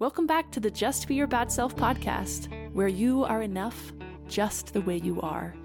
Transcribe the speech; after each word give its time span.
Welcome 0.00 0.28
back 0.28 0.52
to 0.52 0.60
the 0.60 0.70
Just 0.70 1.08
Be 1.08 1.16
Your 1.16 1.26
Bad 1.26 1.50
Self 1.50 1.74
podcast, 1.74 2.46
where 2.72 2.86
you 2.86 3.24
are 3.24 3.42
enough 3.42 3.92
just 4.28 4.72
the 4.72 4.80
way 4.82 4.98
you 4.98 5.20
are. 5.22 5.56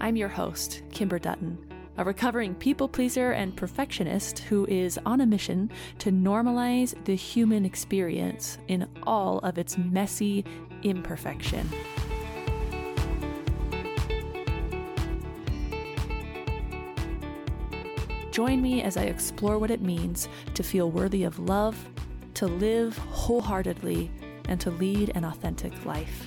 I'm 0.00 0.16
your 0.16 0.30
host, 0.30 0.80
Kimber 0.90 1.18
Dutton, 1.18 1.58
a 1.98 2.02
recovering 2.02 2.54
people 2.54 2.88
pleaser 2.88 3.32
and 3.32 3.54
perfectionist 3.54 4.38
who 4.38 4.64
is 4.68 4.98
on 5.04 5.20
a 5.20 5.26
mission 5.26 5.70
to 5.98 6.10
normalize 6.10 6.94
the 7.04 7.14
human 7.14 7.66
experience 7.66 8.56
in 8.68 8.88
all 9.02 9.40
of 9.40 9.58
its 9.58 9.76
messy 9.76 10.46
imperfection. 10.82 11.68
Join 18.30 18.62
me 18.62 18.80
as 18.82 18.96
I 18.96 19.02
explore 19.02 19.58
what 19.58 19.70
it 19.70 19.82
means 19.82 20.26
to 20.54 20.62
feel 20.62 20.90
worthy 20.90 21.24
of 21.24 21.38
love, 21.38 21.76
to 22.38 22.46
live 22.46 22.96
wholeheartedly, 22.98 24.08
and 24.48 24.60
to 24.60 24.70
lead 24.70 25.10
an 25.16 25.24
authentic 25.24 25.72
life. 25.84 26.24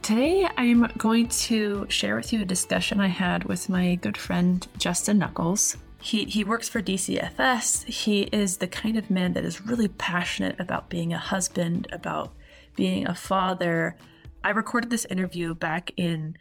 Today, 0.00 0.48
I'm 0.56 0.88
going 0.96 1.26
to 1.28 1.86
share 1.88 2.14
with 2.14 2.32
you 2.32 2.42
a 2.42 2.44
discussion 2.44 3.00
I 3.00 3.08
had 3.08 3.42
with 3.44 3.68
my 3.68 3.96
good 3.96 4.16
friend 4.16 4.64
Justin 4.78 5.18
Nuckles. 5.18 5.76
He, 6.00 6.24
he 6.24 6.44
works 6.44 6.68
for 6.68 6.80
DCFS. 6.80 7.84
He 7.86 8.22
is 8.22 8.58
the 8.58 8.68
kind 8.68 8.96
of 8.96 9.10
man 9.10 9.32
that 9.32 9.44
is 9.44 9.66
really 9.66 9.88
passionate 9.88 10.54
about 10.60 10.88
being 10.88 11.12
a 11.12 11.18
husband, 11.18 11.88
about 11.90 12.32
being 12.76 13.08
a 13.08 13.14
father. 13.16 13.96
I 14.44 14.50
recorded 14.50 14.90
this 14.90 15.04
interview 15.06 15.52
back 15.52 15.90
in 15.96 16.38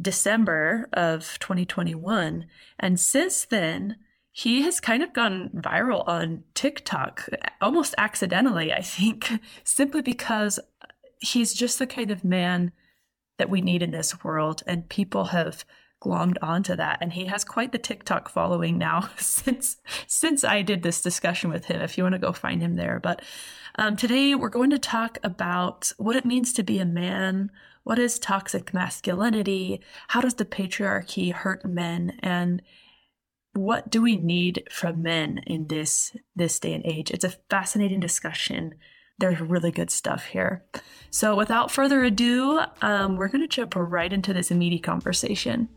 December 0.00 0.88
of 0.92 1.38
2021. 1.40 2.46
And 2.78 3.00
since 3.00 3.44
then, 3.44 3.96
he 4.30 4.62
has 4.62 4.80
kind 4.80 5.02
of 5.02 5.12
gone 5.12 5.50
viral 5.54 6.06
on 6.06 6.44
TikTok 6.54 7.28
almost 7.60 7.94
accidentally, 7.96 8.72
I 8.72 8.82
think, 8.82 9.30
simply 9.64 10.02
because 10.02 10.60
he's 11.20 11.54
just 11.54 11.78
the 11.78 11.86
kind 11.86 12.10
of 12.10 12.24
man 12.24 12.72
that 13.38 13.50
we 13.50 13.60
need 13.60 13.82
in 13.82 13.90
this 13.90 14.22
world. 14.22 14.62
And 14.66 14.88
people 14.88 15.26
have 15.26 15.64
glommed 16.02 16.36
onto 16.42 16.76
that. 16.76 16.98
And 17.00 17.12
he 17.12 17.26
has 17.26 17.44
quite 17.44 17.72
the 17.72 17.78
TikTok 17.78 18.28
following 18.28 18.78
now 18.78 19.08
since 19.16 19.78
since 20.06 20.44
I 20.44 20.62
did 20.62 20.82
this 20.82 21.02
discussion 21.02 21.50
with 21.50 21.66
him. 21.66 21.80
If 21.80 21.96
you 21.96 22.04
want 22.04 22.14
to 22.14 22.18
go 22.18 22.32
find 22.32 22.60
him 22.60 22.74
there. 22.74 23.00
But 23.00 23.22
um, 23.76 23.96
today 23.96 24.34
we're 24.34 24.48
going 24.48 24.70
to 24.70 24.78
talk 24.78 25.18
about 25.22 25.92
what 25.96 26.16
it 26.16 26.24
means 26.24 26.52
to 26.54 26.62
be 26.62 26.78
a 26.78 26.84
man, 26.86 27.50
what 27.86 28.00
is 28.00 28.18
toxic 28.18 28.74
masculinity? 28.74 29.80
How 30.08 30.20
does 30.20 30.34
the 30.34 30.44
patriarchy 30.44 31.32
hurt 31.32 31.64
men? 31.64 32.18
And 32.18 32.60
what 33.52 33.90
do 33.90 34.02
we 34.02 34.16
need 34.16 34.64
from 34.72 35.02
men 35.04 35.38
in 35.46 35.68
this 35.68 36.10
this 36.34 36.58
day 36.58 36.74
and 36.74 36.84
age? 36.84 37.12
It's 37.12 37.22
a 37.22 37.36
fascinating 37.48 38.00
discussion. 38.00 38.74
There's 39.20 39.40
really 39.40 39.70
good 39.70 39.92
stuff 39.92 40.24
here. 40.24 40.64
So, 41.10 41.36
without 41.36 41.70
further 41.70 42.02
ado, 42.02 42.60
um, 42.82 43.14
we're 43.14 43.28
going 43.28 43.48
to 43.48 43.56
jump 43.56 43.74
right 43.76 44.12
into 44.12 44.34
this 44.34 44.50
meaty 44.50 44.80
conversation. 44.80 45.68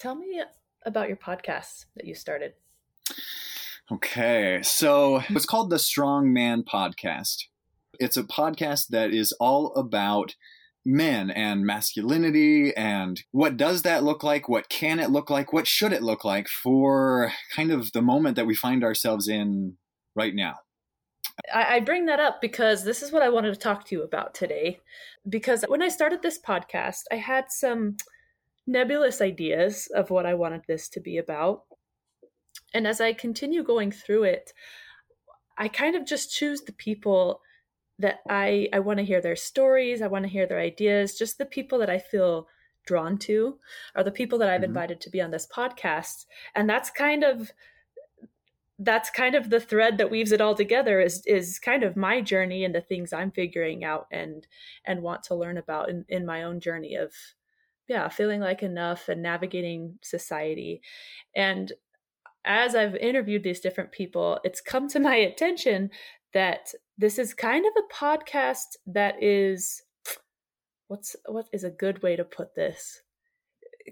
Tell 0.00 0.16
me 0.16 0.42
about 0.86 1.06
your 1.06 1.18
podcast 1.18 1.84
that 1.94 2.04
you 2.04 2.16
started. 2.16 2.54
Okay, 3.92 4.58
so 4.64 5.22
it's 5.28 5.46
called 5.46 5.70
the 5.70 5.78
Strong 5.78 6.32
Man 6.32 6.64
Podcast. 6.64 7.44
It's 7.98 8.16
a 8.16 8.22
podcast 8.22 8.88
that 8.88 9.12
is 9.12 9.32
all 9.32 9.72
about 9.74 10.34
men 10.84 11.30
and 11.30 11.66
masculinity 11.66 12.74
and 12.76 13.22
what 13.30 13.56
does 13.56 13.82
that 13.82 14.04
look 14.04 14.22
like? 14.22 14.48
What 14.48 14.68
can 14.68 14.98
it 14.98 15.10
look 15.10 15.28
like? 15.28 15.52
What 15.52 15.66
should 15.66 15.92
it 15.92 16.02
look 16.02 16.24
like 16.24 16.48
for 16.48 17.32
kind 17.54 17.70
of 17.70 17.92
the 17.92 18.00
moment 18.00 18.36
that 18.36 18.46
we 18.46 18.54
find 18.54 18.82
ourselves 18.82 19.28
in 19.28 19.76
right 20.14 20.34
now? 20.34 20.56
I 21.54 21.80
bring 21.80 22.06
that 22.06 22.20
up 22.20 22.40
because 22.40 22.84
this 22.84 23.02
is 23.02 23.12
what 23.12 23.22
I 23.22 23.28
wanted 23.28 23.54
to 23.54 23.60
talk 23.60 23.84
to 23.86 23.94
you 23.94 24.02
about 24.02 24.34
today. 24.34 24.80
Because 25.28 25.64
when 25.68 25.82
I 25.82 25.88
started 25.88 26.20
this 26.20 26.38
podcast, 26.38 27.02
I 27.12 27.16
had 27.16 27.46
some 27.50 27.96
nebulous 28.66 29.20
ideas 29.20 29.88
of 29.94 30.10
what 30.10 30.26
I 30.26 30.34
wanted 30.34 30.62
this 30.66 30.88
to 30.90 31.00
be 31.00 31.16
about. 31.16 31.62
And 32.74 32.86
as 32.86 33.00
I 33.00 33.12
continue 33.12 33.62
going 33.62 33.92
through 33.92 34.24
it, 34.24 34.52
I 35.56 35.68
kind 35.68 35.94
of 35.94 36.06
just 36.06 36.34
choose 36.34 36.62
the 36.62 36.72
people 36.72 37.40
that 37.98 38.20
I 38.28 38.68
I 38.72 38.80
want 38.80 38.98
to 38.98 39.04
hear 39.04 39.20
their 39.20 39.36
stories, 39.36 40.02
I 40.02 40.06
want 40.06 40.24
to 40.24 40.30
hear 40.30 40.46
their 40.46 40.60
ideas, 40.60 41.18
just 41.18 41.38
the 41.38 41.46
people 41.46 41.78
that 41.78 41.90
I 41.90 41.98
feel 41.98 42.48
drawn 42.86 43.18
to 43.18 43.58
are 43.94 44.04
the 44.04 44.10
people 44.10 44.38
that 44.38 44.48
I've 44.48 44.62
mm-hmm. 44.62 44.70
invited 44.70 45.00
to 45.02 45.10
be 45.10 45.20
on 45.20 45.30
this 45.30 45.46
podcast. 45.46 46.26
And 46.54 46.68
that's 46.68 46.90
kind 46.90 47.24
of 47.24 47.52
that's 48.80 49.10
kind 49.10 49.34
of 49.34 49.50
the 49.50 49.60
thread 49.60 49.98
that 49.98 50.10
weaves 50.10 50.30
it 50.30 50.40
all 50.40 50.54
together 50.54 51.00
is 51.00 51.22
is 51.26 51.58
kind 51.58 51.82
of 51.82 51.96
my 51.96 52.20
journey 52.20 52.64
and 52.64 52.74
the 52.74 52.80
things 52.80 53.12
I'm 53.12 53.32
figuring 53.32 53.84
out 53.84 54.06
and 54.10 54.46
and 54.84 55.02
want 55.02 55.24
to 55.24 55.34
learn 55.34 55.58
about 55.58 55.90
in, 55.90 56.04
in 56.08 56.24
my 56.24 56.42
own 56.44 56.60
journey 56.60 56.94
of 56.94 57.12
yeah, 57.88 58.08
feeling 58.08 58.40
like 58.40 58.62
enough 58.62 59.08
and 59.08 59.22
navigating 59.22 59.98
society. 60.02 60.82
And 61.34 61.72
as 62.44 62.74
I've 62.74 62.94
interviewed 62.96 63.42
these 63.42 63.60
different 63.60 63.92
people, 63.92 64.40
it's 64.44 64.60
come 64.60 64.88
to 64.88 65.00
my 65.00 65.16
attention 65.16 65.90
that 66.34 66.72
this 66.96 67.18
is 67.18 67.34
kind 67.34 67.64
of 67.66 67.72
a 67.76 67.94
podcast 67.94 68.76
that 68.86 69.22
is 69.22 69.82
what's 70.88 71.16
what 71.26 71.46
is 71.52 71.64
a 71.64 71.70
good 71.70 72.02
way 72.02 72.16
to 72.16 72.24
put 72.24 72.54
this? 72.54 73.02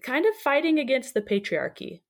Kind 0.02 0.26
of 0.26 0.34
fighting 0.34 0.78
against 0.78 1.14
the 1.14 1.22
patriarchy, 1.22 2.02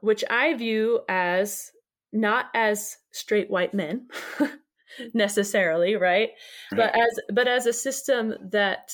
which 0.00 0.24
I 0.28 0.54
view 0.54 1.00
as 1.08 1.72
not 2.12 2.46
as 2.54 2.96
straight 3.12 3.50
white 3.50 3.74
men 3.74 4.08
necessarily, 5.14 5.94
right? 5.96 6.30
right? 6.72 6.76
But 6.76 6.96
as 6.96 7.20
but 7.32 7.48
as 7.48 7.66
a 7.66 7.72
system 7.72 8.34
that 8.50 8.92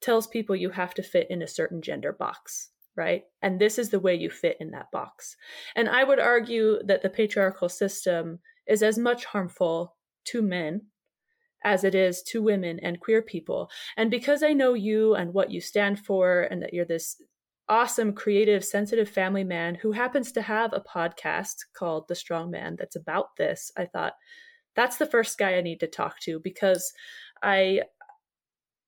tells 0.00 0.26
people 0.26 0.56
you 0.56 0.70
have 0.70 0.94
to 0.94 1.02
fit 1.02 1.26
in 1.28 1.42
a 1.42 1.48
certain 1.48 1.82
gender 1.82 2.12
box 2.12 2.70
right? 2.98 3.22
And 3.42 3.60
this 3.60 3.78
is 3.78 3.90
the 3.90 4.00
way 4.00 4.16
you 4.16 4.28
fit 4.28 4.56
in 4.58 4.72
that 4.72 4.90
box. 4.90 5.36
And 5.76 5.88
I 5.88 6.02
would 6.02 6.18
argue 6.18 6.80
that 6.84 7.00
the 7.00 7.08
patriarchal 7.08 7.68
system 7.68 8.40
is 8.68 8.82
as 8.82 8.98
much 8.98 9.24
harmful 9.24 9.96
to 10.24 10.42
men 10.42 10.82
as 11.64 11.84
it 11.84 11.94
is 11.94 12.22
to 12.22 12.42
women 12.42 12.78
and 12.80 13.00
queer 13.00 13.22
people. 13.22 13.70
And 13.96 14.10
because 14.10 14.42
I 14.42 14.52
know 14.52 14.74
you 14.74 15.14
and 15.14 15.34
what 15.34 15.50
you 15.50 15.60
stand 15.60 15.98
for, 15.98 16.42
and 16.42 16.62
that 16.62 16.72
you're 16.72 16.84
this 16.84 17.20
awesome, 17.68 18.12
creative, 18.12 18.64
sensitive 18.64 19.08
family 19.08 19.44
man 19.44 19.74
who 19.74 19.92
happens 19.92 20.32
to 20.32 20.42
have 20.42 20.72
a 20.72 20.80
podcast 20.80 21.56
called 21.74 22.06
The 22.08 22.14
Strong 22.14 22.50
Man 22.50 22.76
that's 22.78 22.96
about 22.96 23.36
this, 23.36 23.70
I 23.76 23.86
thought 23.86 24.14
that's 24.76 24.96
the 24.96 25.06
first 25.06 25.38
guy 25.38 25.54
I 25.54 25.60
need 25.60 25.80
to 25.80 25.86
talk 25.86 26.20
to 26.20 26.40
because 26.40 26.92
I 27.42 27.82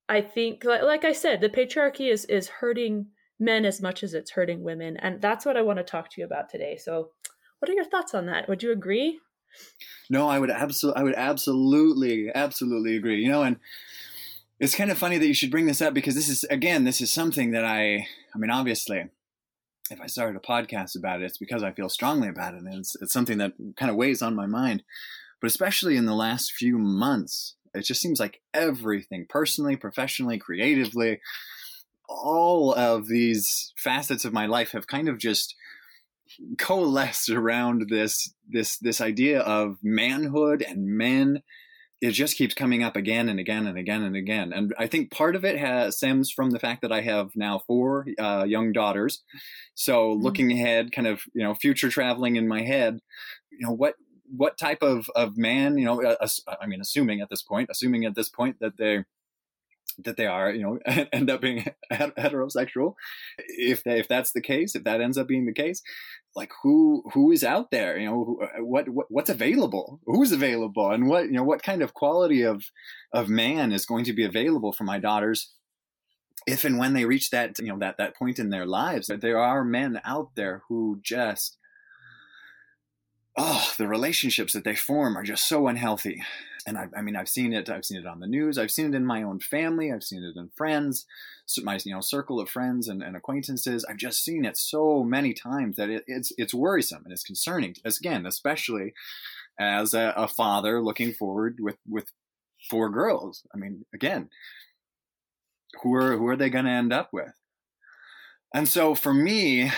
I 0.09 0.21
think 0.23 0.65
like 0.65 1.05
I 1.05 1.13
said, 1.13 1.41
the 1.41 1.49
patriarchy 1.49 2.11
is 2.11 2.25
is 2.27 2.49
hurting 2.49 3.07
men 3.39 3.65
as 3.65 3.81
much 3.81 4.03
as 4.03 4.15
it's 4.15 4.31
hurting 4.31 4.63
women. 4.63 4.97
And 4.99 5.21
that's 5.21 5.45
what 5.45 5.57
I 5.57 5.63
want 5.63 5.79
to 5.79 5.85
talk 5.85 6.11
to 6.11 6.21
you 6.21 6.27
about 6.27 6.49
today. 6.49 6.77
So 6.77 7.11
what 7.59 7.71
are 7.71 7.75
your 7.75 7.85
thoughts 7.85 8.15
on 8.15 8.27
that? 8.27 8.49
Would 8.49 8.63
you 8.63 8.73
agree? 8.73 9.19
No, 10.09 10.29
I 10.29 10.39
would 10.39 10.51
absolutely, 10.51 11.01
I 11.01 11.05
would 11.05 11.15
absolutely, 11.15 12.31
absolutely 12.35 12.97
agree. 12.97 13.23
You 13.23 13.31
know, 13.31 13.43
and 13.43 13.57
it's 14.59 14.75
kind 14.75 14.91
of 14.91 14.99
funny 14.99 15.19
that 15.19 15.27
you 15.27 15.35
should 15.35 15.51
bring 15.51 15.67
this 15.67 15.81
up 15.81 15.95
because 15.95 16.15
this 16.15 16.29
is, 16.29 16.45
again, 16.45 16.85
this 16.85 17.01
is 17.01 17.13
something 17.13 17.53
that 17.53 17.65
I, 17.65 18.07
I 18.35 18.39
mean, 18.39 18.51
obviously, 18.51 19.09
if 19.91 20.01
I 20.01 20.07
started 20.07 20.37
a 20.37 20.41
podcast 20.41 20.97
about 20.97 21.23
it, 21.23 21.25
it's 21.25 21.39
because 21.39 21.63
I 21.63 21.73
feel 21.73 21.89
strongly 21.89 22.29
about 22.29 22.55
it, 22.55 22.63
and 22.63 22.75
it's, 22.75 22.97
it's 23.01 23.13
something 23.13 23.39
that 23.39 23.53
kind 23.77 23.91
of 23.91 23.97
weighs 23.97 24.23
on 24.23 24.37
my 24.37 24.47
mind. 24.47 24.83
But 25.41 25.49
especially 25.49 25.97
in 25.97 26.07
the 26.07 26.15
last 26.15 26.53
few 26.53 26.77
months, 26.79 27.55
it 27.73 27.83
just 27.83 28.01
seems 28.01 28.21
like 28.21 28.41
everything, 28.53 29.27
personally, 29.29 29.77
professionally, 29.77 30.39
creatively, 30.39 31.21
all 32.09 32.75
of 32.75 33.09
these 33.09 33.73
facets 33.77 34.25
of 34.25 34.33
my 34.33 34.47
life 34.47 34.73
have 34.73 34.87
kind 34.87 35.09
of 35.09 35.19
just 35.19 35.55
coalesced 36.59 37.31
around 37.31 37.89
this 37.89 38.33
this 38.49 38.79
this 38.79 39.01
idea 39.01 39.41
of 39.41 39.79
manhood 39.83 40.63
and 40.63 40.87
men. 40.87 41.43
It 42.01 42.13
just 42.13 42.37
keeps 42.37 42.55
coming 42.55 42.83
up 42.83 42.97
again 42.97 43.29
and 43.29 43.39
again 43.39 43.67
and 43.67 43.77
again 43.77 44.03
and 44.03 44.17
again. 44.17 44.55
And 44.55 44.75
i 44.79 44.87
think 44.87 45.11
part 45.11 45.37
of 45.37 45.45
it 45.45 45.59
has 45.59 45.99
stems 45.99 46.31
from 46.31 46.51
the 46.51 46.59
fact 46.59 46.81
that 46.81 46.93
i 46.93 47.03
have 47.03 47.31
now 47.37 47.61
four 47.67 48.07
uh, 48.19 48.45
young 48.49 48.73
daughters. 48.73 49.23
So 49.75 50.13
mm-hmm. 50.13 50.23
looking 50.23 50.53
ahead 50.53 50.93
kind 50.93 51.07
of 51.07 51.23
you 51.35 51.43
know 51.43 51.55
future 51.55 51.91
traveling 51.91 52.37
in 52.37 52.49
my 52.49 52.63
head 52.63 53.01
you 53.51 53.67
know 53.67 53.73
what 53.73 53.95
what 54.37 54.59
type 54.59 54.83
of 54.83 55.09
of 55.15 55.37
man 55.37 55.77
you 55.77 55.85
know 55.85 56.03
uh, 56.03 56.29
i 56.61 56.67
mean 56.67 56.81
assuming 56.81 57.21
at 57.21 57.29
this 57.29 57.43
point 57.43 57.69
assuming 57.71 58.05
at 58.05 58.15
this 58.15 58.29
point 58.29 58.57
that 58.61 58.77
they 58.79 59.05
that 60.05 60.17
they 60.17 60.27
are, 60.27 60.51
you 60.51 60.63
know, 60.63 60.79
end 61.13 61.31
up 61.31 61.41
being 61.41 61.67
heterosexual. 61.93 62.95
If 63.39 63.85
they, 63.85 63.99
if 63.99 64.09
that's 64.09 64.33
the 64.33 64.41
case, 64.41 64.75
if 64.75 64.85
that 64.85 65.01
ends 65.01 65.19
up 65.19 65.29
being 65.29 65.47
the 65.47 65.53
case, 65.53 65.83
like 66.35 66.51
who 66.63 67.03
who 67.13 67.31
is 67.33 67.45
out 67.45 67.71
there? 67.71 67.99
You 67.99 68.07
know, 68.07 68.39
what, 68.61 68.89
what 68.89 69.07
what's 69.09 69.31
available? 69.31 70.01
Who's 70.07 70.33
available? 70.33 70.91
And 70.91 71.09
what 71.09 71.27
you 71.27 71.33
know, 71.33 71.45
what 71.45 71.63
kind 71.63 71.83
of 71.83 71.95
quality 71.95 72.43
of 72.43 72.65
of 73.13 73.29
man 73.29 73.73
is 73.73 73.87
going 73.87 74.05
to 74.05 74.13
be 74.13 74.25
available 74.25 74.73
for 74.73 74.85
my 74.85 74.99
daughters? 74.99 75.53
if 76.47 76.65
and 76.65 76.79
when 76.79 76.95
they 76.95 77.05
reach 77.05 77.31
that 77.31 77.59
you 77.59 77.67
know 77.67 77.79
that 77.79 77.99
that 77.99 78.17
point 78.17 78.39
in 78.39 78.51
their 78.51 78.67
lives 78.67 79.09
that 79.09 79.21
there 79.21 79.39
are 79.39 79.65
men 79.65 80.01
out 80.05 80.31
there 80.37 80.63
who 80.69 80.99
just 81.03 81.59
oh 83.41 83.73
the 83.79 83.89
relationships 83.89 84.53
that 84.53 84.65
they 84.65 84.75
form 84.75 85.17
are 85.17 85.23
just 85.23 85.49
so 85.49 85.67
unhealthy 85.67 86.23
and 86.67 86.77
I, 86.77 86.89
I, 86.97 87.03
mean 87.03 87.17
i've 87.17 87.29
seen 87.29 87.53
it 87.53 87.71
i've 87.71 87.85
seen 87.85 87.99
it 87.99 88.07
on 88.07 88.21
the 88.21 88.27
news 88.27 88.59
i've 88.59 88.71
seen 88.71 88.87
it 88.87 88.97
in 88.97 89.07
my 89.07 89.23
own 89.23 89.41
family 89.41 89.93
i've 89.93 90.05
seen 90.05 90.23
it 90.23 90.39
in 90.39 90.51
friends 90.57 91.07
my 91.63 91.79
you 91.85 91.95
know 91.95 92.01
circle 92.01 92.39
of 92.39 92.49
friends 92.49 92.89
and, 92.89 93.03
and 93.03 93.17
acquaintances 93.17 93.85
i've 93.89 93.97
just 93.97 94.23
seen 94.25 94.45
it 94.45 94.57
so 94.57 95.03
many 95.03 95.33
times 95.33 95.77
that 95.77 95.91
it, 95.91 96.05
it's 96.07 96.33
it's 96.39 96.55
worrisome 96.55 97.03
and 97.05 97.13
it's 97.13 97.25
concerning 97.25 97.75
as 97.85 97.99
again 97.99 98.27
especially 98.27 98.93
as 99.59 99.95
a, 99.95 100.13
a 100.17 100.29
father 100.29 100.81
looking 100.81 101.13
forward 101.13 101.59
with 101.61 101.79
with 101.89 102.13
four 102.69 102.91
girls 102.91 103.43
i 103.55 103.59
mean 103.59 103.85
again 103.95 104.29
who 105.83 105.95
are 105.95 106.17
who 106.17 106.27
are 106.27 106.37
they 106.37 106.51
going 106.51 106.65
to 106.65 106.71
end 106.71 106.93
up 106.93 107.11
with? 107.13 107.33
And 108.55 108.69
so 108.69 108.95
for 108.95 109.15
me, 109.15 109.71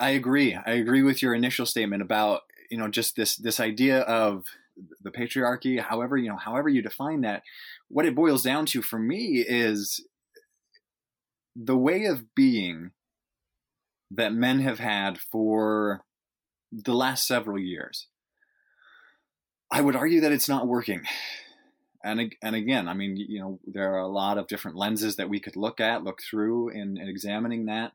I 0.00 0.10
agree. 0.10 0.54
I 0.54 0.72
agree 0.72 1.02
with 1.02 1.22
your 1.22 1.34
initial 1.34 1.66
statement 1.66 2.02
about 2.02 2.42
you 2.74 2.80
know 2.80 2.88
just 2.88 3.14
this 3.14 3.36
this 3.36 3.60
idea 3.60 4.00
of 4.00 4.46
the 5.00 5.12
patriarchy. 5.12 5.80
However, 5.80 6.16
you 6.16 6.28
know, 6.28 6.36
however 6.36 6.68
you 6.68 6.82
define 6.82 7.20
that, 7.20 7.42
what 7.86 8.04
it 8.04 8.16
boils 8.16 8.42
down 8.42 8.66
to 8.66 8.82
for 8.82 8.98
me 8.98 9.44
is 9.46 10.04
the 11.54 11.76
way 11.76 12.04
of 12.06 12.34
being 12.34 12.90
that 14.10 14.32
men 14.32 14.58
have 14.60 14.80
had 14.80 15.20
for 15.20 16.02
the 16.72 16.94
last 16.94 17.28
several 17.28 17.58
years. 17.58 18.08
I 19.70 19.80
would 19.80 19.94
argue 19.94 20.20
that 20.20 20.32
it's 20.32 20.48
not 20.48 20.66
working 20.66 21.02
and 22.04 22.34
and 22.42 22.54
again, 22.54 22.86
I 22.86 22.94
mean, 22.94 23.16
you 23.16 23.40
know, 23.40 23.58
there 23.66 23.94
are 23.94 24.00
a 24.00 24.08
lot 24.08 24.36
of 24.36 24.46
different 24.46 24.76
lenses 24.76 25.16
that 25.16 25.30
we 25.30 25.40
could 25.40 25.56
look 25.56 25.80
at, 25.80 26.04
look 26.04 26.20
through, 26.20 26.68
in, 26.68 26.98
in 26.98 27.08
examining 27.08 27.64
that. 27.66 27.92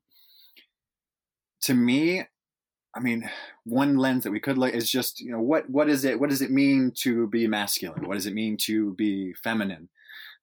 To 1.64 1.75
me, 1.75 2.24
I 2.95 3.00
mean, 3.00 3.30
one 3.65 3.97
lens 3.97 4.24
that 4.24 4.31
we 4.31 4.39
could 4.39 4.57
look 4.57 4.74
is 4.74 4.89
just, 4.89 5.21
you 5.21 5.31
know, 5.31 5.39
what 5.39 5.69
what 5.69 5.89
is 5.89 6.06
it? 6.06 6.19
What 6.19 6.30
does 6.30 6.41
it 6.41 6.51
mean 6.51 6.91
to 6.97 7.27
be 7.27 7.47
masculine? 7.47 8.07
What 8.07 8.15
does 8.15 8.25
it 8.25 8.33
mean 8.33 8.57
to 8.62 8.94
be 8.95 9.33
feminine? 9.33 9.89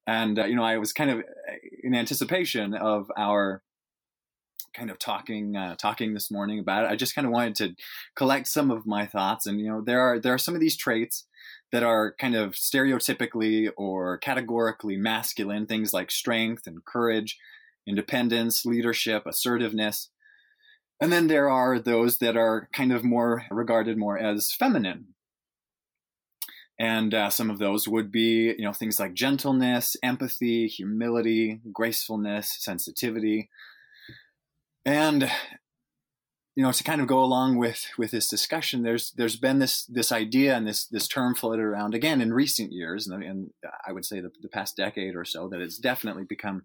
And 0.07 0.39
uh, 0.39 0.45
you 0.45 0.55
know, 0.55 0.65
I 0.65 0.79
was 0.79 0.93
kind 0.93 1.11
of 1.11 1.19
uh, 1.19 1.23
in 1.83 1.95
anticipation 1.95 2.75
of 2.75 3.11
our 3.17 3.63
kind 4.75 4.91
of 4.91 4.99
talking 4.99 5.57
uh, 5.57 5.75
talking 5.77 6.15
this 6.15 6.31
morning 6.31 6.59
about 6.59 6.85
it. 6.85 6.91
I 6.91 6.97
just 6.97 7.15
kind 7.15 7.27
of 7.27 7.33
wanted 7.33 7.57
to 7.57 7.75
collect 8.15 8.47
some 8.47 8.71
of 8.71 8.87
my 8.87 9.07
thoughts, 9.07 9.47
and 9.47 9.61
you 9.61 9.69
know, 9.69 9.81
there 9.81 10.01
are 10.01 10.21
there 10.21 10.35
are 10.35 10.39
some 10.39 10.55
of 10.55 10.61
these 10.61 10.77
traits 10.77 11.25
that 11.73 11.83
are 11.83 12.15
kind 12.21 12.37
of 12.37 12.53
stereotypically 12.53 13.71
or 13.77 14.19
categorically 14.19 14.97
masculine, 14.97 15.67
things 15.67 15.93
like 15.93 16.11
strength 16.13 16.67
and 16.67 16.85
courage, 16.85 17.39
independence, 17.87 18.65
leadership, 18.65 19.27
assertiveness. 19.27 20.11
And 21.01 21.13
then 21.13 21.27
there 21.27 21.51
are 21.51 21.79
those 21.79 22.19
that 22.19 22.37
are 22.37 22.69
kind 22.73 22.93
of 22.93 23.05
more 23.05 23.45
regarded 23.51 23.99
more 23.99 24.19
as 24.19 24.53
feminine. 24.53 25.09
And 26.79 27.15
uh, 27.15 27.31
some 27.31 27.51
of 27.51 27.59
those 27.59 27.89
would 27.89 28.13
be, 28.13 28.55
you 28.57 28.65
know, 28.65 28.73
things 28.73 29.01
like 29.01 29.15
gentleness, 29.15 29.97
empathy, 30.03 30.69
humility, 30.69 31.61
gracefulness, 31.73 32.57
sensitivity. 32.59 33.49
And 34.85 35.31
you 36.57 36.63
know, 36.63 36.73
to 36.73 36.85
kind 36.85 37.03
of 37.03 37.07
go 37.07 37.23
along 37.23 37.59
with 37.59 37.87
with 37.99 38.11
this 38.11 38.29
discussion, 38.29 38.83
there's 38.83 39.11
there's 39.13 39.37
been 39.37 39.59
this 39.59 39.85
this 39.85 40.11
idea 40.11 40.57
and 40.57 40.67
this 40.67 40.87
this 40.87 41.07
term 41.07 41.35
floated 41.35 41.63
around 41.63 41.95
again 41.95 42.23
in 42.23 42.33
recent 42.33 42.73
years, 42.73 43.07
and, 43.07 43.23
and 43.23 43.51
I 43.87 43.93
would 43.93 44.07
say 44.07 44.21
the, 44.21 44.31
the, 44.41 44.49
past 44.49 44.75
decade 44.75 45.15
or 45.17 45.27
so, 45.27 45.49
that 45.49 45.61
it's 45.61 45.77
definitely 45.77 46.25
become 46.25 46.63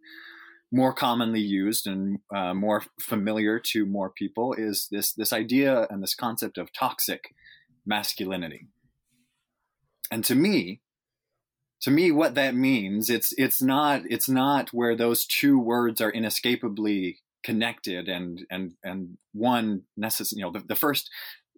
more 0.72 0.94
commonly 0.94 1.42
used 1.42 1.86
and 1.86 2.20
uh, 2.34 2.54
more 2.54 2.84
familiar 3.00 3.60
to 3.60 3.86
more 3.86 4.10
people. 4.10 4.54
Is 4.54 4.88
this 4.90 5.14
this 5.14 5.34
idea 5.34 5.88
and 5.90 6.02
this 6.02 6.16
concept 6.16 6.58
of 6.58 6.72
toxic 6.74 7.34
masculinity? 7.86 8.68
And 10.12 10.24
to 10.26 10.36
me, 10.36 10.82
to 11.82 11.92
me, 11.92 12.12
what 12.12 12.36
that 12.36 12.56
means 12.56 13.10
it's 13.10 13.34
it's 13.38 13.62
not 13.62 14.04
it's 14.10 14.30
not 14.30 14.70
where 14.70 14.96
those 14.96 15.26
two 15.26 15.60
words 15.60 16.00
are 16.00 16.12
inescapably 16.12 17.20
connected 17.44 18.08
and 18.08 18.46
and 18.50 18.74
and 18.84 19.18
one 19.34 19.84
necess- 20.00 20.36
you 20.36 20.44
know 20.44 20.52
the, 20.52 20.60
the 20.60 20.76
first 20.76 21.10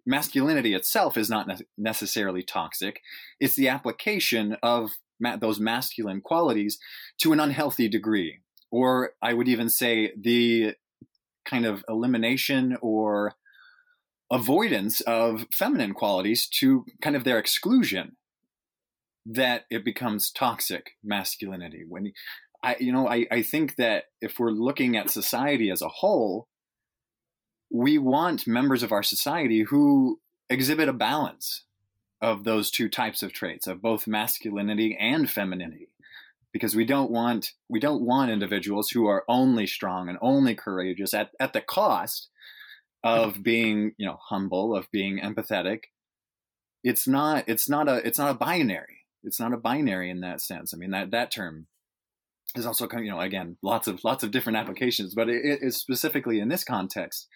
masculinity 0.06 0.74
itself 0.74 1.16
is 1.16 1.28
not 1.30 1.46
ne- 1.46 1.66
necessarily 1.76 2.42
toxic 2.42 3.00
it's 3.40 3.54
the 3.56 3.68
application 3.68 4.56
of 4.62 4.92
ma- 5.20 5.36
those 5.36 5.60
masculine 5.60 6.20
qualities 6.20 6.78
to 7.18 7.32
an 7.32 7.40
unhealthy 7.40 7.88
degree 7.88 8.40
or 8.74 9.12
i 9.22 9.32
would 9.32 9.46
even 9.46 9.68
say 9.68 10.12
the 10.20 10.74
kind 11.44 11.64
of 11.64 11.84
elimination 11.88 12.76
or 12.80 13.34
avoidance 14.32 15.00
of 15.02 15.46
feminine 15.52 15.94
qualities 15.94 16.48
to 16.48 16.84
kind 17.00 17.14
of 17.14 17.22
their 17.22 17.38
exclusion 17.38 18.16
that 19.26 19.64
it 19.70 19.84
becomes 19.84 20.30
toxic 20.30 20.92
masculinity. 21.04 21.84
When 21.88 22.12
I, 22.62 22.76
you 22.80 22.92
know, 22.92 23.08
I, 23.08 23.26
I 23.30 23.42
think 23.42 23.76
that 23.76 24.04
if 24.20 24.38
we're 24.38 24.50
looking 24.50 24.96
at 24.96 25.10
society 25.10 25.70
as 25.70 25.82
a 25.82 25.88
whole, 25.88 26.48
we 27.70 27.96
want 27.96 28.46
members 28.46 28.82
of 28.82 28.90
our 28.90 29.02
society 29.02 29.62
who 29.62 30.20
exhibit 30.50 30.88
a 30.88 30.92
balance 30.92 31.64
of 32.20 32.44
those 32.44 32.70
two 32.70 32.88
types 32.88 33.22
of 33.22 33.32
traits 33.32 33.66
of 33.66 33.82
both 33.82 34.06
masculinity 34.06 34.96
and 34.98 35.30
femininity 35.30 35.88
because 36.54 36.76
we 36.76 36.86
don't 36.86 37.10
want 37.10 37.50
we 37.68 37.80
don't 37.80 38.00
want 38.00 38.30
individuals 38.30 38.88
who 38.88 39.06
are 39.06 39.24
only 39.28 39.66
strong 39.66 40.08
and 40.08 40.16
only 40.22 40.54
courageous 40.54 41.12
at, 41.12 41.30
at 41.38 41.52
the 41.52 41.60
cost 41.60 42.30
of 43.02 43.42
being 43.42 43.92
you 43.98 44.06
know 44.06 44.16
humble 44.28 44.74
of 44.74 44.90
being 44.90 45.18
empathetic. 45.18 45.80
It's 46.82 47.06
not 47.06 47.44
it's 47.48 47.68
not 47.68 47.88
a 47.88 47.96
it's 48.06 48.18
not 48.18 48.30
a 48.30 48.38
binary. 48.38 49.00
It's 49.24 49.40
not 49.40 49.52
a 49.52 49.58
binary 49.58 50.08
in 50.08 50.20
that 50.20 50.40
sense. 50.40 50.72
I 50.72 50.78
mean 50.78 50.92
that 50.92 51.10
that 51.10 51.30
term 51.30 51.66
is 52.56 52.66
also 52.66 52.88
you 52.98 53.10
know 53.10 53.20
again 53.20 53.56
lots 53.60 53.88
of 53.88 54.04
lots 54.04 54.22
of 54.22 54.30
different 54.30 54.58
applications 54.58 55.12
but 55.12 55.28
it 55.28 55.42
is 55.60 55.76
specifically 55.76 56.38
in 56.38 56.48
this 56.48 56.62
context 56.62 57.26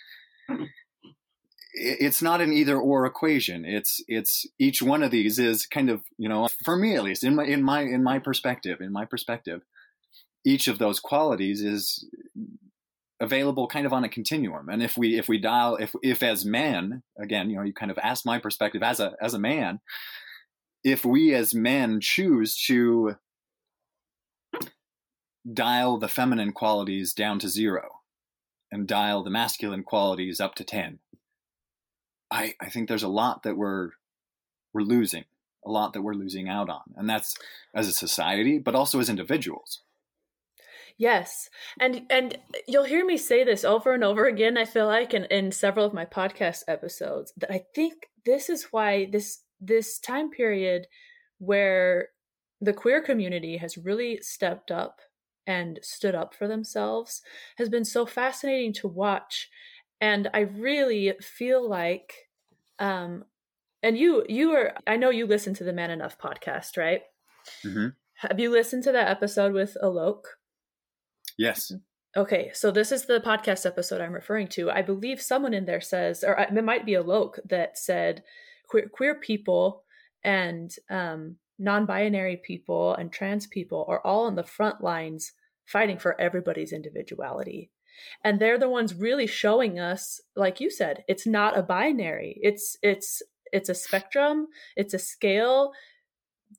it's 1.81 2.23
not 2.23 2.41
an 2.41 2.53
either 2.53 2.79
or 2.79 3.07
equation. 3.07 3.65
It's 3.65 4.03
it's 4.09 4.47
each 4.59 4.83
one 4.83 5.03
of 5.03 5.11
these 5.11 5.39
is 5.39 5.67
kind 5.67 5.91
of 5.91 6.03
you 6.19 6.29
know 6.29 6.49
for 6.65 6.77
me 6.77 6.97
at 6.97 7.05
least 7.05 7.25
in 7.25 7.35
my 7.37 7.45
in 7.45 7.63
my 7.63 7.83
in 7.83 8.03
my 8.03 8.19
perspective 8.19 8.81
in 8.81 8.93
my 8.93 9.05
perspective 9.05 9.63
each 10.45 10.69
of 10.69 10.79
those 10.79 11.01
qualities 11.01 11.63
is 11.63 12.09
available 13.21 13.67
kind 13.67 13.87
of 13.87 13.93
on 13.93 14.05
a 14.05 14.09
continuum. 14.09 14.69
And 14.69 14.83
if 14.83 14.97
we 14.97 15.19
if 15.19 15.29
we 15.29 15.39
dial 15.39 15.77
if 15.77 15.95
if 16.03 16.23
as 16.23 16.45
men 16.45 17.03
again 17.21 17.51
you 17.51 17.57
know 17.57 17.63
you 17.63 17.73
kind 17.73 17.91
of 17.91 17.99
ask 17.99 18.25
my 18.25 18.39
perspective 18.39 18.83
as 18.83 19.00
a 19.00 19.14
as 19.21 19.35
a 19.35 19.38
man 19.38 19.81
if 20.85 21.05
we 21.05 21.35
as 21.35 21.55
men 21.55 22.00
choose 22.00 22.57
to 22.67 23.17
dial 25.52 25.99
the 25.99 26.09
feminine 26.09 26.52
qualities 26.52 27.12
down 27.12 27.38
to 27.41 27.49
zero 27.49 28.00
and 28.71 28.87
dial 28.87 29.23
the 29.23 29.31
masculine 29.31 29.83
qualities 29.83 30.41
up 30.41 30.55
to 30.55 30.64
10 30.64 30.99
i 32.30 32.54
i 32.61 32.68
think 32.68 32.88
there's 32.88 33.02
a 33.02 33.08
lot 33.08 33.42
that 33.42 33.56
we're 33.56 33.90
we're 34.73 34.82
losing 34.82 35.25
a 35.64 35.70
lot 35.70 35.92
that 35.92 36.02
we're 36.02 36.14
losing 36.14 36.49
out 36.49 36.68
on 36.68 36.82
and 36.97 37.08
that's 37.08 37.37
as 37.75 37.88
a 37.88 37.92
society 37.92 38.58
but 38.58 38.75
also 38.75 39.00
as 39.00 39.08
individuals 39.08 39.82
yes 40.97 41.49
and 41.80 42.02
and 42.11 42.38
you'll 42.66 42.85
hear 42.85 43.04
me 43.04 43.16
say 43.16 43.44
this 43.44 43.64
over 43.64 43.92
and 43.92 44.04
over 44.04 44.26
again 44.26 44.56
i 44.56 44.64
feel 44.64 44.87
like 44.87 45.14
in, 45.14 45.25
in 45.26 45.52
several 45.52 45.85
of 45.85 45.94
my 45.94 46.04
podcast 46.04 46.62
episodes 46.68 47.32
that 47.37 47.52
i 47.52 47.64
think 47.75 48.08
this 48.25 48.49
is 48.49 48.68
why 48.70 49.06
this 49.11 49.42
this 49.61 49.99
time 49.99 50.30
period 50.30 50.87
where 51.38 52.08
the 52.61 52.73
queer 52.73 53.00
community 53.00 53.56
has 53.56 53.78
really 53.78 54.20
stepped 54.20 54.70
up 54.70 55.00
and 55.47 55.78
stood 55.82 56.14
up 56.14 56.35
for 56.35 56.47
themselves 56.47 57.23
has 57.56 57.68
been 57.68 57.85
so 57.85 58.04
fascinating 58.04 58.73
to 58.75 58.87
watch. 58.87 59.49
And 60.00 60.28
I 60.33 60.40
really 60.40 61.14
feel 61.21 61.69
like, 61.69 62.14
um, 62.78 63.25
and 63.83 63.99
you, 63.99 64.25
you 64.28 64.52
are, 64.52 64.75
I 64.87 64.97
know 64.97 65.11
you 65.11 65.26
listen 65.26 65.55
to 65.55 65.64
the 65.64 65.73
Man 65.73 65.90
Enough 65.90 66.19
podcast, 66.19 66.76
right? 66.76 67.02
Mm-hmm. 67.64 67.88
Have 68.14 68.40
you 68.40 68.50
listened 68.50 68.85
to 68.85 68.93
that 68.93 69.09
episode 69.09 69.52
with 69.52 69.76
Alok? 69.83 70.23
Yes. 71.37 71.73
Okay, 72.17 72.50
so 72.52 72.71
this 72.71 72.90
is 72.90 73.07
the 73.07 73.21
podcast 73.21 73.67
episode 73.67 74.00
I'm 74.00 74.12
referring 74.12 74.49
to. 74.49 74.71
I 74.71 74.83
believe 74.83 75.21
someone 75.21 75.55
in 75.55 75.67
there 75.67 75.81
says, 75.81 76.25
or 76.25 76.35
it 76.38 76.64
might 76.64 76.87
be 76.87 76.93
Alok 76.93 77.38
that 77.49 77.78
said, 77.78 78.23
queer, 78.69 78.88
queer 78.88 79.21
people 79.21 79.85
and 80.25 80.75
um, 80.90 81.37
non-binary 81.59 82.40
people 82.45 82.95
and 82.95 83.12
trans 83.12 83.47
people 83.47 83.85
are 83.88 84.05
all 84.05 84.26
on 84.26 84.37
the 84.37 84.43
front 84.43 84.83
lines 84.83 85.33
fighting 85.67 85.99
for 85.99 86.21
everybody's 86.21 86.73
individuality 86.73 87.71
and 88.25 88.38
they're 88.38 88.59
the 88.59 88.69
ones 88.69 88.95
really 88.95 89.26
showing 89.26 89.78
us 89.78 90.21
like 90.37 90.61
you 90.61 90.71
said 90.71 91.05
it's 91.09 91.26
not 91.26 91.59
a 91.59 91.62
binary. 91.62 92.38
It's 92.43 92.76
it's 92.83 93.23
it's 93.52 93.69
a 93.69 93.75
spectrum. 93.75 94.49
It's 94.76 94.95
a 94.95 94.99
scale. 94.99 95.73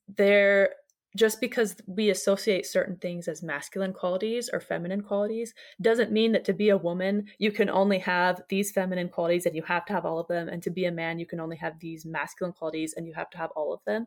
There 0.07 0.71
just 1.15 1.41
because 1.41 1.75
we 1.87 2.11
associate 2.11 2.67
certain 2.67 2.95
things 2.97 3.27
as 3.27 3.41
masculine 3.41 3.93
qualities 3.93 4.47
or 4.53 4.59
feminine 4.59 5.01
qualities 5.01 5.55
doesn't 5.81 6.11
mean 6.11 6.31
that 6.31 6.45
to 6.45 6.53
be 6.53 6.69
a 6.69 6.77
woman 6.77 7.25
you 7.39 7.51
can 7.51 7.67
only 7.67 7.97
have 7.97 8.43
these 8.47 8.71
feminine 8.71 9.09
qualities 9.09 9.47
and 9.47 9.55
you 9.55 9.63
have 9.63 9.85
to 9.85 9.93
have 9.93 10.05
all 10.05 10.19
of 10.19 10.27
them. 10.27 10.47
And 10.49 10.61
to 10.63 10.69
be 10.69 10.85
a 10.85 10.91
man 10.91 11.19
you 11.19 11.25
can 11.25 11.39
only 11.39 11.57
have 11.57 11.79
these 11.79 12.05
masculine 12.05 12.53
qualities 12.53 12.93
and 12.95 13.07
you 13.07 13.13
have 13.13 13.29
to 13.31 13.37
have 13.37 13.51
all 13.55 13.73
of 13.73 13.81
them. 13.85 14.05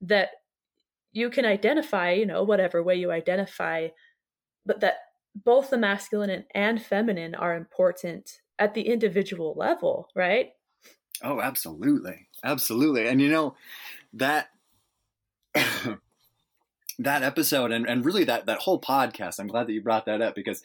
That 0.00 0.30
you 1.12 1.30
can 1.30 1.44
identify 1.44 2.12
you 2.12 2.26
know 2.26 2.42
whatever 2.42 2.82
way 2.82 2.96
you 2.96 3.10
identify 3.10 3.88
but 4.66 4.80
that 4.80 4.94
both 5.34 5.70
the 5.70 5.78
masculine 5.78 6.44
and 6.54 6.82
feminine 6.82 7.34
are 7.34 7.56
important 7.56 8.40
at 8.58 8.74
the 8.74 8.82
individual 8.82 9.54
level 9.56 10.08
right? 10.14 10.52
Oh 11.22 11.40
absolutely. 11.40 12.28
Absolutely. 12.42 13.06
And 13.06 13.20
you 13.20 13.28
know 13.28 13.54
that 14.14 14.50
that 15.54 17.22
episode 17.22 17.72
and, 17.72 17.86
and 17.86 18.04
really 18.04 18.24
that 18.24 18.46
that 18.46 18.58
whole 18.58 18.80
podcast 18.80 19.40
i'm 19.40 19.48
glad 19.48 19.66
that 19.66 19.72
you 19.72 19.82
brought 19.82 20.06
that 20.06 20.20
up 20.20 20.34
because 20.34 20.62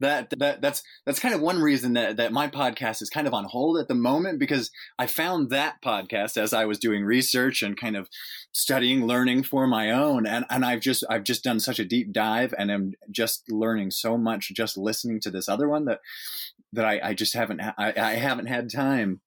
that 0.00 0.30
that 0.38 0.60
that's 0.60 0.82
that's 1.04 1.18
kind 1.18 1.34
of 1.34 1.40
one 1.40 1.60
reason 1.60 1.94
that 1.94 2.16
that 2.16 2.32
my 2.32 2.48
podcast 2.48 3.00
is 3.02 3.10
kind 3.10 3.26
of 3.26 3.34
on 3.34 3.44
hold 3.44 3.78
at 3.78 3.88
the 3.88 3.94
moment 3.94 4.38
because 4.38 4.70
I 4.98 5.06
found 5.06 5.50
that 5.50 5.80
podcast 5.82 6.36
as 6.36 6.52
I 6.52 6.64
was 6.66 6.78
doing 6.78 7.04
research 7.04 7.62
and 7.62 7.76
kind 7.76 7.96
of 7.96 8.08
studying 8.52 9.06
learning 9.06 9.44
for 9.44 9.66
my 9.66 9.90
own. 9.90 10.26
And 10.26 10.44
and 10.50 10.64
I've 10.64 10.80
just 10.80 11.04
I've 11.08 11.24
just 11.24 11.44
done 11.44 11.60
such 11.60 11.78
a 11.78 11.84
deep 11.84 12.12
dive 12.12 12.54
and 12.58 12.70
am 12.70 12.92
just 13.10 13.50
learning 13.50 13.90
so 13.90 14.18
much 14.18 14.52
just 14.54 14.76
listening 14.76 15.20
to 15.20 15.30
this 15.30 15.48
other 15.48 15.68
one 15.68 15.84
that 15.86 16.00
that 16.72 16.84
I, 16.84 17.00
I 17.02 17.14
just 17.14 17.34
haven't 17.34 17.60
I, 17.60 17.94
I 17.96 18.14
haven't 18.14 18.46
had 18.46 18.70
time 18.70 19.20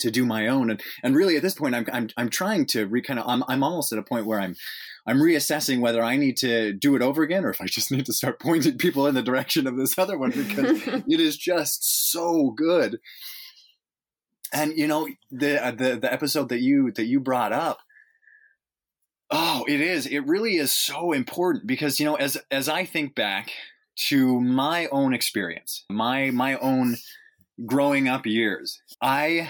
to 0.00 0.10
do 0.10 0.24
my 0.24 0.46
own. 0.48 0.70
And 0.70 0.82
and 1.02 1.14
really 1.16 1.36
at 1.36 1.42
this 1.42 1.54
point 1.54 1.74
I'm 1.74 1.86
I'm 1.92 2.08
I'm 2.16 2.28
trying 2.28 2.66
to 2.66 2.86
re 2.86 3.02
kind 3.02 3.18
of 3.18 3.26
I'm 3.28 3.44
I'm 3.48 3.62
almost 3.62 3.92
at 3.92 3.98
a 3.98 4.02
point 4.02 4.26
where 4.26 4.40
I'm 4.40 4.56
I'm 5.06 5.18
reassessing 5.18 5.80
whether 5.80 6.02
I 6.02 6.16
need 6.16 6.36
to 6.38 6.72
do 6.72 6.94
it 6.94 7.02
over 7.02 7.22
again 7.22 7.44
or 7.44 7.50
if 7.50 7.60
I 7.60 7.66
just 7.66 7.90
need 7.90 8.06
to 8.06 8.12
start 8.12 8.40
pointing 8.40 8.78
people 8.78 9.06
in 9.06 9.14
the 9.14 9.22
direction 9.22 9.66
of 9.66 9.76
this 9.76 9.98
other 9.98 10.16
one 10.16 10.30
because 10.30 10.86
it 10.86 11.20
is 11.20 11.36
just 11.36 12.10
so 12.10 12.50
good. 12.50 13.00
And 14.52 14.76
you 14.76 14.86
know 14.86 15.08
the 15.30 15.64
uh, 15.64 15.70
the 15.70 15.96
the 15.96 16.12
episode 16.12 16.50
that 16.50 16.60
you 16.60 16.92
that 16.92 17.06
you 17.06 17.20
brought 17.20 17.52
up 17.52 17.78
Oh, 19.34 19.64
it 19.66 19.80
is. 19.80 20.06
It 20.06 20.20
really 20.26 20.56
is 20.56 20.74
so 20.74 21.12
important 21.12 21.66
because 21.66 21.98
you 21.98 22.04
know 22.04 22.16
as 22.16 22.36
as 22.50 22.68
I 22.68 22.84
think 22.84 23.14
back 23.14 23.50
to 24.08 24.38
my 24.38 24.88
own 24.88 25.14
experience, 25.14 25.86
my 25.88 26.30
my 26.30 26.58
own 26.58 26.98
growing 27.64 28.08
up 28.08 28.26
years, 28.26 28.82
I 29.00 29.48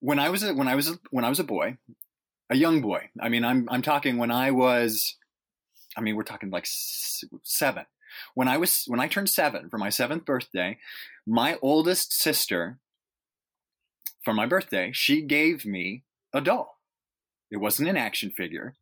when 0.00 0.18
I 0.18 0.30
was 0.30 0.42
a, 0.42 0.54
when 0.54 0.66
I 0.66 0.74
was 0.74 0.88
a, 0.88 0.98
when 1.10 1.26
I 1.26 1.28
was 1.28 1.38
a 1.38 1.44
boy, 1.44 1.76
a 2.50 2.56
young 2.56 2.80
boy. 2.80 3.10
I 3.20 3.28
mean, 3.28 3.44
I'm 3.44 3.68
I'm 3.70 3.82
talking 3.82 4.16
when 4.16 4.30
I 4.30 4.50
was, 4.50 5.16
I 5.96 6.00
mean, 6.00 6.16
we're 6.16 6.22
talking 6.22 6.50
like 6.50 6.66
seven. 6.66 7.86
When 8.34 8.48
I 8.48 8.56
was 8.56 8.84
when 8.86 9.00
I 9.00 9.08
turned 9.08 9.28
seven 9.28 9.68
for 9.68 9.78
my 9.78 9.90
seventh 9.90 10.24
birthday, 10.24 10.78
my 11.26 11.58
oldest 11.62 12.12
sister, 12.12 12.78
for 14.24 14.32
my 14.32 14.46
birthday, 14.46 14.90
she 14.92 15.22
gave 15.22 15.64
me 15.64 16.04
a 16.32 16.40
doll. 16.40 16.78
It 17.50 17.58
wasn't 17.58 17.88
an 17.88 17.96
action 17.96 18.30
figure. 18.30 18.74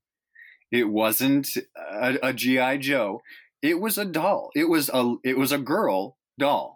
It 0.72 0.88
wasn't 0.88 1.48
a, 1.76 2.18
a 2.22 2.32
GI 2.32 2.78
Joe. 2.78 3.22
It 3.62 3.80
was 3.80 3.98
a 3.98 4.04
doll. 4.04 4.50
It 4.54 4.68
was 4.68 4.90
a 4.92 5.16
it 5.24 5.38
was 5.38 5.52
a 5.52 5.58
girl 5.58 6.16
doll 6.38 6.75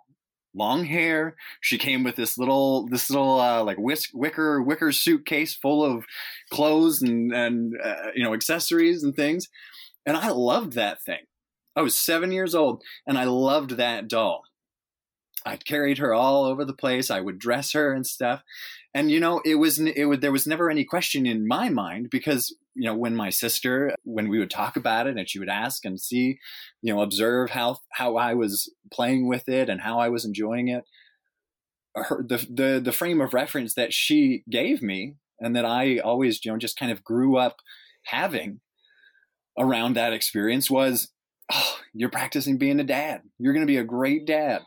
long 0.54 0.85
hair. 0.85 1.37
She 1.61 1.78
came 1.78 2.04
with 2.04 2.16
this 2.16 2.38
little 2.38 2.87
this 2.88 3.11
little 3.11 3.40
uh, 3.40 3.62
like 3.64 3.78
whisk, 3.78 4.11
wicker 4.12 4.62
wicker 4.62 4.92
suitcase 4.92 5.54
full 5.54 5.85
of 5.85 6.04
clothes 6.50 7.02
and 7.02 7.33
and 7.33 7.75
uh, 7.83 8.11
you 8.14 8.23
know 8.23 8.35
accessories 8.35 9.02
and 9.02 9.14
things. 9.14 9.49
And 10.07 10.16
I 10.16 10.30
loved 10.30 10.73
that 10.75 11.02
thing. 11.02 11.21
I 11.76 11.83
was 11.83 11.97
seven 11.97 12.33
years 12.33 12.54
old 12.54 12.83
and 13.07 13.16
I 13.16 13.25
loved 13.25 13.73
that 13.73 14.09
doll. 14.09 14.42
I 15.45 15.57
carried 15.57 15.99
her 15.99 16.12
all 16.12 16.45
over 16.45 16.64
the 16.64 16.75
place. 16.75 17.11
I 17.11 17.21
would 17.21 17.38
dress 17.38 17.73
her 17.73 17.92
and 17.92 18.07
stuff. 18.07 18.42
And 18.92 19.11
you 19.11 19.20
know, 19.20 19.40
it 19.44 19.54
was 19.56 19.78
it 19.78 20.04
would 20.06 20.20
there 20.20 20.32
was 20.32 20.47
never 20.47 20.70
any 20.70 20.85
question 20.85 21.26
in 21.26 21.47
my 21.47 21.68
mind 21.68 22.09
because 22.11 22.54
you 22.75 22.87
know 22.87 22.94
when 22.94 23.14
my 23.14 23.30
sister 23.30 23.94
when 24.04 24.28
we 24.28 24.38
would 24.38 24.50
talk 24.50 24.76
about 24.76 25.06
it 25.06 25.16
and 25.16 25.28
she 25.28 25.38
would 25.38 25.49
ask 25.49 25.85
and 25.85 26.00
see, 26.00 26.38
you 26.82 26.92
know, 26.92 27.00
observe 27.00 27.50
how 27.50 27.78
how 27.92 28.16
I 28.16 28.35
was 28.35 28.73
playing 28.92 29.28
with 29.28 29.49
it 29.49 29.68
and 29.68 29.80
how 29.80 30.00
I 30.00 30.09
was 30.09 30.25
enjoying 30.25 30.68
it. 30.68 30.85
Her, 31.94 32.25
the 32.26 32.38
the 32.50 32.80
the 32.85 32.92
frame 32.92 33.20
of 33.20 33.35
reference 33.35 33.75
that 33.75 33.92
she 33.92 34.42
gave 34.50 34.82
me 34.82 35.14
and 35.38 35.54
that 35.54 35.64
I 35.64 35.99
always 35.99 36.44
you 36.44 36.50
know 36.50 36.59
just 36.59 36.78
kind 36.78 36.90
of 36.90 37.04
grew 37.04 37.37
up 37.37 37.59
having 38.04 38.61
around 39.56 39.94
that 39.94 40.12
experience 40.12 40.70
was 40.70 41.12
oh, 41.52 41.78
you're 41.92 42.11
practicing 42.11 42.59
being 42.59 42.80
a 42.80 42.85
dad. 42.85 43.23
You're 43.38 43.52
going 43.52 43.66
to 43.66 43.73
be 43.73 43.78
a 43.78 43.85
great 43.85 44.26
dad. 44.26 44.62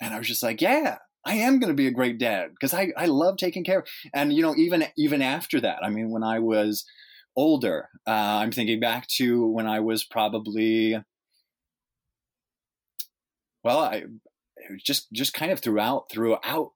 And 0.00 0.14
I 0.14 0.18
was 0.18 0.28
just 0.28 0.42
like, 0.42 0.60
yeah, 0.60 0.98
I 1.26 1.34
am 1.34 1.58
going 1.58 1.68
to 1.68 1.74
be 1.74 1.88
a 1.88 1.92
great 1.92 2.18
dad 2.18 2.50
because 2.52 2.72
I, 2.72 2.92
I 2.96 3.06
love 3.06 3.36
taking 3.36 3.64
care. 3.64 3.80
Of, 3.80 3.88
and, 4.14 4.32
you 4.32 4.42
know, 4.42 4.54
even, 4.56 4.86
even 4.96 5.20
after 5.20 5.60
that, 5.60 5.82
I 5.82 5.90
mean, 5.90 6.10
when 6.10 6.22
I 6.22 6.38
was 6.38 6.84
older, 7.34 7.88
uh, 8.06 8.10
I'm 8.10 8.52
thinking 8.52 8.80
back 8.80 9.08
to 9.16 9.46
when 9.46 9.66
I 9.66 9.80
was 9.80 10.04
probably, 10.04 11.02
well, 13.64 13.80
I 13.80 14.04
just, 14.78 15.12
just 15.12 15.34
kind 15.34 15.50
of 15.50 15.60
throughout, 15.60 16.10
throughout 16.10 16.70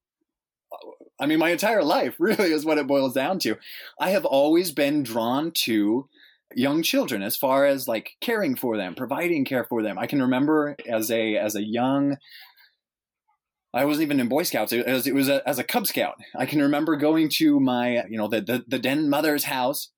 I 1.21 1.27
mean, 1.27 1.39
my 1.39 1.51
entire 1.51 1.85
life 1.85 2.17
really 2.19 2.53
is 2.53 2.65
what 2.65 2.79
it 2.79 2.87
boils 2.87 3.15
down 3.15 3.39
to. 3.41 3.57
I 4.01 4.11
have 4.11 4.25
always 4.25 4.73
been 4.73 5.03
drawn 5.03 5.53
to 5.65 6.09
young 6.55 6.83
children 6.83 7.23
as 7.23 7.37
far 7.37 7.67
as 7.67 7.87
like 7.87 8.17
caring 8.21 8.57
for 8.57 8.77
them, 8.77 8.95
providing 8.95 9.45
care 9.45 9.65
for 9.65 9.83
them. 9.83 9.99
I 9.99 10.07
can 10.07 10.21
remember 10.23 10.77
as 10.89 11.11
a 11.11 11.37
as 11.37 11.55
a 11.55 11.63
young 11.63 12.17
I 13.73 13.85
wasn't 13.85 14.03
even 14.07 14.21
in 14.21 14.29
Boy 14.29 14.43
Scouts. 14.43 14.73
It 14.73 14.87
was, 14.87 15.07
it 15.07 15.15
was 15.15 15.29
a, 15.29 15.47
as 15.49 15.59
a 15.59 15.65
Cub 15.65 15.87
Scout. 15.87 16.17
I 16.37 16.47
can 16.47 16.61
remember 16.61 16.97
going 16.97 17.29
to 17.37 17.61
my, 17.61 18.05
you 18.09 18.19
know, 18.19 18.27
the, 18.29 18.41
the, 18.41 18.65
the 18.67 18.79
den 18.79 19.09
mother's 19.09 19.45
house 19.45 19.91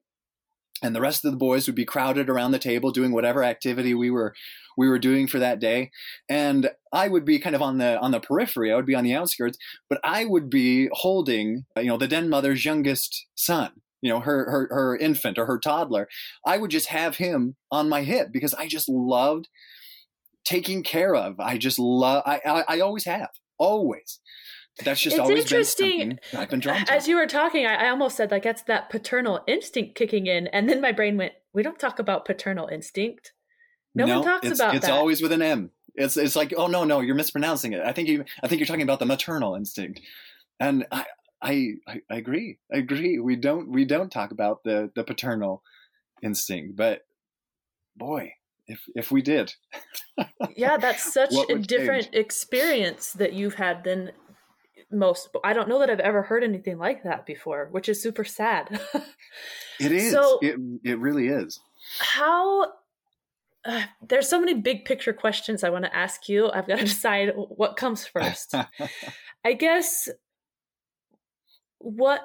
and 0.83 0.95
the 0.95 1.00
rest 1.00 1.25
of 1.25 1.31
the 1.31 1.37
boys 1.38 1.67
would 1.67 1.76
be 1.76 1.85
crowded 1.85 2.29
around 2.29 2.50
the 2.50 2.59
table 2.59 2.91
doing 2.91 3.12
whatever 3.12 3.45
activity 3.45 3.95
we 3.95 4.11
were 4.11 4.35
we 4.76 4.88
were 4.88 4.99
doing 4.99 5.26
for 5.26 5.38
that 5.38 5.61
day. 5.61 5.91
And 6.29 6.71
i 6.93 7.09
would 7.09 7.25
be 7.25 7.38
kind 7.38 7.55
of 7.55 7.62
on 7.62 7.79
the 7.79 7.99
on 8.00 8.11
the 8.11 8.21
periphery. 8.21 8.73
I 8.73 8.76
would 8.76 8.87
be 8.87 8.95
on 8.95 9.05
the 9.05 9.14
outskirts 9.14 9.59
but 9.88 10.00
i 10.05 10.25
would 10.25 10.50
be 10.50 10.88
holding 10.93 11.64
you 11.76 11.85
know 11.85 11.97
the 11.97 12.09
den 12.09 12.29
mother's 12.29 12.64
youngest 12.64 13.26
son 13.35 13.73
you 14.02 14.11
know 14.11 14.21
her 14.21 14.50
her 14.50 14.69
her 14.71 14.97
infant 14.97 15.38
or 15.38 15.47
her 15.47 15.59
toddler. 15.59 16.09
I 16.47 16.59
would 16.59 16.71
just 16.71 16.88
have 16.88 17.17
him 17.17 17.57
on 17.71 17.88
my 17.88 18.02
hip 18.02 18.29
because 18.33 18.55
i 18.55 18.67
just 18.67 18.88
loved 18.88 19.49
taking 20.45 20.83
care 20.83 21.14
of. 21.14 21.38
I 21.38 21.57
just 21.59 21.79
love 21.79 22.23
i 22.26 22.41
i, 22.45 22.64
I 22.76 22.81
always 22.81 23.05
have 23.05 23.31
always. 23.62 24.19
That's 24.85 25.00
just 25.00 25.16
it's 25.16 25.21
always 25.21 25.42
interesting. 25.42 26.19
Been 26.31 26.40
I've 26.40 26.49
been 26.49 26.61
drawn 26.61 26.85
to. 26.85 26.92
As 26.92 27.07
you 27.07 27.16
were 27.16 27.26
talking, 27.26 27.66
I, 27.66 27.87
I 27.87 27.88
almost 27.90 28.16
said 28.16 28.31
like 28.31 28.42
that's 28.42 28.62
that 28.62 28.90
paternal 28.90 29.40
instinct 29.47 29.95
kicking 29.95 30.26
in, 30.26 30.47
and 30.49 30.69
then 30.69 30.81
my 30.81 30.92
brain 30.92 31.16
went, 31.19 31.35
"We 31.52 31.62
don't 31.62 31.78
talk 31.78 31.99
about 31.99 32.25
paternal 32.25 32.69
instinct. 32.69 33.33
No, 33.95 34.07
no 34.07 34.21
one 34.21 34.28
talks 34.28 34.47
it's, 34.47 34.59
about 34.59 34.75
it's 34.75 34.87
that. 34.87 34.92
always 34.92 35.21
with 35.21 35.33
an 35.33 35.42
M. 35.42 35.71
It's 35.95 36.16
it's 36.16 36.35
like, 36.35 36.54
oh 36.57 36.69
no, 36.69 36.85
no, 36.85 37.00
you're 37.00 37.14
mispronouncing 37.14 37.75
it. 37.75 37.83
I 37.85 37.92
think 37.92 38.09
you 38.09 38.25
I 38.42 38.49
think 38.49 38.61
you're 38.61 38.66
talking 38.66 38.83
about 38.83 38.99
the 38.99 39.07
maternal 39.07 39.54
instinct, 39.54 40.00
and 40.59 40.87
I 40.90 41.04
I 41.42 41.75
I 41.87 42.00
agree. 42.09 42.59
I 42.73 42.78
agree. 42.78 43.19
We 43.19 43.37
don't 43.37 43.71
we 43.71 43.85
don't 43.85 44.11
talk 44.11 44.31
about 44.31 44.64
the 44.64 44.90
the 44.95 45.04
paternal 45.04 45.62
instinct, 46.23 46.76
but 46.76 47.02
boy, 47.95 48.33
if 48.66 48.81
if 48.95 49.11
we 49.11 49.23
did. 49.23 49.52
Yeah 50.57 50.76
that's 50.76 51.12
such 51.12 51.35
a 51.49 51.59
different 51.59 52.04
change? 52.04 52.16
experience 52.16 53.12
that 53.12 53.33
you've 53.33 53.54
had 53.54 53.85
than 53.85 54.12
most 54.90 55.31
i 55.42 55.54
don't 55.54 55.71
know 55.71 55.78
that 55.78 55.88
i've 55.88 56.00
ever 56.00 56.21
heard 56.21 56.45
anything 56.45 56.76
like 56.76 57.02
that 57.02 57.25
before 57.25 57.69
which 57.71 57.88
is 57.88 58.02
super 58.02 58.25
sad. 58.25 58.81
It 59.81 59.92
is. 59.92 60.12
So 60.12 60.38
it, 60.42 60.57
it 60.85 60.99
really 60.99 61.28
is. 61.28 61.61
how 61.99 62.66
uh, 63.64 63.85
there's 64.09 64.28
so 64.28 64.40
many 64.40 64.54
big 64.54 64.85
picture 64.85 65.12
questions 65.12 65.64
i 65.64 65.71
want 65.71 65.85
to 65.85 65.97
ask 65.97 66.28
you. 66.28 66.50
I've 66.50 66.66
got 66.66 66.78
to 66.78 66.85
decide 66.97 67.33
what 67.37 67.76
comes 67.76 68.07
first. 68.07 68.54
I 69.45 69.52
guess 69.54 70.09
what 71.83 72.21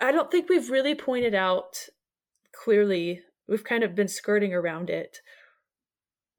i 0.00 0.12
don't 0.12 0.30
think 0.30 0.48
we've 0.48 0.70
really 0.70 0.94
pointed 0.94 1.34
out 1.34 1.86
clearly 2.52 3.20
we've 3.48 3.64
kind 3.64 3.82
of 3.82 3.94
been 3.94 4.08
skirting 4.08 4.52
around 4.52 4.90
it 4.90 5.18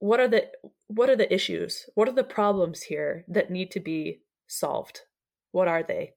what 0.01 0.19
are 0.19 0.27
the 0.27 0.49
what 0.87 1.09
are 1.09 1.15
the 1.15 1.33
issues? 1.33 1.89
What 1.95 2.09
are 2.09 2.13
the 2.13 2.23
problems 2.23 2.83
here 2.83 3.23
that 3.29 3.51
need 3.51 3.71
to 3.71 3.79
be 3.79 4.21
solved? 4.47 5.01
What 5.51 5.67
are 5.69 5.83
they? 5.83 6.15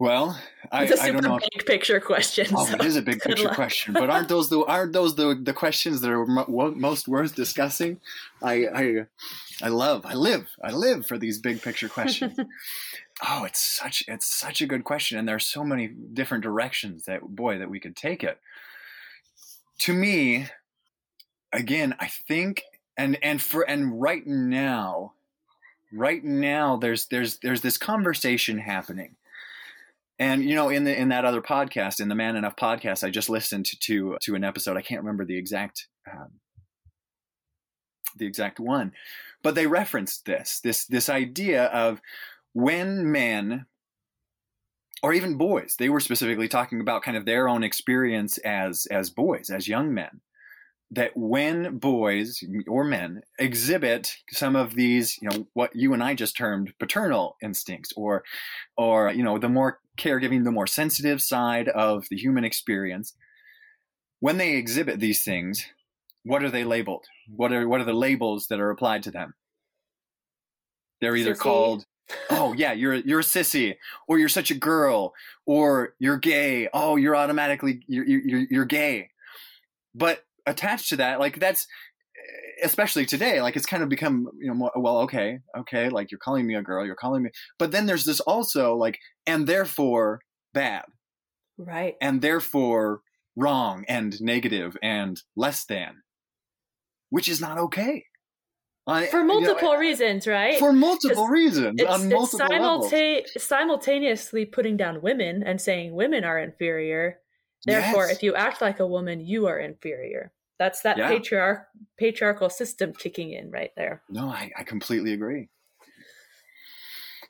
Well, 0.00 0.40
I, 0.70 0.84
it's 0.84 0.92
a 0.92 0.96
super 0.96 1.18
I 1.18 1.20
don't 1.20 1.24
know. 1.24 1.38
big 1.52 1.66
picture 1.66 1.98
question. 1.98 2.46
Oh, 2.54 2.64
so 2.64 2.74
it 2.76 2.84
is 2.84 2.94
a 2.94 3.02
big 3.02 3.20
picture 3.24 3.46
luck. 3.46 3.56
question, 3.56 3.92
but 3.92 4.08
aren't 4.08 4.28
those 4.28 4.48
the 4.48 4.64
aren't 4.64 4.92
those 4.92 5.16
the 5.16 5.34
the 5.34 5.52
questions 5.52 6.00
that 6.00 6.10
are 6.10 6.24
most 6.26 7.08
worth 7.08 7.34
discussing? 7.34 8.00
I 8.40 8.66
I 8.68 9.06
I 9.60 9.68
love 9.70 10.06
I 10.06 10.14
live 10.14 10.48
I 10.62 10.70
live 10.70 11.06
for 11.06 11.18
these 11.18 11.40
big 11.40 11.60
picture 11.60 11.88
questions. 11.88 12.38
oh, 13.28 13.44
it's 13.44 13.60
such 13.60 14.04
it's 14.06 14.26
such 14.32 14.60
a 14.60 14.66
good 14.66 14.84
question, 14.84 15.18
and 15.18 15.28
there's 15.28 15.46
so 15.46 15.64
many 15.64 15.88
different 15.88 16.44
directions 16.44 17.06
that 17.06 17.22
boy 17.22 17.58
that 17.58 17.68
we 17.70 17.80
could 17.80 17.96
take 17.96 18.22
it. 18.22 18.38
to 19.80 19.92
me, 19.92 20.46
again, 21.52 21.94
I 21.98 22.08
think, 22.08 22.62
and 22.96 23.18
and 23.22 23.40
for 23.40 23.62
and 23.62 24.00
right 24.00 24.26
now, 24.26 25.14
right 25.92 26.22
now, 26.22 26.76
there's 26.76 27.06
there's 27.06 27.38
there's 27.38 27.62
this 27.62 27.78
conversation 27.78 28.58
happening. 28.58 29.16
And 30.18 30.42
you 30.42 30.54
know, 30.54 30.68
in 30.68 30.84
the 30.84 30.98
in 30.98 31.08
that 31.10 31.24
other 31.24 31.42
podcast, 31.42 32.00
in 32.00 32.08
the 32.08 32.14
Man 32.14 32.36
Enough 32.36 32.56
podcast, 32.56 33.04
I 33.04 33.10
just 33.10 33.30
listened 33.30 33.66
to 33.66 33.78
to, 33.80 34.18
to 34.22 34.34
an 34.34 34.44
episode. 34.44 34.76
I 34.76 34.82
can't 34.82 35.02
remember 35.02 35.24
the 35.24 35.38
exact 35.38 35.86
um, 36.10 36.40
the 38.16 38.26
exact 38.26 38.58
one, 38.58 38.92
but 39.42 39.54
they 39.54 39.66
referenced 39.66 40.24
this 40.24 40.60
this 40.60 40.86
this 40.86 41.08
idea 41.08 41.66
of 41.66 42.00
when 42.52 43.10
men 43.10 43.66
or 45.00 45.12
even 45.12 45.36
boys 45.36 45.76
they 45.78 45.88
were 45.88 46.00
specifically 46.00 46.48
talking 46.48 46.80
about 46.80 47.02
kind 47.02 47.16
of 47.16 47.24
their 47.24 47.48
own 47.48 47.62
experience 47.62 48.38
as 48.38 48.86
as 48.86 49.10
boys 49.10 49.48
as 49.48 49.68
young 49.68 49.94
men 49.94 50.20
that 50.90 51.12
when 51.14 51.78
boys 51.78 52.42
or 52.66 52.82
men 52.84 53.20
exhibit 53.38 54.16
some 54.30 54.56
of 54.56 54.74
these 54.74 55.18
you 55.20 55.28
know 55.28 55.46
what 55.52 55.74
you 55.74 55.92
and 55.92 56.02
I 56.02 56.14
just 56.14 56.36
termed 56.36 56.72
paternal 56.78 57.36
instincts 57.42 57.92
or 57.96 58.24
or 58.76 59.12
you 59.12 59.22
know 59.22 59.38
the 59.38 59.48
more 59.48 59.80
caregiving 59.98 60.44
the 60.44 60.52
more 60.52 60.66
sensitive 60.66 61.20
side 61.20 61.68
of 61.68 62.06
the 62.10 62.16
human 62.16 62.44
experience 62.44 63.14
when 64.20 64.38
they 64.38 64.54
exhibit 64.54 65.00
these 65.00 65.24
things 65.24 65.66
what 66.24 66.42
are 66.42 66.50
they 66.50 66.64
labeled 66.64 67.04
what 67.28 67.52
are 67.52 67.68
what 67.68 67.80
are 67.80 67.84
the 67.84 67.92
labels 67.92 68.46
that 68.48 68.60
are 68.60 68.70
applied 68.70 69.02
to 69.02 69.10
them 69.10 69.34
they're 71.00 71.16
either 71.16 71.34
Sissy. 71.34 71.38
called 71.38 71.84
oh 72.30 72.52
yeah, 72.54 72.72
you're 72.72 72.94
you're 72.94 73.20
a 73.20 73.24
sissy, 73.24 73.76
or 74.06 74.18
you're 74.18 74.28
such 74.28 74.50
a 74.50 74.54
girl, 74.54 75.12
or 75.46 75.94
you're 75.98 76.16
gay. 76.16 76.68
Oh, 76.72 76.96
you're 76.96 77.16
automatically 77.16 77.82
you're 77.86 78.04
you're, 78.04 78.46
you're 78.50 78.64
gay. 78.64 79.10
But 79.94 80.24
attached 80.48 80.88
to 80.90 80.96
that, 80.96 81.20
like 81.20 81.38
that's 81.38 81.66
eh, 82.16 82.66
especially 82.66 83.06
today, 83.06 83.40
like 83.40 83.56
it's 83.56 83.66
kind 83.66 83.82
of 83.82 83.88
become 83.88 84.28
you 84.40 84.48
know 84.48 84.54
more, 84.54 84.72
well, 84.76 84.98
okay, 85.00 85.38
okay, 85.56 85.88
like 85.88 86.10
you're 86.10 86.18
calling 86.18 86.46
me 86.46 86.54
a 86.54 86.62
girl, 86.62 86.84
you're 86.84 86.94
calling 86.94 87.22
me, 87.22 87.30
but 87.58 87.70
then 87.70 87.86
there's 87.86 88.04
this 88.04 88.20
also 88.20 88.74
like 88.74 88.98
and 89.26 89.46
therefore 89.46 90.20
bad, 90.52 90.84
right, 91.56 91.94
and 92.00 92.20
therefore 92.22 93.00
wrong 93.36 93.84
and 93.88 94.20
negative 94.20 94.76
and 94.82 95.22
less 95.36 95.64
than, 95.64 96.02
which 97.10 97.28
is 97.28 97.40
not 97.40 97.58
okay 97.58 98.04
eh, 98.88 99.06
for 99.06 99.24
multiple 99.24 99.68
you 99.68 99.74
know, 99.74 99.80
reasons, 99.80 100.26
right? 100.26 100.58
For 100.58 100.72
multiple 100.72 101.28
reasons, 101.28 101.80
it's, 101.80 101.90
on 101.90 102.08
multiple 102.08 102.46
it's 102.50 102.92
simulta- 102.92 103.40
simultaneously 103.40 104.44
putting 104.46 104.76
down 104.76 105.02
women 105.02 105.42
and 105.42 105.60
saying 105.60 105.94
women 105.94 106.24
are 106.24 106.38
inferior. 106.38 107.18
Therefore, 107.64 108.06
yes. 108.06 108.16
if 108.16 108.22
you 108.22 108.34
act 108.34 108.60
like 108.60 108.80
a 108.80 108.86
woman, 108.86 109.20
you 109.20 109.46
are 109.46 109.58
inferior. 109.58 110.32
That's 110.58 110.82
that 110.82 110.98
yeah. 110.98 111.08
patriarch 111.08 111.66
patriarchal 111.96 112.50
system 112.50 112.92
kicking 112.92 113.32
in 113.32 113.50
right 113.50 113.70
there. 113.76 114.02
No, 114.08 114.28
I, 114.28 114.50
I 114.58 114.64
completely 114.64 115.12
agree. 115.12 115.48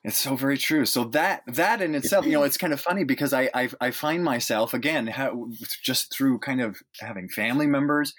It's 0.05 0.17
so 0.17 0.37
very 0.37 0.57
true. 0.57 0.85
So 0.85 1.05
that 1.05 1.43
that 1.47 1.83
in 1.83 1.95
itself, 1.95 2.25
you 2.25 2.33
know, 2.33 2.45
it's 2.45 2.57
kind 2.57 2.73
of 2.73 2.81
funny 2.81 3.05
because 3.05 3.33
I 3.33 3.51
I, 3.53 3.69
I 3.81 3.91
find 3.91 4.23
myself 4.23 4.73
again 4.73 5.09
how, 5.09 5.51
just 5.83 6.15
through 6.15 6.39
kind 6.39 6.61
of 6.61 6.79
having 7.01 7.29
family 7.29 7.67
members 7.67 8.15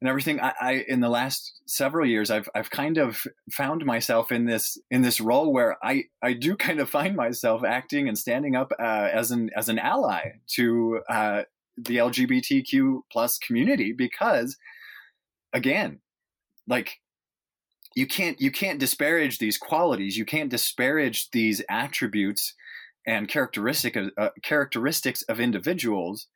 and 0.00 0.08
everything. 0.08 0.40
I, 0.40 0.52
I, 0.60 0.84
in 0.86 1.00
the 1.00 1.08
last 1.08 1.60
several 1.66 2.06
years, 2.06 2.30
I've 2.30 2.48
I've 2.54 2.70
kind 2.70 2.98
of 2.98 3.26
found 3.50 3.84
myself 3.84 4.30
in 4.30 4.44
this 4.44 4.78
in 4.90 5.02
this 5.02 5.20
role 5.20 5.52
where 5.52 5.76
I 5.82 6.04
I 6.22 6.34
do 6.34 6.56
kind 6.66 6.78
of 6.78 6.88
find 6.88 7.16
myself 7.16 7.64
acting 7.64 8.08
and 8.08 8.16
standing 8.16 8.54
up 8.54 8.72
uh, 8.78 9.08
as 9.12 9.32
an 9.32 9.50
as 9.56 9.68
an 9.68 9.80
ally 9.80 10.34
to 10.54 11.00
uh, 11.08 11.42
the 11.76 11.96
LGBTQ 11.96 13.00
plus 13.10 13.38
community 13.38 13.92
because, 13.92 14.56
again, 15.52 16.00
like 16.66 17.00
you 17.94 18.06
can't 18.06 18.40
you 18.40 18.50
can't 18.50 18.80
disparage 18.80 19.38
these 19.38 19.56
qualities. 19.56 20.16
You 20.16 20.24
can't 20.24 20.50
disparage 20.50 21.30
these 21.30 21.62
attributes 21.68 22.54
and 23.06 23.28
characteristic 23.28 23.96
of, 23.96 24.10
uh, 24.16 24.30
characteristics 24.42 25.22
of 25.22 25.40
individuals 25.40 26.26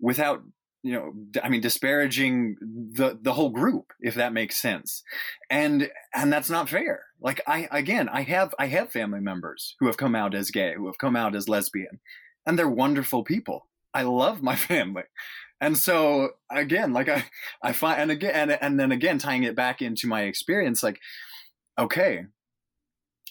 without 0.00 0.42
you 0.84 0.92
know 0.92 1.12
i 1.42 1.48
mean 1.48 1.60
disparaging 1.60 2.56
the 2.60 3.18
the 3.20 3.32
whole 3.32 3.50
group 3.50 3.92
if 4.00 4.14
that 4.14 4.32
makes 4.32 4.56
sense. 4.56 5.02
And 5.50 5.90
and 6.14 6.32
that's 6.32 6.50
not 6.50 6.68
fair. 6.68 7.02
Like 7.20 7.40
i 7.46 7.68
again 7.70 8.08
i 8.08 8.22
have 8.22 8.54
i 8.58 8.66
have 8.66 8.90
family 8.90 9.20
members 9.20 9.74
who 9.80 9.86
have 9.86 9.96
come 9.96 10.14
out 10.14 10.34
as 10.34 10.50
gay 10.50 10.74
who 10.76 10.86
have 10.86 10.98
come 10.98 11.16
out 11.16 11.34
as 11.34 11.48
lesbian 11.48 12.00
and 12.46 12.58
they're 12.58 12.68
wonderful 12.68 13.24
people 13.24 13.67
i 13.94 14.02
love 14.02 14.42
my 14.42 14.56
family 14.70 15.04
and 15.60 15.76
so 15.76 16.30
again 16.50 16.92
like 16.92 17.08
i 17.08 17.24
i 17.62 17.72
find 17.72 18.00
and 18.00 18.10
again 18.10 18.50
and, 18.50 18.58
and 18.60 18.80
then 18.80 18.92
again 18.92 19.18
tying 19.18 19.42
it 19.42 19.56
back 19.56 19.82
into 19.82 20.06
my 20.06 20.22
experience 20.22 20.82
like 20.82 21.00
okay 21.78 22.24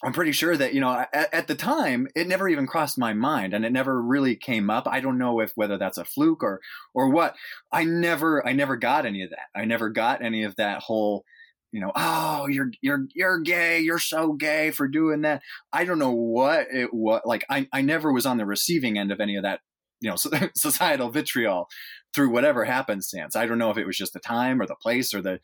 I'm 0.02 0.12
pretty 0.12 0.32
sure 0.32 0.56
that 0.56 0.74
you 0.74 0.80
know 0.80 1.04
at, 1.12 1.34
at, 1.34 1.46
the 1.48 1.54
time 1.54 2.06
it 2.14 2.28
never 2.28 2.48
even 2.48 2.66
crossed 2.66 2.98
my 2.98 3.14
mind 3.14 3.52
and 3.52 3.64
it 3.64 3.72
never 3.72 4.00
really 4.00 4.36
came 4.36 4.70
up. 4.70 4.86
I 4.86 5.00
don't 5.00 5.18
know 5.18 5.40
if 5.40 5.52
whether 5.56 5.76
that's 5.76 5.98
a 5.98 6.04
fluke 6.04 6.42
or 6.42 6.60
or 6.94 7.10
what. 7.10 7.34
I 7.72 7.84
never 7.84 8.46
I 8.46 8.52
never 8.52 8.76
got 8.76 9.06
any 9.06 9.22
of 9.22 9.30
that. 9.30 9.46
I 9.56 9.64
never 9.64 9.90
got 9.90 10.22
any 10.22 10.44
of 10.44 10.54
that 10.56 10.82
whole 10.82 11.24
you 11.72 11.80
know 11.80 11.92
oh 11.96 12.46
you're 12.46 12.70
you're 12.80 13.06
you're 13.14 13.40
gay 13.40 13.80
you're 13.80 13.98
so 13.98 14.34
gay 14.34 14.70
for 14.70 14.86
doing 14.86 15.22
that. 15.22 15.42
I 15.72 15.84
don't 15.84 15.98
know 15.98 16.12
what 16.12 16.68
it 16.72 16.94
was 16.94 17.22
like. 17.24 17.44
I 17.50 17.66
I 17.72 17.82
never 17.82 18.12
was 18.12 18.26
on 18.26 18.36
the 18.36 18.46
receiving 18.46 18.98
end 18.98 19.10
of 19.10 19.20
any 19.20 19.36
of 19.36 19.42
that 19.42 19.60
you 20.00 20.10
know 20.10 20.16
societal 20.54 21.10
vitriol 21.10 21.68
through 22.14 22.30
whatever 22.30 22.64
happenstance. 22.64 23.36
I 23.36 23.46
don't 23.46 23.58
know 23.58 23.70
if 23.70 23.78
it 23.78 23.86
was 23.86 23.96
just 23.96 24.12
the 24.12 24.20
time 24.20 24.60
or 24.60 24.66
the 24.66 24.76
place 24.76 25.14
or 25.14 25.22
the 25.22 25.40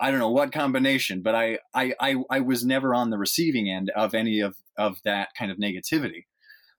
I 0.00 0.10
don't 0.10 0.20
know 0.20 0.30
what 0.30 0.52
combination, 0.52 1.22
but 1.22 1.34
I, 1.34 1.58
I, 1.72 1.94
I, 2.00 2.16
I 2.28 2.40
was 2.40 2.64
never 2.64 2.94
on 2.94 3.10
the 3.10 3.18
receiving 3.18 3.70
end 3.70 3.90
of 3.90 4.12
any 4.14 4.40
of, 4.40 4.56
of 4.76 4.96
that 5.04 5.28
kind 5.38 5.52
of 5.52 5.58
negativity. 5.58 6.24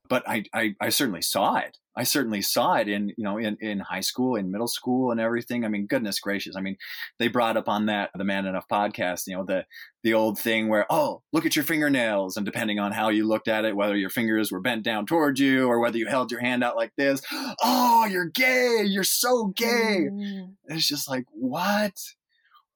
But 0.08 0.28
I, 0.28 0.44
I, 0.52 0.74
I 0.80 0.88
certainly 0.90 1.22
saw 1.22 1.56
it. 1.56 1.78
I 1.98 2.02
certainly 2.02 2.42
saw 2.42 2.74
it 2.74 2.88
in, 2.88 3.08
you 3.16 3.24
know, 3.24 3.38
in, 3.38 3.56
in 3.60 3.80
high 3.80 4.00
school, 4.00 4.36
in 4.36 4.50
middle 4.50 4.68
school 4.68 5.10
and 5.10 5.18
everything. 5.18 5.64
I 5.64 5.68
mean, 5.68 5.86
goodness 5.86 6.20
gracious. 6.20 6.54
I 6.54 6.60
mean, 6.60 6.76
they 7.18 7.28
brought 7.28 7.56
up 7.56 7.68
on 7.68 7.86
that, 7.86 8.10
the 8.14 8.24
Man 8.24 8.44
Enough 8.44 8.66
podcast, 8.70 9.26
you 9.26 9.34
know, 9.34 9.44
the, 9.44 9.64
the 10.02 10.12
old 10.12 10.38
thing 10.38 10.68
where, 10.68 10.84
oh, 10.90 11.22
look 11.32 11.46
at 11.46 11.56
your 11.56 11.64
fingernails. 11.64 12.36
And 12.36 12.44
depending 12.44 12.78
on 12.78 12.92
how 12.92 13.08
you 13.08 13.26
looked 13.26 13.48
at 13.48 13.64
it, 13.64 13.74
whether 13.74 13.96
your 13.96 14.10
fingers 14.10 14.52
were 14.52 14.60
bent 14.60 14.82
down 14.82 15.06
towards 15.06 15.40
you 15.40 15.68
or 15.68 15.80
whether 15.80 15.96
you 15.96 16.06
held 16.06 16.30
your 16.30 16.40
hand 16.40 16.62
out 16.62 16.76
like 16.76 16.92
this, 16.98 17.22
oh, 17.62 18.06
you're 18.10 18.28
gay. 18.28 18.82
You're 18.84 19.02
so 19.02 19.46
gay. 19.56 20.08
Mm. 20.12 20.56
It's 20.66 20.86
just 20.86 21.08
like, 21.08 21.24
what? 21.30 21.94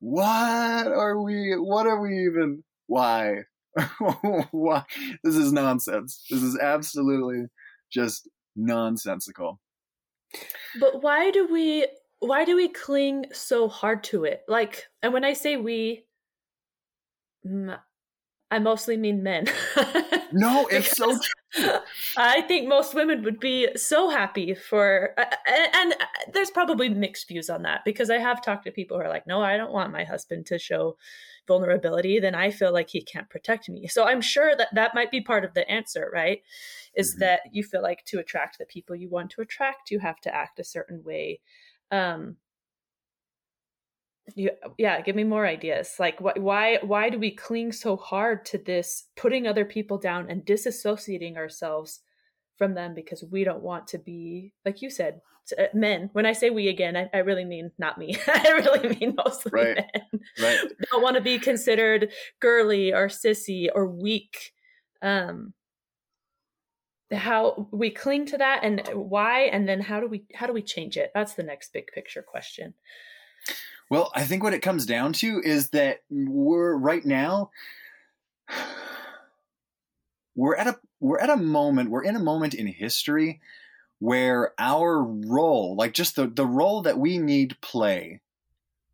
what 0.01 0.87
are 0.87 1.21
we 1.21 1.53
what 1.53 1.87
are 1.87 2.01
we 2.01 2.25
even 2.25 2.65
why 2.87 3.35
why 4.51 4.85
this 5.25 5.37
is 5.37 5.53
nonsense 5.53 6.25
this 6.31 6.43
is 6.43 6.59
absolutely 6.59 7.47
just 7.91 8.29
nonsensical 8.57 9.61
but 10.81 11.03
why 11.03 11.31
do 11.31 11.47
we 11.51 11.87
why 12.21 12.45
do 12.45 12.57
we 12.57 12.69
cling 12.69 13.27
so 13.33 13.69
hard 13.69 14.03
to 14.05 14.25
it 14.25 14.43
like 14.49 14.85
and 15.03 15.13
when 15.13 15.25
i 15.25 15.33
say 15.33 15.57
we 15.57 16.05
I 18.51 18.59
mostly 18.59 18.97
mean 18.97 19.23
men. 19.23 19.47
no, 20.33 20.67
it's 20.67 20.97
so 20.97 21.17
true. 21.55 21.79
I 22.17 22.43
think 22.43 22.69
most 22.69 22.95
women 22.95 23.23
would 23.23 23.41
be 23.41 23.69
so 23.77 24.09
happy 24.09 24.55
for, 24.55 25.15
uh, 25.19 25.25
and, 25.47 25.95
there's 26.33 26.51
probably 26.51 26.89
mixed 26.89 27.27
views 27.29 27.51
on 27.51 27.63
that 27.63 27.81
because 27.85 28.11
I 28.11 28.19
have 28.19 28.43
talked 28.43 28.65
to 28.65 28.71
people 28.71 28.97
who 28.97 29.05
are 29.05 29.09
like, 29.09 29.27
no, 29.27 29.43
I 29.43 29.57
don't 29.57 29.73
want 29.73 29.93
my 29.93 30.05
husband 30.05 30.47
to 30.47 30.59
show 30.59 30.97
vulnerability. 31.49 32.21
Then 32.21 32.35
I 32.35 32.51
feel 32.51 32.73
like 32.73 32.91
he 32.91 33.03
can't 33.03 33.29
protect 33.29 33.69
me. 33.69 33.89
So 33.89 34.05
I'm 34.05 34.21
sure 34.21 34.55
that 34.57 34.69
that 34.75 34.95
might 34.95 35.11
be 35.11 35.21
part 35.21 35.45
of 35.45 35.55
the 35.55 35.69
answer, 35.69 36.11
right? 36.13 36.43
Is 36.95 37.13
mm-hmm. 37.13 37.21
that 37.21 37.41
you 37.51 37.65
feel 37.65 37.83
like 37.83 38.05
to 38.07 38.19
attract 38.19 38.59
the 38.59 38.67
people 38.67 38.95
you 38.95 39.09
want 39.09 39.31
to 39.33 39.41
attract, 39.41 39.91
you 39.91 39.99
have 39.99 40.21
to 40.21 40.35
act 40.35 40.61
a 40.61 40.65
certain 40.65 41.03
way. 41.03 41.41
Um, 41.91 42.37
you, 44.35 44.51
yeah 44.79 45.01
give 45.01 45.17
me 45.17 45.25
more 45.25 45.47
ideas. 45.47 45.95
Like 45.99 46.19
wh- 46.19 46.37
why 46.37 46.79
why 46.83 47.11
do 47.11 47.19
we 47.19 47.31
cling 47.31 47.73
so 47.73 47.97
hard 47.97 48.45
to 48.47 48.59
this 48.59 49.05
putting 49.17 49.47
other 49.47 49.65
people 49.65 49.99
down 49.99 50.31
and 50.31 50.45
disassociating 50.45 51.37
ourselves 51.37 52.01
from 52.57 52.75
them 52.75 52.95
because 52.95 53.25
we 53.31 53.45
don't 53.45 53.63
want 53.63 53.87
to 53.89 53.99
be 53.99 54.53
like 54.65 54.83
you 54.83 54.91
said 54.91 55.21
uh, 55.59 55.65
men. 55.75 56.11
When 56.13 56.27
i 56.27 56.33
say 56.33 56.51
we 56.51 56.69
again 56.69 56.97
i, 56.97 57.11
I 57.13 57.19
really 57.19 57.45
mean 57.45 57.71
not 57.79 57.99
me. 57.99 58.17
I 58.27 58.51
really 58.51 58.97
mean 58.97 59.17
mostly 59.17 59.53
right. 59.53 59.77
men. 59.77 60.21
Right. 60.41 60.59
don't 60.91 61.03
want 61.03 61.17
to 61.17 61.23
be 61.23 61.39
considered 61.39 62.11
girly 62.41 62.93
or 62.93 63.09
sissy 63.09 63.69
or 63.75 63.87
weak. 63.87 64.53
Um 65.03 65.55
how 67.13 67.69
we 67.73 67.91
cling 67.91 68.25
to 68.27 68.39
that 68.39 68.61
and 68.63 68.87
why 68.95 69.41
and 69.43 69.69
then 69.69 69.81
how 69.81 70.01
do 70.01 70.07
we 70.07 70.25
how 70.35 70.47
do 70.47 70.53
we 70.53 70.63
change 70.63 70.97
it? 70.97 71.11
That's 71.15 71.35
the 71.35 71.43
next 71.43 71.73
big 71.73 71.89
picture 71.89 72.23
question 72.23 72.75
well, 73.91 74.11
I 74.15 74.25
think 74.25 74.43
what 74.43 74.55
it 74.55 74.63
comes 74.63 74.87
down 74.87 75.13
to 75.15 75.41
is 75.45 75.71
that 75.71 76.01
we're 76.09 76.75
right 76.77 77.05
now 77.05 77.51
we're 80.35 80.57
at 80.57 80.67
a 80.67 80.79
we're 81.01 81.21
at 81.21 81.31
a 81.31 81.37
moment 81.37 81.91
we're 81.91 82.05
in 82.05 82.17
a 82.17 82.21
moment 82.21 82.55
in 82.55 82.67
history 82.67 83.41
where 84.01 84.55
our 84.59 85.03
role, 85.03 85.77
like 85.77 85.93
just 85.93 86.17
the, 86.17 86.27
the 86.27 86.47
role 86.47 86.83
that 86.83 86.99
we 86.99 87.19
need 87.19 87.61
play. 87.61 88.21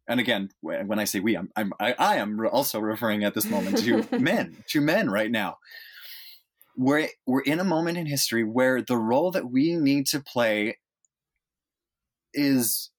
And 0.08 0.20
again, 0.20 0.50
when 0.60 0.98
I 0.98 1.04
say 1.04 1.20
we, 1.20 1.36
I'm, 1.36 1.50
I'm 1.56 1.72
I, 1.80 1.94
I 1.98 2.16
am 2.16 2.44
also 2.52 2.80
referring 2.80 3.24
at 3.24 3.34
this 3.34 3.46
moment 3.46 3.78
to 3.78 4.06
men, 4.18 4.64
to 4.68 4.80
men 4.80 5.08
right 5.08 5.30
now. 5.30 5.58
We're, 6.76 7.08
we're 7.24 7.40
in 7.40 7.58
a 7.58 7.64
moment 7.64 7.96
in 7.96 8.06
history 8.06 8.44
where 8.44 8.82
the 8.82 8.98
role 8.98 9.30
that 9.30 9.50
we 9.50 9.76
need 9.76 10.06
to 10.08 10.20
play 10.20 10.78
is 12.34 12.90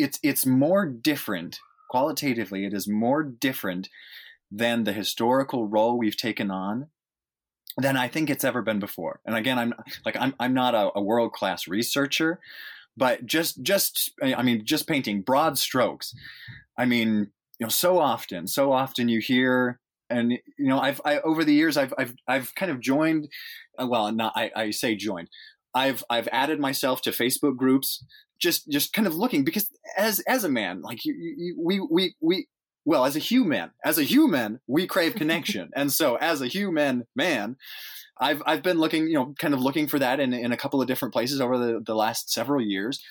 it's 0.00 0.18
it's 0.22 0.46
more 0.46 0.86
different 0.86 1.60
qualitatively 1.88 2.64
it 2.64 2.72
is 2.72 2.88
more 2.88 3.22
different 3.22 3.88
than 4.50 4.84
the 4.84 4.92
historical 4.92 5.66
role 5.66 5.96
we've 5.96 6.16
taken 6.16 6.50
on 6.50 6.88
than 7.76 7.96
I 7.96 8.08
think 8.08 8.30
it's 8.30 8.44
ever 8.44 8.62
been 8.62 8.78
before. 8.80 9.20
And 9.24 9.36
again, 9.36 9.58
I'm 9.58 9.74
like 10.04 10.16
I'm 10.18 10.34
I'm 10.40 10.54
not 10.54 10.74
a, 10.74 10.90
a 10.96 11.02
world 11.02 11.32
class 11.32 11.68
researcher, 11.68 12.40
but 12.96 13.26
just 13.26 13.62
just 13.62 14.12
I 14.22 14.42
mean 14.42 14.64
just 14.64 14.88
painting 14.88 15.22
broad 15.22 15.58
strokes. 15.58 16.14
I 16.76 16.84
mean, 16.84 17.30
you 17.58 17.66
know, 17.66 17.68
so 17.68 17.98
often, 17.98 18.46
so 18.46 18.72
often 18.72 19.08
you 19.08 19.20
hear 19.20 19.78
and 20.08 20.32
you 20.32 20.66
know 20.66 20.80
I've 20.80 21.00
I, 21.04 21.20
over 21.20 21.44
the 21.44 21.54
years 21.54 21.76
I've 21.76 21.94
I've 21.96 22.14
I've 22.26 22.54
kind 22.54 22.72
of 22.72 22.80
joined. 22.80 23.28
Well, 23.78 24.10
not 24.12 24.32
I, 24.36 24.50
I 24.54 24.70
say 24.70 24.96
joined. 24.96 25.28
I've 25.74 26.02
I've 26.10 26.28
added 26.32 26.60
myself 26.60 27.02
to 27.02 27.10
Facebook 27.10 27.56
groups 27.56 28.04
just 28.40 28.68
just 28.68 28.92
kind 28.92 29.06
of 29.06 29.14
looking 29.14 29.44
because 29.44 29.70
as 29.96 30.20
as 30.20 30.44
a 30.44 30.48
man 30.48 30.80
like 30.80 31.04
you, 31.04 31.14
you, 31.14 31.56
we 31.62 31.80
we 31.80 32.14
we 32.20 32.46
well 32.84 33.04
as 33.04 33.14
a 33.14 33.20
human 33.20 33.70
as 33.84 33.98
a 33.98 34.02
human 34.02 34.60
we 34.66 34.86
crave 34.86 35.14
connection. 35.14 35.70
And 35.76 35.92
so 35.92 36.16
as 36.16 36.40
a 36.40 36.46
human 36.46 37.04
man 37.14 37.56
i've 38.22 38.42
i've 38.44 38.62
been 38.62 38.78
looking 38.78 39.06
you 39.06 39.14
know 39.14 39.34
kind 39.38 39.54
of 39.54 39.60
looking 39.60 39.86
for 39.86 39.98
that 39.98 40.20
in 40.20 40.32
in 40.34 40.52
a 40.52 40.56
couple 40.56 40.80
of 40.80 40.88
different 40.88 41.14
places 41.14 41.40
over 41.40 41.58
the 41.58 41.80
the 41.84 41.94
last 41.94 42.30
several 42.32 42.60
years. 42.60 43.02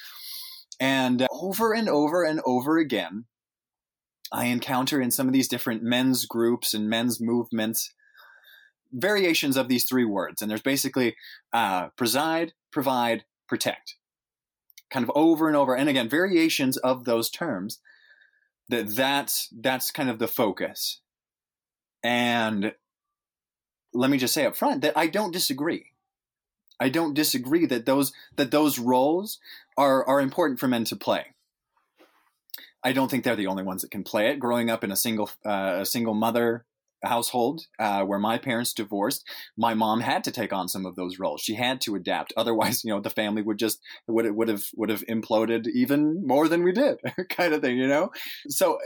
And 0.81 1.21
uh, 1.21 1.27
over 1.31 1.73
and 1.73 1.89
over 1.89 2.23
and 2.23 2.41
over 2.45 2.77
again 2.77 3.25
i 4.31 4.45
encounter 4.45 5.01
in 5.01 5.11
some 5.11 5.27
of 5.27 5.33
these 5.33 5.47
different 5.47 5.83
men's 5.83 6.25
groups 6.25 6.73
and 6.73 6.89
men's 6.89 7.19
movements 7.21 7.93
variations 8.91 9.57
of 9.57 9.67
these 9.67 9.83
three 9.83 10.05
words 10.05 10.41
and 10.41 10.49
there's 10.49 10.61
basically 10.61 11.15
uh, 11.53 11.89
preside 11.89 12.53
provide 12.71 13.23
protect. 13.47 13.95
Kind 14.89 15.03
of 15.03 15.11
over 15.15 15.47
and 15.47 15.55
over 15.55 15.75
and 15.75 15.89
again 15.89 16.09
variations 16.09 16.77
of 16.77 17.05
those 17.05 17.29
terms 17.29 17.79
that 18.69 18.95
that's 18.95 19.49
that's 19.59 19.91
kind 19.91 20.09
of 20.09 20.19
the 20.19 20.27
focus. 20.27 21.01
And 22.03 22.73
let 23.93 24.09
me 24.09 24.17
just 24.17 24.33
say 24.33 24.45
up 24.45 24.55
front 24.55 24.81
that 24.83 24.97
i 24.97 25.07
don't 25.07 25.33
disagree. 25.33 25.87
I 26.79 26.89
don't 26.89 27.13
disagree 27.13 27.65
that 27.65 27.85
those 27.85 28.13
that 28.37 28.51
those 28.51 28.79
roles 28.79 29.39
are 29.77 30.05
are 30.07 30.21
important 30.21 30.59
for 30.59 30.67
men 30.67 30.85
to 30.85 30.95
play. 30.95 31.25
I 32.83 32.93
don't 32.93 33.11
think 33.11 33.23
they're 33.23 33.35
the 33.35 33.47
only 33.47 33.63
ones 33.63 33.81
that 33.81 33.91
can 33.91 34.03
play 34.03 34.29
it. 34.29 34.39
Growing 34.39 34.69
up 34.69 34.83
in 34.83 34.91
a 34.91 34.95
single 34.95 35.29
uh, 35.45 35.79
a 35.81 35.85
single 35.85 36.13
mother 36.13 36.65
household 37.03 37.61
uh, 37.79 38.03
where 38.03 38.19
my 38.19 38.37
parents 38.37 38.73
divorced, 38.73 39.27
my 39.57 39.73
mom 39.73 40.01
had 40.01 40.23
to 40.25 40.31
take 40.31 40.53
on 40.53 40.67
some 40.67 40.85
of 40.85 40.95
those 40.95 41.19
roles. 41.19 41.41
She 41.41 41.55
had 41.55 41.81
to 41.81 41.95
adapt. 41.95 42.33
Otherwise, 42.37 42.83
you 42.83 42.91
know, 42.91 42.99
the 42.99 43.09
family 43.09 43.41
would 43.41 43.59
just 43.59 43.79
would 44.07 44.29
would 44.35 44.47
have 44.47 44.65
would 44.75 44.89
have 44.89 45.05
imploded 45.07 45.67
even 45.67 46.25
more 46.25 46.47
than 46.47 46.63
we 46.63 46.71
did, 46.71 46.97
kind 47.29 47.53
of 47.53 47.61
thing. 47.61 47.77
You 47.77 47.87
know. 47.87 48.11
So, 48.47 48.77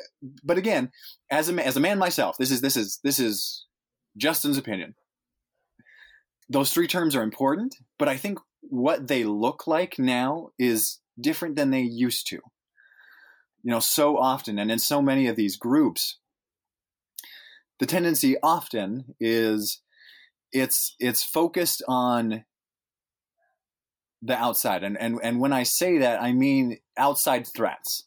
but 0.44 0.58
again, 0.58 0.92
as 1.30 1.50
a 1.50 1.66
as 1.66 1.78
a 1.78 1.82
man 1.82 1.98
myself, 1.98 2.38
this 2.38 2.52
is 2.52 2.62
this 2.62 2.78
is 2.78 3.00
this 3.04 3.20
is 3.20 3.66
Justin's 4.18 4.58
opinion. 4.58 4.96
Those 6.50 6.72
three 6.72 6.88
terms 6.88 7.16
are 7.16 7.24
important, 7.24 7.76
but 7.98 8.08
I 8.08 8.18
think 8.18 8.40
what 8.62 9.08
they 9.08 9.24
look 9.24 9.66
like 9.68 9.98
now 9.98 10.50
is 10.60 11.00
different 11.20 11.56
than 11.56 11.72
they 11.72 11.82
used 11.82 12.28
to. 12.28 12.40
You 13.64 13.72
know, 13.72 13.80
so 13.80 14.18
often 14.18 14.60
and 14.60 14.70
in 14.70 14.80
so 14.80 15.02
many 15.02 15.28
of 15.28 15.38
these 15.38 15.56
groups, 15.56 16.20
the 17.84 17.88
tendency 17.88 18.38
often 18.42 19.14
is 19.20 19.82
it's 20.54 20.96
it's 21.02 21.22
focused 21.22 21.84
on 21.86 22.46
the 24.22 24.38
outside. 24.38 24.86
And 24.86 24.98
and 24.98 25.20
and 25.22 25.42
when 25.42 25.52
i 25.52 25.64
say 25.64 25.98
that 25.98 26.22
i 26.22 26.32
mean 26.32 26.78
outside 26.98 27.46
threats. 27.46 28.06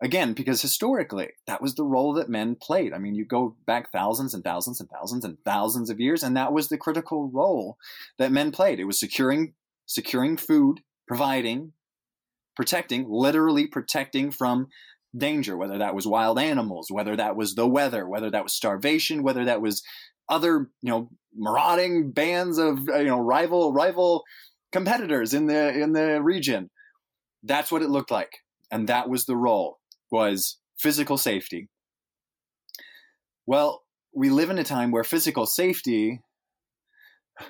Again 0.00 0.32
because 0.32 0.62
historically 0.62 1.28
that 1.46 1.60
was 1.60 1.74
the 1.74 1.84
role 1.84 2.14
that 2.14 2.30
men 2.30 2.56
played. 2.58 2.94
I 2.94 2.98
mean 2.98 3.14
you 3.14 3.26
go 3.26 3.54
back 3.66 3.92
thousands 3.92 4.32
and 4.32 4.42
thousands 4.42 4.80
and 4.80 4.88
thousands 4.88 5.26
and 5.26 5.36
thousands 5.44 5.90
of 5.90 6.00
years 6.00 6.22
and 6.22 6.34
that 6.38 6.54
was 6.54 6.70
the 6.70 6.78
critical 6.78 7.30
role 7.30 7.76
that 8.16 8.32
men 8.32 8.50
played. 8.50 8.80
It 8.80 8.84
was 8.84 8.98
securing 8.98 9.52
securing 9.84 10.38
food 10.38 10.80
providing 11.06 11.72
protecting 12.56 13.04
literally 13.10 13.66
protecting 13.66 14.30
from 14.30 14.68
danger, 15.16 15.56
whether 15.56 15.78
that 15.78 15.94
was 15.94 16.06
wild 16.06 16.38
animals, 16.38 16.88
whether 16.90 17.16
that 17.16 17.36
was 17.36 17.54
the 17.54 17.66
weather, 17.66 18.06
whether 18.08 18.30
that 18.30 18.42
was 18.42 18.54
starvation, 18.54 19.22
whether 19.22 19.44
that 19.44 19.60
was 19.60 19.82
other, 20.28 20.70
you 20.82 20.90
know, 20.90 21.10
marauding 21.34 22.10
bands 22.10 22.58
of, 22.58 22.88
uh, 22.88 22.98
you 22.98 23.06
know, 23.06 23.18
rival, 23.18 23.72
rival 23.72 24.24
competitors 24.72 25.32
in 25.34 25.46
the, 25.46 25.68
in 25.70 25.92
the 25.92 26.20
region. 26.22 26.70
That's 27.42 27.72
what 27.72 27.82
it 27.82 27.90
looked 27.90 28.10
like. 28.10 28.30
And 28.70 28.88
that 28.88 29.08
was 29.08 29.24
the 29.24 29.36
role 29.36 29.78
was 30.10 30.58
physical 30.76 31.16
safety. 31.16 31.68
Well, 33.46 33.82
we 34.14 34.30
live 34.30 34.50
in 34.50 34.58
a 34.58 34.64
time 34.64 34.90
where 34.90 35.04
physical 35.04 35.46
safety 35.46 36.20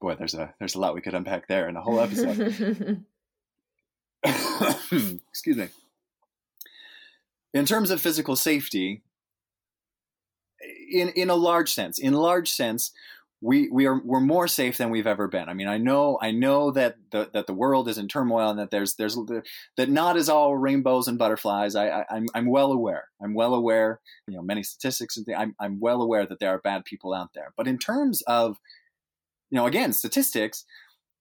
boy 0.00 0.14
there's 0.16 0.34
a 0.34 0.54
there's 0.58 0.74
a 0.74 0.80
lot 0.80 0.94
we 0.94 1.00
could 1.00 1.14
unpack 1.14 1.48
there 1.48 1.68
in 1.68 1.76
a 1.76 1.80
whole 1.80 2.00
episode 2.00 3.04
excuse 5.28 5.56
me. 5.56 5.68
In 7.52 7.66
terms 7.66 7.90
of 7.90 8.00
physical 8.00 8.36
safety, 8.36 9.02
in 10.90 11.10
in 11.10 11.30
a 11.30 11.34
large 11.34 11.72
sense, 11.72 11.98
in 11.98 12.14
large 12.14 12.50
sense, 12.50 12.92
we 13.40 13.68
we 13.68 13.86
are 13.86 14.00
we're 14.02 14.20
more 14.20 14.48
safe 14.48 14.78
than 14.78 14.90
we've 14.90 15.06
ever 15.06 15.28
been. 15.28 15.48
I 15.48 15.54
mean, 15.54 15.68
I 15.68 15.76
know 15.76 16.18
I 16.22 16.30
know 16.30 16.70
that 16.70 16.96
the 17.10 17.28
that 17.34 17.46
the 17.46 17.52
world 17.52 17.88
is 17.88 17.98
in 17.98 18.08
turmoil 18.08 18.48
and 18.48 18.58
that 18.58 18.70
there's 18.70 18.94
there's 18.94 19.18
that 19.76 19.90
not 19.90 20.16
is 20.16 20.30
all 20.30 20.56
rainbows 20.56 21.08
and 21.08 21.18
butterflies. 21.18 21.76
I, 21.76 21.88
I 21.88 21.98
am 21.98 22.04
I'm, 22.10 22.26
I'm 22.34 22.46
well 22.46 22.72
aware. 22.72 23.08
I'm 23.22 23.34
well 23.34 23.54
aware. 23.54 24.00
You 24.26 24.36
know, 24.36 24.42
many 24.42 24.62
statistics 24.62 25.16
and 25.16 25.26
things, 25.26 25.38
I'm 25.38 25.54
I'm 25.60 25.78
well 25.78 26.00
aware 26.00 26.26
that 26.26 26.38
there 26.38 26.50
are 26.50 26.58
bad 26.58 26.86
people 26.86 27.12
out 27.12 27.34
there. 27.34 27.52
But 27.56 27.68
in 27.68 27.78
terms 27.78 28.22
of 28.22 28.58
you 29.50 29.56
know, 29.56 29.66
again, 29.66 29.92
statistics, 29.92 30.64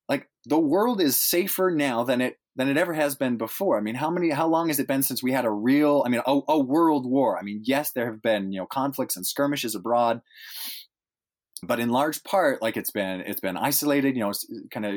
like 0.09 0.29
the 0.45 0.59
world 0.59 1.01
is 1.01 1.15
safer 1.15 1.71
now 1.71 2.03
than 2.03 2.21
it 2.21 2.37
than 2.55 2.69
it 2.69 2.77
ever 2.77 2.93
has 2.93 3.15
been 3.15 3.37
before. 3.37 3.77
I 3.77 3.81
mean, 3.81 3.95
how 3.95 4.11
many, 4.11 4.29
how 4.29 4.47
long 4.47 4.67
has 4.67 4.79
it 4.79 4.87
been 4.87 5.01
since 5.01 5.23
we 5.23 5.31
had 5.31 5.45
a 5.45 5.49
real, 5.49 6.03
I 6.05 6.09
mean, 6.09 6.21
a, 6.25 6.39
a 6.47 6.59
world 6.59 7.09
war? 7.09 7.37
I 7.37 7.41
mean, 7.41 7.61
yes, 7.63 7.91
there 7.91 8.05
have 8.05 8.21
been, 8.21 8.51
you 8.51 8.59
know, 8.59 8.67
conflicts 8.67 9.15
and 9.15 9.25
skirmishes 9.25 9.73
abroad, 9.73 10.21
but 11.63 11.79
in 11.79 11.89
large 11.89 12.23
part, 12.23 12.61
like 12.61 12.77
it's 12.77 12.91
been, 12.91 13.21
it's 13.21 13.39
been 13.39 13.57
isolated, 13.57 14.15
you 14.15 14.21
know, 14.21 14.33
kind 14.69 14.85
of, 14.85 14.93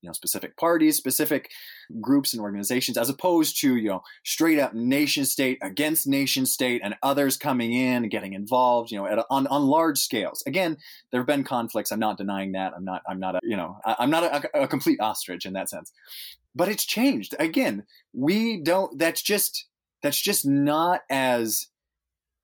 you 0.00 0.08
know, 0.08 0.12
specific 0.12 0.56
parties, 0.56 0.96
specific 0.96 1.50
groups 2.00 2.32
and 2.32 2.42
organizations, 2.42 2.96
as 2.96 3.08
opposed 3.08 3.60
to, 3.60 3.76
you 3.76 3.88
know, 3.88 4.02
straight 4.24 4.58
up 4.58 4.74
nation 4.74 5.24
state 5.24 5.58
against 5.62 6.06
nation 6.06 6.46
state 6.46 6.80
and 6.84 6.94
others 7.02 7.36
coming 7.36 7.72
in 7.72 8.04
and 8.04 8.10
getting 8.10 8.32
involved, 8.32 8.90
you 8.90 8.98
know, 8.98 9.06
a, 9.06 9.24
on, 9.30 9.46
on 9.48 9.66
large 9.66 9.98
scales. 9.98 10.42
Again, 10.46 10.76
there 11.10 11.20
have 11.20 11.26
been 11.26 11.44
conflicts. 11.44 11.90
I'm 11.90 11.98
not 11.98 12.18
denying 12.18 12.52
that. 12.52 12.72
I'm 12.76 12.84
not, 12.84 13.02
I'm 13.08 13.18
not 13.18 13.34
a, 13.34 13.40
you 13.42 13.56
know, 13.56 13.78
I, 13.84 13.96
am 14.04 14.10
not 14.10 14.24
a, 14.24 14.62
a 14.62 14.68
complete 14.68 15.00
ostrich 15.00 15.46
in 15.46 15.54
that 15.54 15.68
sense 15.68 15.92
but 16.58 16.68
it's 16.68 16.84
changed 16.84 17.34
again 17.38 17.84
we 18.12 18.60
don't 18.60 18.98
that's 18.98 19.22
just 19.22 19.66
that's 20.02 20.20
just 20.20 20.46
not 20.46 21.00
as 21.08 21.68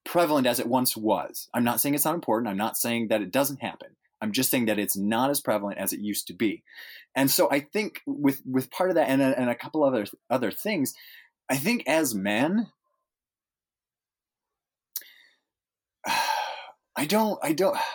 prevalent 0.04 0.46
as 0.46 0.60
it 0.60 0.68
once 0.68 0.96
was 0.96 1.48
i'm 1.52 1.64
not 1.64 1.80
saying 1.80 1.94
it's 1.94 2.04
not 2.04 2.14
important 2.14 2.48
i'm 2.48 2.56
not 2.56 2.76
saying 2.76 3.08
that 3.08 3.20
it 3.20 3.32
doesn't 3.32 3.60
happen 3.60 3.88
i'm 4.24 4.32
just 4.32 4.50
saying 4.50 4.66
that 4.66 4.78
it's 4.78 4.96
not 4.96 5.30
as 5.30 5.40
prevalent 5.40 5.78
as 5.78 5.92
it 5.92 6.00
used 6.00 6.26
to 6.26 6.34
be 6.34 6.62
and 7.14 7.30
so 7.30 7.48
i 7.50 7.60
think 7.60 8.00
with 8.06 8.42
with 8.44 8.70
part 8.70 8.90
of 8.90 8.96
that 8.96 9.08
and 9.08 9.22
a, 9.22 9.38
and 9.38 9.50
a 9.50 9.54
couple 9.54 9.84
other 9.84 10.06
other 10.30 10.50
things 10.50 10.94
i 11.50 11.56
think 11.56 11.84
as 11.86 12.14
men 12.14 12.66
i 16.96 17.04
don't 17.06 17.38
i 17.42 17.52
don't 17.52 17.76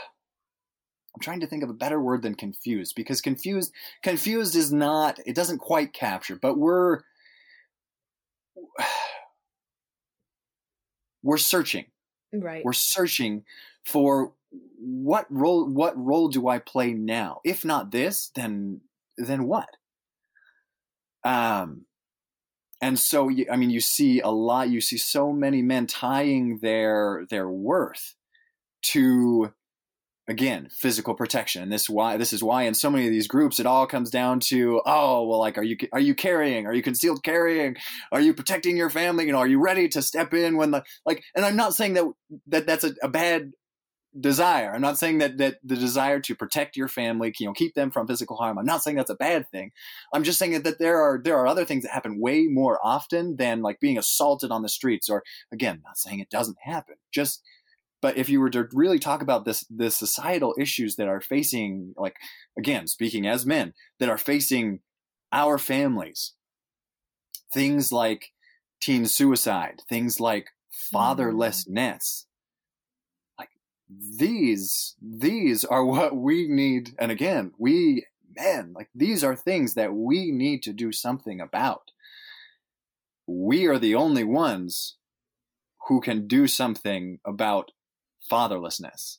I'm 1.15 1.21
trying 1.21 1.39
to 1.41 1.47
think 1.47 1.63
of 1.63 1.69
a 1.69 1.73
better 1.73 1.99
word 1.99 2.21
than 2.21 2.35
confused 2.35 2.93
because 2.95 3.19
confused 3.19 3.73
confused 4.03 4.55
is 4.55 4.71
not 4.71 5.19
it 5.25 5.35
doesn't 5.35 5.57
quite 5.57 5.91
capture, 5.91 6.37
but 6.41 6.57
we're 6.57 7.01
we're 11.23 11.37
searching. 11.37 11.87
Right. 12.31 12.63
We're 12.63 12.73
searching 12.73 13.43
for 13.85 14.33
what 14.51 15.25
role 15.29 15.65
what 15.65 15.97
role 15.97 16.29
do 16.29 16.47
I 16.47 16.59
play 16.59 16.93
now? 16.93 17.41
If 17.43 17.63
not 17.63 17.91
this, 17.91 18.31
then 18.35 18.81
then 19.17 19.45
what? 19.45 19.69
Um 21.23 21.85
and 22.81 22.97
so 22.97 23.29
I 23.51 23.55
mean 23.55 23.69
you 23.69 23.81
see 23.81 24.21
a 24.21 24.29
lot 24.29 24.69
you 24.69 24.81
see 24.81 24.97
so 24.97 25.31
many 25.31 25.61
men 25.61 25.87
tying 25.87 26.59
their 26.59 27.25
their 27.29 27.49
worth 27.49 28.15
to 28.81 29.53
again 30.29 30.69
physical 30.71 31.15
protection 31.15 31.63
and 31.63 31.71
this 31.71 31.89
why 31.89 32.15
this 32.15 32.31
is 32.31 32.43
why 32.43 32.63
in 32.63 32.73
so 32.73 32.89
many 32.89 33.05
of 33.05 33.11
these 33.11 33.27
groups 33.27 33.59
it 33.59 33.65
all 33.65 33.87
comes 33.87 34.11
down 34.11 34.39
to 34.39 34.79
oh 34.85 35.27
well 35.27 35.39
like 35.39 35.57
are 35.57 35.63
you 35.63 35.75
are 35.91 35.99
you 35.99 36.13
carrying 36.13 36.67
are 36.67 36.73
you 36.73 36.83
concealed 36.83 37.23
carrying 37.23 37.75
are 38.11 38.21
you 38.21 38.33
protecting 38.33 38.77
your 38.77 38.91
family 38.91 39.25
you 39.25 39.31
know 39.31 39.39
are 39.39 39.47
you 39.47 39.59
ready 39.59 39.89
to 39.89 40.03
step 40.03 40.33
in 40.33 40.55
when 40.55 40.69
the 40.69 40.83
like 41.03 41.23
and 41.35 41.43
i'm 41.43 41.55
not 41.55 41.73
saying 41.73 41.95
that 41.95 42.05
that 42.45 42.67
that's 42.67 42.83
a, 42.83 42.93
a 43.01 43.09
bad 43.09 43.51
desire. 44.17 44.71
I'm 44.73 44.81
not 44.81 44.97
saying 44.97 45.19
that 45.19 45.37
that 45.37 45.57
the 45.63 45.75
desire 45.75 46.19
to 46.21 46.35
protect 46.35 46.75
your 46.75 46.87
family 46.87 47.33
you 47.39 47.45
know 47.45 47.53
keep 47.53 47.75
them 47.75 47.91
from 47.91 48.07
physical 48.07 48.37
harm. 48.37 48.57
I'm 48.57 48.65
not 48.65 48.81
saying 48.81 48.97
that's 48.97 49.09
a 49.09 49.15
bad 49.15 49.49
thing. 49.49 49.71
I'm 50.13 50.23
just 50.23 50.39
saying 50.39 50.61
that 50.61 50.79
there 50.79 51.01
are 51.01 51.21
there 51.23 51.37
are 51.37 51.47
other 51.47 51.65
things 51.65 51.83
that 51.83 51.91
happen 51.91 52.19
way 52.19 52.47
more 52.47 52.79
often 52.83 53.35
than 53.35 53.61
like 53.61 53.79
being 53.79 53.97
assaulted 53.97 54.51
on 54.51 54.61
the 54.61 54.69
streets 54.69 55.09
or 55.09 55.23
again 55.51 55.81
not 55.83 55.97
saying 55.97 56.19
it 56.19 56.29
doesn't 56.29 56.57
happen 56.61 56.95
just 57.11 57.43
but 58.01 58.17
if 58.17 58.29
you 58.29 58.39
were 58.39 58.49
to 58.49 58.67
really 58.73 58.99
talk 58.99 59.21
about 59.21 59.45
this 59.45 59.65
the 59.69 59.91
societal 59.91 60.55
issues 60.57 60.95
that 60.95 61.07
are 61.07 61.21
facing 61.21 61.93
like 61.97 62.15
again 62.57 62.87
speaking 62.87 63.27
as 63.27 63.45
men 63.45 63.73
that 63.99 64.09
are 64.09 64.17
facing 64.17 64.79
our 65.31 65.57
families 65.57 66.33
things 67.53 67.91
like 67.91 68.31
teen 68.81 69.05
suicide 69.05 69.81
things 69.89 70.19
like 70.19 70.45
mm. 70.45 70.95
fatherlessness 70.95 72.23
like 72.23 72.28
these 73.89 74.95
these 75.01 75.65
are 75.65 75.83
what 75.83 76.15
we 76.15 76.47
need 76.47 76.91
and 76.99 77.11
again 77.11 77.51
we 77.57 78.05
men 78.35 78.71
like 78.75 78.89
these 78.93 79.23
are 79.23 79.35
things 79.35 79.73
that 79.73 79.93
we 79.93 80.31
need 80.31 80.61
to 80.61 80.71
do 80.71 80.91
something 80.91 81.41
about 81.41 81.91
we 83.29 83.67
are 83.67 83.77
the 83.77 83.95
only 83.95 84.23
ones 84.23 84.95
who 85.87 86.01
can 86.01 86.27
do 86.27 86.47
something 86.47 87.19
about 87.25 87.71
fatherlessness. 88.29 89.17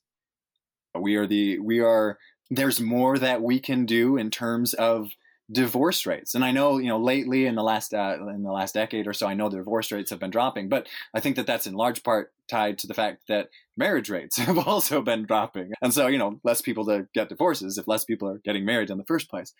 We 0.98 1.16
are 1.16 1.26
the 1.26 1.58
we 1.60 1.80
are 1.80 2.18
there's 2.50 2.80
more 2.80 3.18
that 3.18 3.42
we 3.42 3.60
can 3.60 3.86
do 3.86 4.16
in 4.16 4.30
terms 4.30 4.74
of 4.74 5.10
divorce 5.50 6.06
rates. 6.06 6.34
And 6.34 6.44
I 6.44 6.52
know, 6.52 6.78
you 6.78 6.88
know, 6.88 6.98
lately 6.98 7.46
in 7.46 7.54
the 7.54 7.62
last 7.62 7.92
uh, 7.92 8.16
in 8.28 8.42
the 8.42 8.52
last 8.52 8.74
decade 8.74 9.06
or 9.06 9.12
so, 9.12 9.26
I 9.26 9.34
know 9.34 9.48
the 9.48 9.58
divorce 9.58 9.90
rates 9.90 10.10
have 10.10 10.20
been 10.20 10.30
dropping, 10.30 10.68
but 10.68 10.86
I 11.14 11.20
think 11.20 11.36
that 11.36 11.46
that's 11.46 11.66
in 11.66 11.74
large 11.74 12.02
part 12.02 12.32
tied 12.48 12.78
to 12.78 12.86
the 12.86 12.94
fact 12.94 13.22
that 13.28 13.50
marriage 13.76 14.10
rates 14.10 14.36
have 14.38 14.58
also 14.58 15.02
been 15.02 15.24
dropping. 15.24 15.72
And 15.82 15.92
so, 15.92 16.06
you 16.06 16.18
know, 16.18 16.40
less 16.44 16.60
people 16.60 16.84
to 16.86 17.08
get 17.14 17.28
divorces 17.28 17.78
if 17.78 17.88
less 17.88 18.04
people 18.04 18.28
are 18.28 18.38
getting 18.38 18.64
married 18.64 18.90
in 18.90 18.98
the 18.98 19.04
first 19.04 19.28
place. 19.28 19.52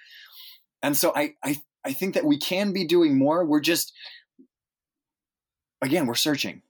And 0.83 0.97
so 0.97 1.13
I 1.15 1.35
I 1.43 1.61
I 1.85 1.93
think 1.93 2.15
that 2.15 2.25
we 2.25 2.39
can 2.39 2.73
be 2.73 2.85
doing 2.85 3.19
more. 3.19 3.45
We're 3.45 3.61
just 3.61 3.93
again, 5.83 6.07
we're 6.07 6.15
searching. 6.15 6.63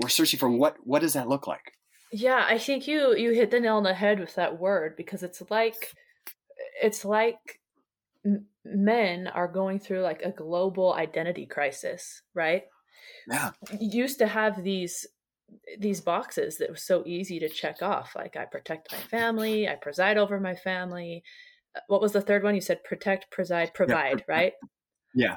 We're 0.00 0.08
searching 0.08 0.38
for 0.38 0.50
what 0.50 0.76
what 0.84 1.02
does 1.02 1.14
that 1.14 1.28
look 1.28 1.46
like? 1.46 1.72
Yeah, 2.12 2.44
I 2.46 2.58
think 2.58 2.86
you 2.86 3.14
you 3.16 3.32
hit 3.32 3.50
the 3.50 3.60
nail 3.60 3.76
on 3.76 3.82
the 3.82 3.94
head 3.94 4.20
with 4.20 4.34
that 4.34 4.58
word 4.58 4.96
because 4.96 5.22
it's 5.22 5.42
like 5.50 5.94
it's 6.82 7.04
like 7.04 7.60
m- 8.24 8.46
men 8.64 9.26
are 9.28 9.48
going 9.48 9.78
through 9.78 10.00
like 10.00 10.22
a 10.22 10.30
global 10.30 10.94
identity 10.94 11.46
crisis, 11.46 12.22
right? 12.34 12.64
Yeah. 13.28 13.50
You 13.78 14.02
used 14.02 14.18
to 14.18 14.26
have 14.26 14.62
these 14.62 15.06
these 15.78 16.02
boxes 16.02 16.58
that 16.58 16.70
was 16.70 16.82
so 16.82 17.02
easy 17.06 17.38
to 17.38 17.48
check 17.48 17.82
off 17.82 18.14
like 18.14 18.36
I 18.36 18.44
protect 18.44 18.92
my 18.92 18.98
family, 18.98 19.66
I 19.66 19.76
preside 19.76 20.18
over 20.18 20.38
my 20.38 20.54
family. 20.54 21.22
Uh, 21.74 21.80
what 21.88 22.02
was 22.02 22.12
the 22.12 22.20
third 22.20 22.42
one 22.42 22.54
you 22.54 22.60
said 22.60 22.84
protect, 22.84 23.30
preside, 23.30 23.72
provide, 23.72 24.24
yeah. 24.28 24.34
right? 24.34 24.52
Yeah 25.14 25.36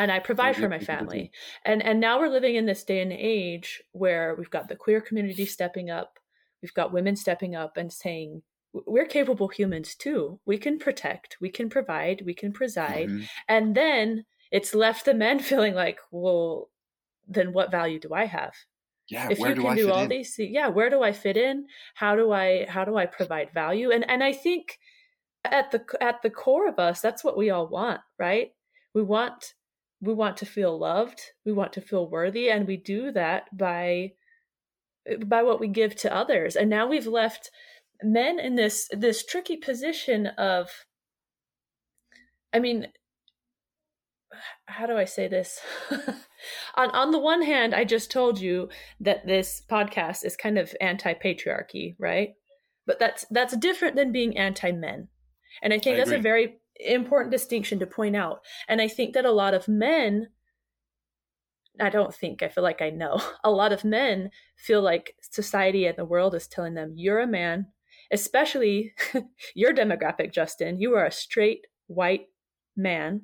and 0.00 0.10
I 0.10 0.18
provide 0.18 0.56
for 0.56 0.68
my 0.68 0.78
family. 0.78 1.30
And 1.64 1.82
and 1.82 2.00
now 2.00 2.18
we're 2.18 2.28
living 2.28 2.56
in 2.56 2.66
this 2.66 2.84
day 2.84 3.02
and 3.02 3.12
age 3.12 3.82
where 3.92 4.34
we've 4.36 4.50
got 4.50 4.68
the 4.68 4.76
queer 4.76 5.00
community 5.00 5.44
stepping 5.44 5.90
up, 5.90 6.18
we've 6.62 6.74
got 6.74 6.92
women 6.92 7.16
stepping 7.16 7.54
up 7.54 7.76
and 7.76 7.92
saying 7.92 8.42
we're 8.72 9.06
capable 9.06 9.48
humans 9.48 9.94
too. 9.94 10.40
We 10.46 10.58
can 10.58 10.78
protect, 10.78 11.36
we 11.40 11.50
can 11.50 11.68
provide, 11.68 12.22
we 12.24 12.34
can 12.34 12.52
preside. 12.52 13.08
Mm-hmm. 13.08 13.24
And 13.48 13.74
then 13.74 14.24
it's 14.50 14.74
left 14.74 15.04
the 15.04 15.14
men 15.14 15.38
feeling 15.40 15.74
like, 15.74 15.98
well, 16.10 16.70
then 17.26 17.52
what 17.52 17.70
value 17.70 18.00
do 18.00 18.14
I 18.14 18.26
have? 18.26 18.54
Yeah, 19.08 19.28
if 19.28 19.40
you 19.40 19.54
can 19.56 19.76
do 19.76 19.90
all 19.90 20.04
in? 20.04 20.08
these 20.08 20.36
yeah, 20.38 20.68
where 20.68 20.88
do 20.88 21.02
I 21.02 21.10
fit 21.10 21.36
in? 21.36 21.66
How 21.94 22.14
do 22.14 22.30
I 22.30 22.66
how 22.68 22.84
do 22.84 22.96
I 22.96 23.06
provide 23.06 23.52
value? 23.52 23.90
And 23.90 24.08
and 24.08 24.22
I 24.22 24.32
think 24.32 24.78
at 25.44 25.72
the 25.72 25.84
at 26.00 26.22
the 26.22 26.30
core 26.30 26.68
of 26.68 26.78
us, 26.78 27.00
that's 27.00 27.24
what 27.24 27.36
we 27.36 27.50
all 27.50 27.66
want, 27.66 28.02
right? 28.20 28.52
We 28.94 29.02
want 29.02 29.54
we 30.00 30.14
want 30.14 30.36
to 30.38 30.46
feel 30.46 30.78
loved 30.78 31.20
we 31.44 31.52
want 31.52 31.72
to 31.74 31.80
feel 31.80 32.08
worthy 32.08 32.50
and 32.50 32.66
we 32.66 32.76
do 32.76 33.12
that 33.12 33.44
by 33.56 34.12
by 35.26 35.42
what 35.42 35.60
we 35.60 35.68
give 35.68 35.94
to 35.96 36.14
others 36.14 36.56
and 36.56 36.70
now 36.70 36.86
we've 36.86 37.06
left 37.06 37.50
men 38.02 38.38
in 38.38 38.56
this 38.56 38.88
this 38.92 39.24
tricky 39.24 39.56
position 39.56 40.26
of 40.26 40.70
i 42.52 42.58
mean 42.58 42.88
how 44.66 44.86
do 44.86 44.96
i 44.96 45.04
say 45.04 45.28
this 45.28 45.60
on 46.76 46.90
on 46.90 47.10
the 47.10 47.18
one 47.18 47.42
hand 47.42 47.74
i 47.74 47.84
just 47.84 48.10
told 48.10 48.40
you 48.40 48.68
that 49.00 49.26
this 49.26 49.62
podcast 49.70 50.24
is 50.24 50.36
kind 50.36 50.58
of 50.58 50.74
anti-patriarchy 50.80 51.94
right 51.98 52.30
but 52.86 52.98
that's 52.98 53.26
that's 53.30 53.56
different 53.56 53.96
than 53.96 54.12
being 54.12 54.36
anti-men 54.36 55.08
and 55.62 55.72
i 55.72 55.78
think 55.78 55.94
I 55.94 55.98
that's 55.98 56.10
agree. 56.10 56.18
a 56.18 56.22
very 56.22 56.60
important 56.84 57.32
distinction 57.32 57.78
to 57.78 57.86
point 57.86 58.16
out. 58.16 58.40
And 58.68 58.80
I 58.80 58.88
think 58.88 59.14
that 59.14 59.24
a 59.24 59.32
lot 59.32 59.54
of 59.54 59.68
men, 59.68 60.28
I 61.80 61.90
don't 61.90 62.14
think, 62.14 62.42
I 62.42 62.48
feel 62.48 62.64
like 62.64 62.82
I 62.82 62.90
know, 62.90 63.20
a 63.44 63.50
lot 63.50 63.72
of 63.72 63.84
men 63.84 64.30
feel 64.56 64.82
like 64.82 65.14
society 65.20 65.86
and 65.86 65.96
the 65.96 66.04
world 66.04 66.34
is 66.34 66.46
telling 66.46 66.74
them, 66.74 66.92
you're 66.96 67.20
a 67.20 67.26
man, 67.26 67.66
especially 68.10 68.92
your 69.54 69.72
demographic, 69.72 70.32
Justin. 70.32 70.80
You 70.80 70.94
are 70.94 71.06
a 71.06 71.12
straight 71.12 71.66
white 71.86 72.26
man. 72.76 73.22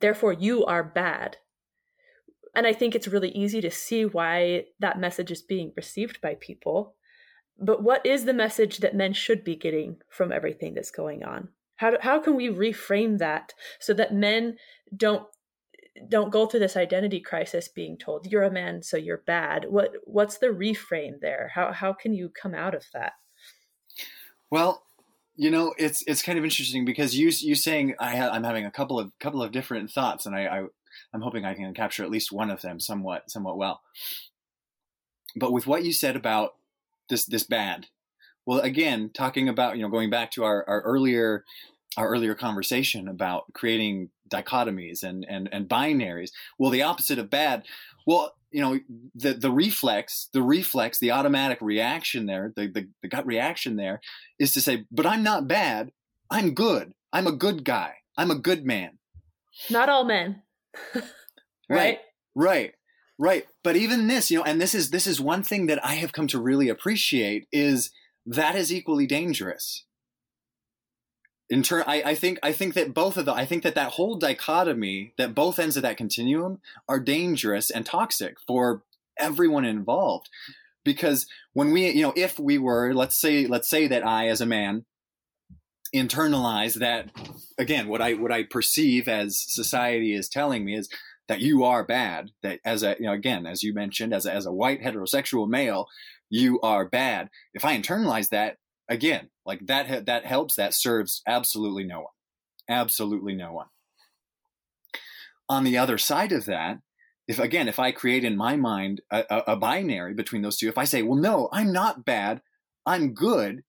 Therefore, 0.00 0.32
you 0.32 0.64
are 0.64 0.84
bad. 0.84 1.38
And 2.54 2.66
I 2.66 2.72
think 2.72 2.94
it's 2.94 3.08
really 3.08 3.30
easy 3.30 3.60
to 3.60 3.70
see 3.70 4.04
why 4.04 4.64
that 4.80 4.98
message 4.98 5.30
is 5.30 5.42
being 5.42 5.72
received 5.76 6.20
by 6.20 6.36
people. 6.40 6.94
But 7.58 7.82
what 7.82 8.04
is 8.06 8.24
the 8.24 8.32
message 8.32 8.78
that 8.78 8.94
men 8.94 9.12
should 9.12 9.44
be 9.44 9.56
getting 9.56 9.96
from 10.10 10.32
everything 10.32 10.74
that's 10.74 10.90
going 10.90 11.24
on? 11.24 11.48
How, 11.76 11.90
do, 11.90 11.96
how 12.00 12.20
can 12.20 12.34
we 12.34 12.48
reframe 12.48 13.18
that 13.18 13.52
so 13.80 13.94
that 13.94 14.14
men 14.14 14.56
don't 14.96 15.24
don't 16.08 16.30
go 16.30 16.46
through 16.46 16.60
this 16.60 16.76
identity 16.76 17.18
crisis 17.20 17.66
being 17.68 17.98
told 17.98 18.24
you're 18.26 18.44
a 18.44 18.50
man 18.52 18.80
so 18.80 18.96
you're 18.96 19.24
bad 19.26 19.66
what 19.68 19.90
what's 20.04 20.38
the 20.38 20.46
reframe 20.46 21.18
there 21.20 21.50
how 21.52 21.72
how 21.72 21.92
can 21.92 22.14
you 22.14 22.30
come 22.40 22.54
out 22.54 22.72
of 22.72 22.84
that 22.92 23.14
well 24.50 24.82
you 25.36 25.50
know 25.50 25.74
it's 25.78 26.02
it's 26.06 26.22
kind 26.22 26.38
of 26.38 26.44
interesting 26.44 26.84
because 26.84 27.16
you 27.16 27.30
you 27.40 27.54
saying 27.54 27.94
I 27.98 28.16
ha- 28.16 28.30
I'm 28.30 28.44
having 28.44 28.66
a 28.66 28.70
couple 28.70 28.98
of 28.98 29.12
couple 29.20 29.42
of 29.42 29.52
different 29.52 29.90
thoughts 29.90 30.26
and 30.26 30.34
I, 30.34 30.46
I 30.46 30.64
I'm 31.12 31.22
hoping 31.22 31.44
I 31.44 31.54
can 31.54 31.72
capture 31.74 32.04
at 32.04 32.10
least 32.10 32.32
one 32.32 32.50
of 32.50 32.62
them 32.62 32.80
somewhat 32.80 33.30
somewhat 33.30 33.56
well 33.56 33.82
but 35.36 35.52
with 35.52 35.66
what 35.66 35.84
you 35.84 35.92
said 35.92 36.16
about 36.16 36.54
this 37.08 37.24
this 37.24 37.44
bad 37.44 37.86
well, 38.48 38.60
again, 38.60 39.10
talking 39.12 39.46
about 39.46 39.76
you 39.76 39.82
know 39.82 39.90
going 39.90 40.08
back 40.08 40.30
to 40.30 40.44
our, 40.44 40.66
our 40.66 40.80
earlier 40.80 41.44
our 41.98 42.08
earlier 42.08 42.34
conversation 42.34 43.06
about 43.06 43.52
creating 43.52 44.08
dichotomies 44.30 45.02
and 45.02 45.26
and 45.28 45.50
and 45.52 45.68
binaries. 45.68 46.30
Well, 46.58 46.70
the 46.70 46.82
opposite 46.82 47.18
of 47.18 47.28
bad. 47.28 47.66
Well, 48.06 48.37
you 48.50 48.60
know 48.60 48.78
the 49.14 49.34
the 49.34 49.50
reflex, 49.50 50.28
the 50.32 50.42
reflex, 50.42 50.98
the 50.98 51.10
automatic 51.10 51.58
reaction 51.60 52.26
there, 52.26 52.52
the, 52.56 52.66
the, 52.66 52.88
the 53.02 53.08
gut 53.08 53.26
reaction 53.26 53.76
there 53.76 54.00
is 54.38 54.52
to 54.52 54.60
say, 54.60 54.84
but 54.90 55.06
I'm 55.06 55.22
not 55.22 55.48
bad. 55.48 55.92
I'm 56.30 56.54
good. 56.54 56.92
I'm 57.12 57.26
a 57.26 57.32
good 57.32 57.64
guy. 57.64 57.94
I'm 58.16 58.30
a 58.30 58.38
good 58.38 58.64
man. 58.64 58.98
Not 59.70 59.88
all 59.88 60.04
men. 60.04 60.42
right. 60.94 61.04
Right. 61.68 61.98
Right. 62.34 62.74
Right. 63.18 63.46
But 63.64 63.76
even 63.76 64.06
this, 64.06 64.30
you 64.30 64.38
know, 64.38 64.44
and 64.44 64.60
this 64.60 64.74
is 64.74 64.90
this 64.90 65.06
is 65.06 65.20
one 65.20 65.42
thing 65.42 65.66
that 65.66 65.84
I 65.84 65.94
have 65.94 66.12
come 66.12 66.28
to 66.28 66.40
really 66.40 66.68
appreciate 66.68 67.46
is 67.52 67.90
that 68.26 68.54
is 68.54 68.72
equally 68.72 69.06
dangerous. 69.06 69.84
In 71.50 71.62
turn, 71.62 71.84
I, 71.86 72.02
I 72.02 72.14
think 72.14 72.38
I 72.42 72.52
think 72.52 72.74
that 72.74 72.92
both 72.92 73.16
of 73.16 73.24
the 73.24 73.32
I 73.32 73.46
think 73.46 73.62
that 73.62 73.74
that 73.74 73.92
whole 73.92 74.16
dichotomy, 74.16 75.14
that 75.16 75.34
both 75.34 75.58
ends 75.58 75.76
of 75.76 75.82
that 75.82 75.96
continuum, 75.96 76.60
are 76.88 77.00
dangerous 77.00 77.70
and 77.70 77.86
toxic 77.86 78.36
for 78.46 78.82
everyone 79.18 79.64
involved. 79.64 80.28
Because 80.84 81.26
when 81.54 81.72
we, 81.72 81.90
you 81.90 82.02
know, 82.02 82.12
if 82.16 82.38
we 82.38 82.56
were, 82.58 82.94
let's 82.94 83.18
say, 83.18 83.46
let's 83.46 83.68
say 83.68 83.86
that 83.88 84.06
I, 84.06 84.28
as 84.28 84.40
a 84.40 84.46
man, 84.46 84.84
internalize 85.94 86.74
that 86.74 87.10
again, 87.56 87.88
what 87.88 88.02
I 88.02 88.14
what 88.14 88.32
I 88.32 88.42
perceive 88.42 89.08
as 89.08 89.38
society 89.40 90.14
is 90.14 90.28
telling 90.28 90.64
me 90.64 90.76
is 90.76 90.88
that 91.28 91.40
you 91.40 91.64
are 91.64 91.84
bad. 91.84 92.30
That 92.42 92.60
as 92.64 92.82
a, 92.82 92.96
you 92.98 93.06
know, 93.06 93.12
again, 93.12 93.46
as 93.46 93.62
you 93.62 93.72
mentioned, 93.74 94.12
as 94.12 94.26
a, 94.26 94.32
as 94.32 94.46
a 94.46 94.52
white 94.52 94.82
heterosexual 94.82 95.48
male, 95.48 95.88
you 96.30 96.60
are 96.60 96.86
bad. 96.86 97.30
If 97.54 97.64
I 97.64 97.76
internalize 97.76 98.28
that 98.30 98.58
again, 98.88 99.30
like 99.44 99.66
that, 99.66 100.06
that 100.06 100.26
helps, 100.26 100.54
that 100.56 100.74
serves 100.74 101.22
absolutely 101.26 101.84
no 101.84 102.00
one. 102.00 102.12
Absolutely 102.68 103.34
no 103.34 103.52
one. 103.52 103.66
On 105.48 105.64
the 105.64 105.78
other 105.78 105.98
side 105.98 106.32
of 106.32 106.44
that, 106.46 106.78
if 107.26 107.38
again, 107.38 107.68
if 107.68 107.78
I 107.78 107.92
create 107.92 108.24
in 108.24 108.36
my 108.36 108.56
mind 108.56 109.02
a, 109.10 109.24
a, 109.30 109.52
a 109.52 109.56
binary 109.56 110.14
between 110.14 110.42
those 110.42 110.56
two, 110.56 110.68
if 110.68 110.78
I 110.78 110.84
say, 110.84 111.02
well, 111.02 111.18
no, 111.18 111.48
I'm 111.52 111.72
not 111.72 112.04
bad, 112.04 112.40
I'm 112.86 113.12
good, 113.12 113.62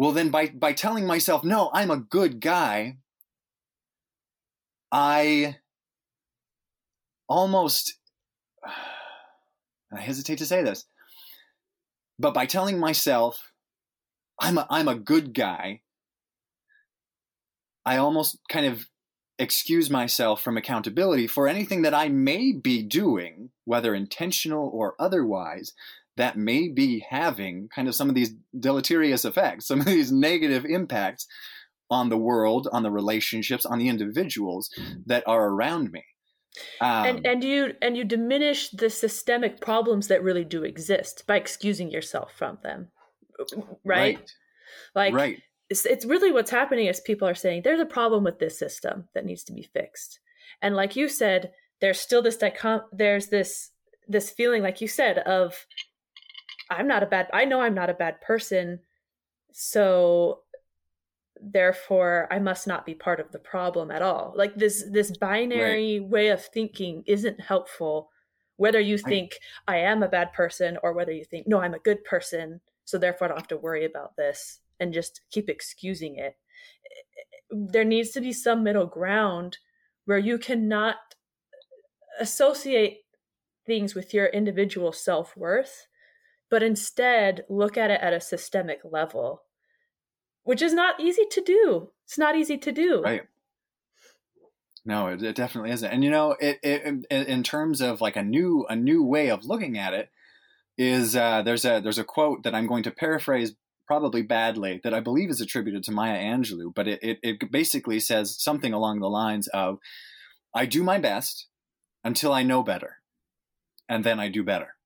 well 0.00 0.12
then 0.12 0.30
by 0.30 0.46
by 0.46 0.72
telling 0.72 1.06
myself 1.06 1.44
no 1.44 1.70
i'm 1.74 1.90
a 1.90 1.98
good 1.98 2.40
guy 2.40 2.96
i 4.90 5.56
almost 7.28 7.98
i 9.92 10.00
hesitate 10.00 10.38
to 10.38 10.46
say 10.46 10.62
this 10.62 10.86
but 12.18 12.32
by 12.32 12.46
telling 12.46 12.78
myself 12.78 13.49
i'm 14.40 14.58
a, 14.58 14.66
i'm 14.70 14.88
a 14.88 14.94
good 14.94 15.34
guy 15.34 15.80
i 17.84 17.96
almost 17.96 18.38
kind 18.48 18.66
of 18.66 18.86
excuse 19.38 19.88
myself 19.88 20.42
from 20.42 20.56
accountability 20.56 21.26
for 21.26 21.48
anything 21.48 21.82
that 21.82 21.94
i 21.94 22.08
may 22.08 22.52
be 22.52 22.82
doing 22.82 23.50
whether 23.64 23.94
intentional 23.94 24.70
or 24.74 24.94
otherwise 24.98 25.72
that 26.20 26.36
may 26.36 26.68
be 26.68 27.04
having 27.08 27.68
kind 27.74 27.88
of 27.88 27.94
some 27.94 28.10
of 28.10 28.14
these 28.14 28.34
deleterious 28.58 29.24
effects, 29.24 29.66
some 29.68 29.80
of 29.80 29.86
these 29.86 30.12
negative 30.12 30.64
impacts 30.64 31.26
on 31.90 32.08
the 32.08 32.18
world, 32.18 32.68
on 32.72 32.82
the 32.82 32.90
relationships, 32.90 33.66
on 33.66 33.78
the 33.78 33.88
individuals 33.88 34.70
that 35.06 35.24
are 35.26 35.48
around 35.48 35.90
me. 35.90 36.04
Um, 36.80 37.06
and 37.06 37.26
and 37.26 37.44
you 37.44 37.74
and 37.80 37.96
you 37.96 38.04
diminish 38.04 38.70
the 38.70 38.90
systemic 38.90 39.60
problems 39.60 40.08
that 40.08 40.22
really 40.22 40.44
do 40.44 40.64
exist 40.64 41.24
by 41.26 41.36
excusing 41.36 41.90
yourself 41.90 42.32
from 42.36 42.58
them, 42.62 42.88
right? 43.84 44.16
right. 44.16 44.34
Like 44.94 45.14
right. 45.14 45.42
It's, 45.68 45.86
it's 45.86 46.04
really 46.04 46.32
what's 46.32 46.50
happening 46.50 46.86
is 46.86 47.00
people 47.00 47.28
are 47.28 47.34
saying 47.34 47.62
there's 47.62 47.80
a 47.80 47.86
problem 47.86 48.24
with 48.24 48.40
this 48.40 48.58
system 48.58 49.08
that 49.14 49.24
needs 49.24 49.44
to 49.44 49.52
be 49.52 49.62
fixed, 49.62 50.18
and 50.60 50.74
like 50.74 50.96
you 50.96 51.08
said, 51.08 51.52
there's 51.80 52.00
still 52.00 52.22
this 52.22 52.36
dicom- 52.36 52.84
there's 52.92 53.28
this 53.28 53.70
this 54.08 54.30
feeling, 54.30 54.62
like 54.62 54.80
you 54.80 54.88
said, 54.88 55.18
of 55.18 55.66
I'm 56.68 56.86
not 56.86 57.02
a 57.02 57.06
bad 57.06 57.28
I 57.32 57.44
know 57.44 57.60
I'm 57.60 57.74
not 57.74 57.90
a 57.90 57.94
bad 57.94 58.20
person. 58.20 58.80
So 59.52 60.40
therefore 61.40 62.28
I 62.30 62.38
must 62.38 62.66
not 62.66 62.84
be 62.84 62.94
part 62.94 63.20
of 63.20 63.32
the 63.32 63.38
problem 63.38 63.90
at 63.90 64.02
all. 64.02 64.34
Like 64.36 64.54
this 64.56 64.84
this 64.90 65.16
binary 65.16 66.00
right. 66.00 66.08
way 66.08 66.28
of 66.28 66.44
thinking 66.44 67.02
isn't 67.06 67.40
helpful 67.40 68.10
whether 68.56 68.80
you 68.80 68.98
think 68.98 69.38
I, 69.66 69.76
I 69.76 69.78
am 69.78 70.02
a 70.02 70.08
bad 70.08 70.34
person 70.34 70.76
or 70.82 70.92
whether 70.92 71.12
you 71.12 71.24
think 71.24 71.48
no 71.48 71.60
I'm 71.60 71.74
a 71.74 71.78
good 71.78 72.04
person 72.04 72.60
so 72.90 72.98
therefore 72.98 73.26
I 73.26 73.28
don't 73.28 73.38
have 73.38 73.48
to 73.48 73.56
worry 73.56 73.84
about 73.84 74.16
this 74.16 74.60
and 74.78 74.92
just 74.92 75.20
keep 75.30 75.48
excusing 75.48 76.16
it. 76.16 76.36
There 77.50 77.84
needs 77.84 78.10
to 78.10 78.20
be 78.20 78.32
some 78.32 78.62
middle 78.62 78.86
ground 78.86 79.58
where 80.04 80.18
you 80.18 80.38
cannot 80.38 80.96
associate 82.18 83.04
things 83.66 83.94
with 83.94 84.12
your 84.12 84.26
individual 84.26 84.92
self-worth 84.92 85.86
but 86.50 86.62
instead 86.62 87.44
look 87.48 87.78
at 87.78 87.90
it 87.90 88.00
at 88.02 88.12
a 88.12 88.20
systemic 88.20 88.80
level, 88.84 89.44
which 90.42 90.60
is 90.60 90.74
not 90.74 91.00
easy 91.00 91.24
to 91.30 91.40
do. 91.40 91.90
It's 92.04 92.18
not 92.18 92.36
easy 92.36 92.58
to 92.58 92.72
do. 92.72 93.02
Right. 93.02 93.22
No, 94.84 95.06
it, 95.06 95.22
it 95.22 95.36
definitely 95.36 95.70
isn't. 95.70 95.90
And 95.90 96.02
you 96.02 96.10
know, 96.10 96.36
it, 96.40 96.58
it, 96.62 97.06
in 97.10 97.42
terms 97.44 97.80
of 97.80 98.00
like 98.00 98.16
a 98.16 98.22
new 98.22 98.66
a 98.68 98.74
new 98.74 99.04
way 99.04 99.30
of 99.30 99.44
looking 99.44 99.78
at 99.78 99.94
it 99.94 100.10
is 100.80 101.14
uh, 101.14 101.42
there's 101.42 101.66
a 101.66 101.80
there's 101.80 101.98
a 101.98 102.04
quote 102.04 102.42
that 102.44 102.54
I'm 102.54 102.66
going 102.66 102.82
to 102.84 102.90
paraphrase 102.90 103.54
probably 103.86 104.22
badly 104.22 104.80
that 104.82 104.94
I 104.94 105.00
believe 105.00 105.28
is 105.28 105.40
attributed 105.40 105.82
to 105.84 105.92
Maya 105.92 106.18
Angelou, 106.18 106.72
but 106.74 106.88
it, 106.88 107.00
it, 107.02 107.18
it 107.22 107.52
basically 107.52 108.00
says 108.00 108.40
something 108.40 108.72
along 108.72 109.00
the 109.00 109.10
lines 109.10 109.46
of, 109.48 109.78
"I 110.54 110.64
do 110.64 110.82
my 110.82 110.98
best 110.98 111.48
until 112.02 112.32
I 112.32 112.42
know 112.42 112.62
better, 112.62 112.96
and 113.88 114.04
then 114.04 114.18
I 114.18 114.28
do 114.28 114.42
better." 114.42 114.76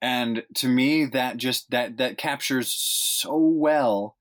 and 0.00 0.44
to 0.54 0.68
me 0.68 1.04
that 1.06 1.36
just 1.36 1.70
that 1.70 1.96
that 1.96 2.18
captures 2.18 2.72
so 2.72 3.36
well 3.36 4.16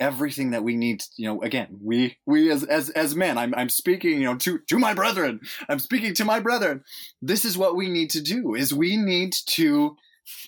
everything 0.00 0.50
that 0.50 0.64
we 0.64 0.74
need 0.74 1.02
you 1.16 1.26
know 1.26 1.42
again 1.42 1.78
we 1.82 2.16
we 2.26 2.50
as 2.50 2.64
as 2.64 2.88
as 2.90 3.14
men 3.14 3.36
i'm 3.36 3.54
i'm 3.54 3.68
speaking 3.68 4.14
you 4.14 4.24
know 4.24 4.36
to 4.36 4.58
to 4.66 4.78
my 4.78 4.94
brethren. 4.94 5.40
I'm 5.68 5.78
speaking 5.78 6.14
to 6.14 6.24
my 6.24 6.40
brethren. 6.40 6.82
This 7.20 7.44
is 7.44 7.58
what 7.58 7.76
we 7.76 7.88
need 7.88 8.10
to 8.10 8.22
do 8.22 8.54
is 8.54 8.72
we 8.72 8.96
need 8.96 9.34
to 9.48 9.96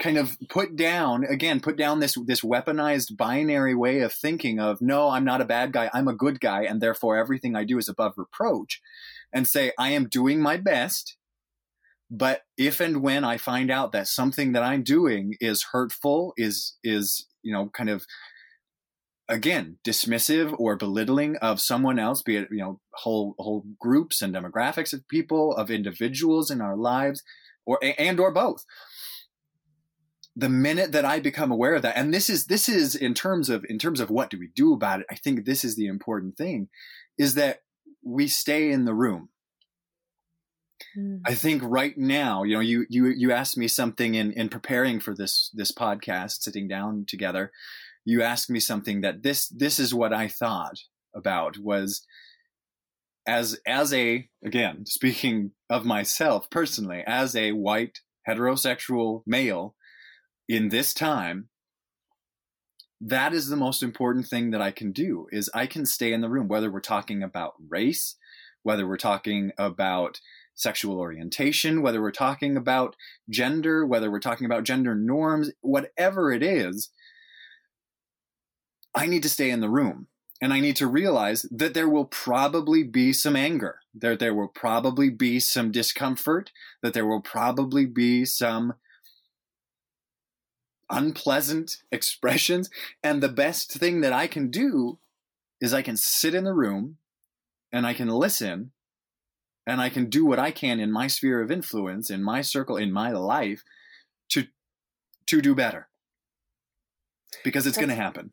kind 0.00 0.16
of 0.16 0.36
put 0.48 0.76
down 0.76 1.24
again 1.24 1.60
put 1.60 1.76
down 1.76 2.00
this 2.00 2.16
this 2.26 2.40
weaponized 2.40 3.16
binary 3.16 3.74
way 3.74 4.00
of 4.00 4.12
thinking 4.12 4.60
of 4.60 4.80
no 4.80 5.08
i'm 5.08 5.24
not 5.24 5.40
a 5.40 5.46
bad 5.46 5.72
guy 5.72 5.90
i'm 5.92 6.06
a 6.06 6.14
good 6.14 6.40
guy 6.40 6.62
and 6.62 6.80
therefore 6.80 7.16
everything 7.16 7.56
i 7.56 7.64
do 7.64 7.78
is 7.78 7.88
above 7.88 8.12
reproach 8.16 8.80
and 9.32 9.48
say 9.48 9.72
i 9.78 9.90
am 9.90 10.08
doing 10.08 10.40
my 10.40 10.56
best 10.56 11.16
but 12.14 12.42
if 12.58 12.80
and 12.80 13.02
when 13.02 13.24
I 13.24 13.38
find 13.38 13.70
out 13.70 13.92
that 13.92 14.06
something 14.06 14.52
that 14.52 14.62
I'm 14.62 14.82
doing 14.82 15.34
is 15.40 15.68
hurtful, 15.72 16.34
is 16.36 16.76
is 16.84 17.26
you 17.42 17.54
know 17.54 17.70
kind 17.70 17.88
of 17.88 18.04
again 19.32 19.78
dismissive 19.84 20.54
or 20.58 20.76
belittling 20.76 21.36
of 21.36 21.60
someone 21.60 21.98
else, 21.98 22.22
be 22.22 22.36
it 22.36 22.48
you 22.50 22.58
know 22.58 22.80
whole 22.94 23.34
whole 23.38 23.64
groups 23.80 24.22
and 24.22 24.34
demographics 24.34 24.92
of 24.92 25.06
people, 25.08 25.56
of 25.56 25.70
individuals 25.70 26.50
in 26.50 26.60
our 26.60 26.76
lives, 26.76 27.22
or 27.64 27.78
and 27.82 28.20
or 28.20 28.32
both. 28.32 28.64
The 30.34 30.48
minute 30.48 30.92
that 30.92 31.04
I 31.04 31.20
become 31.20 31.50
aware 31.50 31.74
of 31.74 31.82
that, 31.82 31.96
and 31.96 32.12
this 32.12 32.30
is 32.30 32.46
this 32.46 32.68
is 32.68 32.94
in 32.94 33.14
terms 33.14 33.50
of 33.50 33.64
in 33.68 33.78
terms 33.78 34.00
of 34.00 34.10
what 34.10 34.30
do 34.30 34.38
we 34.38 34.48
do 34.54 34.72
about 34.72 35.00
it, 35.00 35.06
I 35.10 35.14
think 35.16 35.44
this 35.44 35.64
is 35.64 35.76
the 35.76 35.86
important 35.86 36.36
thing, 36.36 36.68
is 37.18 37.34
that 37.34 37.58
we 38.04 38.28
stay 38.28 38.70
in 38.70 38.84
the 38.84 38.94
room 38.94 39.28
Mm. 40.96 41.20
I 41.24 41.34
think 41.34 41.62
right 41.64 41.96
now, 41.96 42.42
you 42.42 42.54
know, 42.54 42.60
you 42.60 42.86
you 42.88 43.06
you 43.06 43.32
asked 43.32 43.56
me 43.56 43.68
something 43.68 44.14
in 44.14 44.32
in 44.32 44.48
preparing 44.48 45.00
for 45.00 45.14
this 45.14 45.50
this 45.54 45.72
podcast, 45.72 46.42
sitting 46.42 46.68
down 46.68 47.04
together. 47.06 47.52
You 48.04 48.22
asked 48.22 48.50
me 48.50 48.60
something 48.60 49.00
that 49.02 49.22
this 49.22 49.48
this 49.48 49.78
is 49.78 49.94
what 49.94 50.12
I 50.12 50.28
thought 50.28 50.78
about 51.14 51.58
was 51.58 52.04
as 53.26 53.58
as 53.66 53.92
a 53.92 54.28
again 54.44 54.84
speaking 54.86 55.52
of 55.70 55.84
myself 55.84 56.50
personally 56.50 57.04
as 57.06 57.36
a 57.36 57.52
white 57.52 58.00
heterosexual 58.28 59.22
male 59.26 59.76
in 60.48 60.70
this 60.70 60.92
time 60.92 61.48
that 63.00 63.32
is 63.32 63.48
the 63.48 63.56
most 63.56 63.82
important 63.82 64.26
thing 64.26 64.50
that 64.50 64.62
I 64.62 64.70
can 64.70 64.90
do 64.92 65.26
is 65.30 65.50
I 65.54 65.66
can 65.66 65.86
stay 65.86 66.12
in 66.12 66.20
the 66.20 66.28
room 66.28 66.48
whether 66.48 66.70
we're 66.70 66.80
talking 66.80 67.22
about 67.22 67.54
race 67.68 68.16
whether 68.62 68.86
we're 68.86 68.96
talking 68.96 69.52
about 69.58 70.20
sexual 70.54 70.98
orientation, 70.98 71.82
whether 71.82 72.00
we're 72.00 72.10
talking 72.10 72.56
about 72.56 72.96
gender, 73.28 73.86
whether 73.86 74.10
we're 74.10 74.20
talking 74.20 74.44
about 74.44 74.64
gender 74.64 74.94
norms, 74.94 75.50
whatever 75.60 76.32
it 76.32 76.42
is, 76.42 76.90
I 78.94 79.06
need 79.06 79.22
to 79.22 79.28
stay 79.28 79.50
in 79.50 79.60
the 79.60 79.70
room. 79.70 80.08
And 80.40 80.52
I 80.52 80.58
need 80.58 80.74
to 80.76 80.88
realize 80.88 81.46
that 81.52 81.72
there 81.72 81.88
will 81.88 82.04
probably 82.04 82.82
be 82.82 83.12
some 83.12 83.36
anger, 83.36 83.78
that 83.94 84.18
there 84.18 84.34
will 84.34 84.48
probably 84.48 85.08
be 85.08 85.38
some 85.38 85.70
discomfort, 85.70 86.50
that 86.82 86.94
there 86.94 87.06
will 87.06 87.20
probably 87.20 87.86
be 87.86 88.24
some 88.24 88.74
unpleasant 90.90 91.76
expressions. 91.92 92.70
And 93.04 93.22
the 93.22 93.28
best 93.28 93.72
thing 93.72 94.00
that 94.00 94.12
I 94.12 94.26
can 94.26 94.50
do 94.50 94.98
is 95.60 95.72
I 95.72 95.82
can 95.82 95.96
sit 95.96 96.34
in 96.34 96.42
the 96.42 96.54
room 96.54 96.96
and 97.70 97.86
I 97.86 97.94
can 97.94 98.08
listen 98.08 98.72
and 99.64 99.80
I 99.80 99.90
can 99.90 100.10
do 100.10 100.26
what 100.26 100.40
I 100.40 100.50
can 100.50 100.80
in 100.80 100.90
my 100.90 101.06
sphere 101.06 101.40
of 101.40 101.52
influence, 101.52 102.10
in 102.10 102.20
my 102.20 102.40
circle, 102.40 102.76
in 102.76 102.90
my 102.90 103.12
life 103.12 103.62
to 104.30 104.48
to 105.26 105.40
do 105.40 105.54
better. 105.54 105.88
Because 107.44 107.64
it's 107.64 107.76
going 107.76 107.88
to 107.88 107.94
happen. 107.94 108.32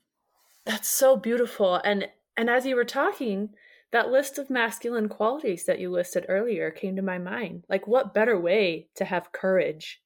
That's 0.69 0.87
so 0.87 1.17
beautiful 1.17 1.81
and 1.83 2.07
and 2.37 2.49
as 2.49 2.65
you 2.65 2.77
were 2.77 2.85
talking, 2.85 3.49
that 3.91 4.11
list 4.11 4.37
of 4.37 4.49
masculine 4.49 5.09
qualities 5.09 5.65
that 5.65 5.79
you 5.79 5.91
listed 5.91 6.25
earlier 6.29 6.71
came 6.71 6.95
to 6.95 7.01
my 7.01 7.17
mind. 7.17 7.65
Like 7.67 7.85
what 7.85 8.13
better 8.13 8.39
way 8.39 8.87
to 8.95 9.03
have 9.03 9.33
courage 9.33 10.01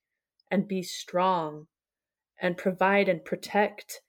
and 0.50 0.68
be 0.68 0.82
strong 0.82 1.68
and 2.42 2.58
provide 2.58 3.08
and 3.08 3.24
protect 3.24 4.02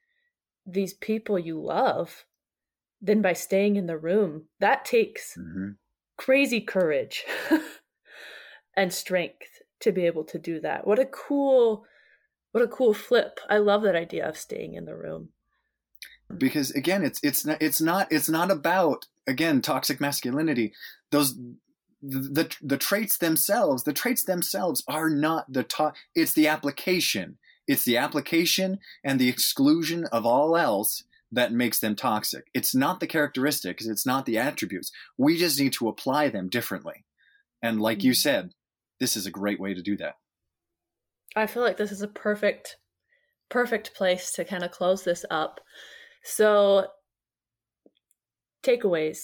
these 0.65 0.95
people 0.95 1.39
you 1.39 1.61
love 1.61 2.25
than 3.03 3.21
by 3.21 3.35
staying 3.35 3.77
in 3.77 3.87
the 3.87 3.99
room. 3.99 4.45
That 4.61 4.87
takes 4.87 5.37
mm-hmm 5.37 5.73
crazy 6.17 6.61
courage 6.61 7.25
and 8.77 8.93
strength 8.93 9.63
to 9.81 9.93
be 9.93 10.07
able 10.07 10.25
to 10.25 10.39
do 10.39 10.61
that. 10.61 10.87
What 10.87 10.99
a 10.99 11.07
cool 11.07 11.85
what 12.53 12.63
a 12.63 12.69
cool 12.69 12.95
flip. 12.95 13.41
I 13.49 13.59
love 13.59 13.83
that 13.83 13.97
idea 13.97 14.29
of 14.29 14.37
staying 14.37 14.75
in 14.75 14.85
the 14.85 14.95
room. 14.95 15.31
Because 16.37 16.71
again, 16.71 17.05
it's 17.05 17.21
it's 17.23 17.45
not 17.45 17.61
it's 17.61 17.81
not 17.81 18.09
it's 18.11 18.29
not 18.29 18.51
about 18.51 19.07
again 19.27 19.61
toxic 19.61 20.01
masculinity. 20.01 20.73
Those 21.11 21.35
the 22.03 22.55
the 22.63 22.77
traits 22.77 23.19
themselves, 23.19 23.85
the 23.85 23.93
traits 23.93 24.25
themselves 24.25 24.83
are 24.89 25.11
not 25.11 25.53
the 25.53 25.65
to- 25.65 25.93
it's 26.15 26.33
the 26.33 26.49
application. 26.49 27.39
It's 27.67 27.85
the 27.85 27.97
application 27.97 28.79
and 29.03 29.19
the 29.19 29.29
exclusion 29.29 30.05
of 30.13 30.27
all 30.27 30.57
else 30.57 31.05
that 31.33 31.53
makes 31.53 31.81
them 31.81 31.97
toxic. 31.97 32.47
It's 32.55 32.75
not 32.75 33.01
the 33.01 33.07
characteristics, 33.07 33.87
it's 33.87 34.07
not 34.07 34.27
the 34.27 34.39
attributes. 34.39 34.93
We 35.17 35.37
just 35.37 35.59
need 35.59 35.73
to 35.75 35.89
apply 35.89 36.29
them 36.29 36.49
differently. 36.49 37.05
And 37.63 37.81
like 37.81 38.05
you 38.05 38.13
mm-hmm. 38.13 38.17
said, 38.17 38.51
this 39.01 39.17
is 39.17 39.27
a 39.27 39.31
great 39.31 39.59
way 39.59 39.75
to 39.75 39.83
do 39.83 39.97
that. 39.97 40.17
I 41.35 41.47
feel 41.47 41.63
like 41.63 41.77
this 41.77 41.93
is 41.93 42.03
a 42.03 42.09
perfect 42.09 42.77
perfect 43.51 43.95
place 43.95 44.33
to 44.33 44.45
kind 44.45 44.65
of 44.65 44.71
close 44.71 45.05
this 45.05 45.25
up. 45.31 45.61
So, 46.25 46.87
takeaways 48.63 49.19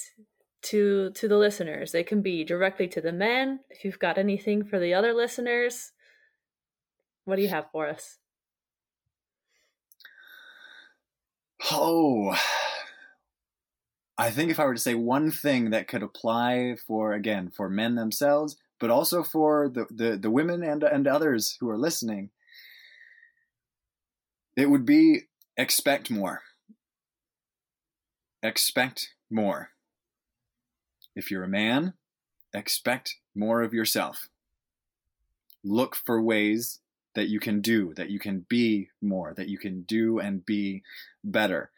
to 0.62 1.11
to 1.11 1.28
the 1.28 1.38
listeners. 1.38 1.92
They 1.92 2.05
can 2.05 2.22
be 2.22 2.44
directly 2.44 2.86
to 2.88 3.01
the 3.01 3.12
men. 3.12 3.61
If 3.70 3.84
you've 3.84 3.98
got 3.98 4.18
anything 4.18 4.64
for 4.64 4.78
the 4.78 4.94
other 4.94 5.14
listeners, 5.14 5.92
what 7.24 7.36
do 7.36 7.42
you 7.42 7.48
have 7.48 7.70
for 7.72 7.88
us? 7.88 8.18
Oh, 11.70 12.36
I 14.18 14.30
think 14.30 14.51
if 14.51 14.61
I 14.61 14.66
were 14.66 14.74
to 14.74 14.80
say 14.80 14.94
one 14.94 15.30
thing 15.30 15.70
that 15.70 15.88
could 15.88 16.03
apply 16.03 16.76
for 16.86 17.14
again 17.14 17.51
for 17.51 17.70
men 17.70 17.94
themselves, 17.94 18.57
but 18.78 18.90
also 18.90 19.22
for 19.22 19.70
the 19.70 19.86
the, 19.90 20.18
the 20.18 20.30
women 20.30 20.62
and 20.62 20.82
and 20.82 21.07
others 21.07 21.57
who 21.61 21.70
are 21.70 21.78
listening, 21.78 22.28
it 24.55 24.68
would 24.68 24.84
be 24.84 25.22
expect 25.57 26.11
more. 26.11 26.42
Expect 28.43 29.14
more. 29.30 29.70
If 31.14 31.30
you're 31.30 31.45
a 31.45 31.49
man, 31.49 31.95
expect 32.55 33.16
more 33.34 33.62
of 33.62 33.74
yourself. 33.74 34.28
Look 35.62 35.95
for 35.95 36.22
ways 36.22 36.80
that 37.14 37.28
you 37.28 37.41
can 37.41 37.61
do, 37.61 37.93
that 37.95 38.11
you 38.11 38.18
can 38.18 38.47
be 38.49 38.88
more, 39.03 39.34
that 39.34 39.49
you 39.49 39.59
can 39.59 39.82
do 39.82 40.18
and 40.18 40.47
be 40.47 40.82
better. 41.22 41.70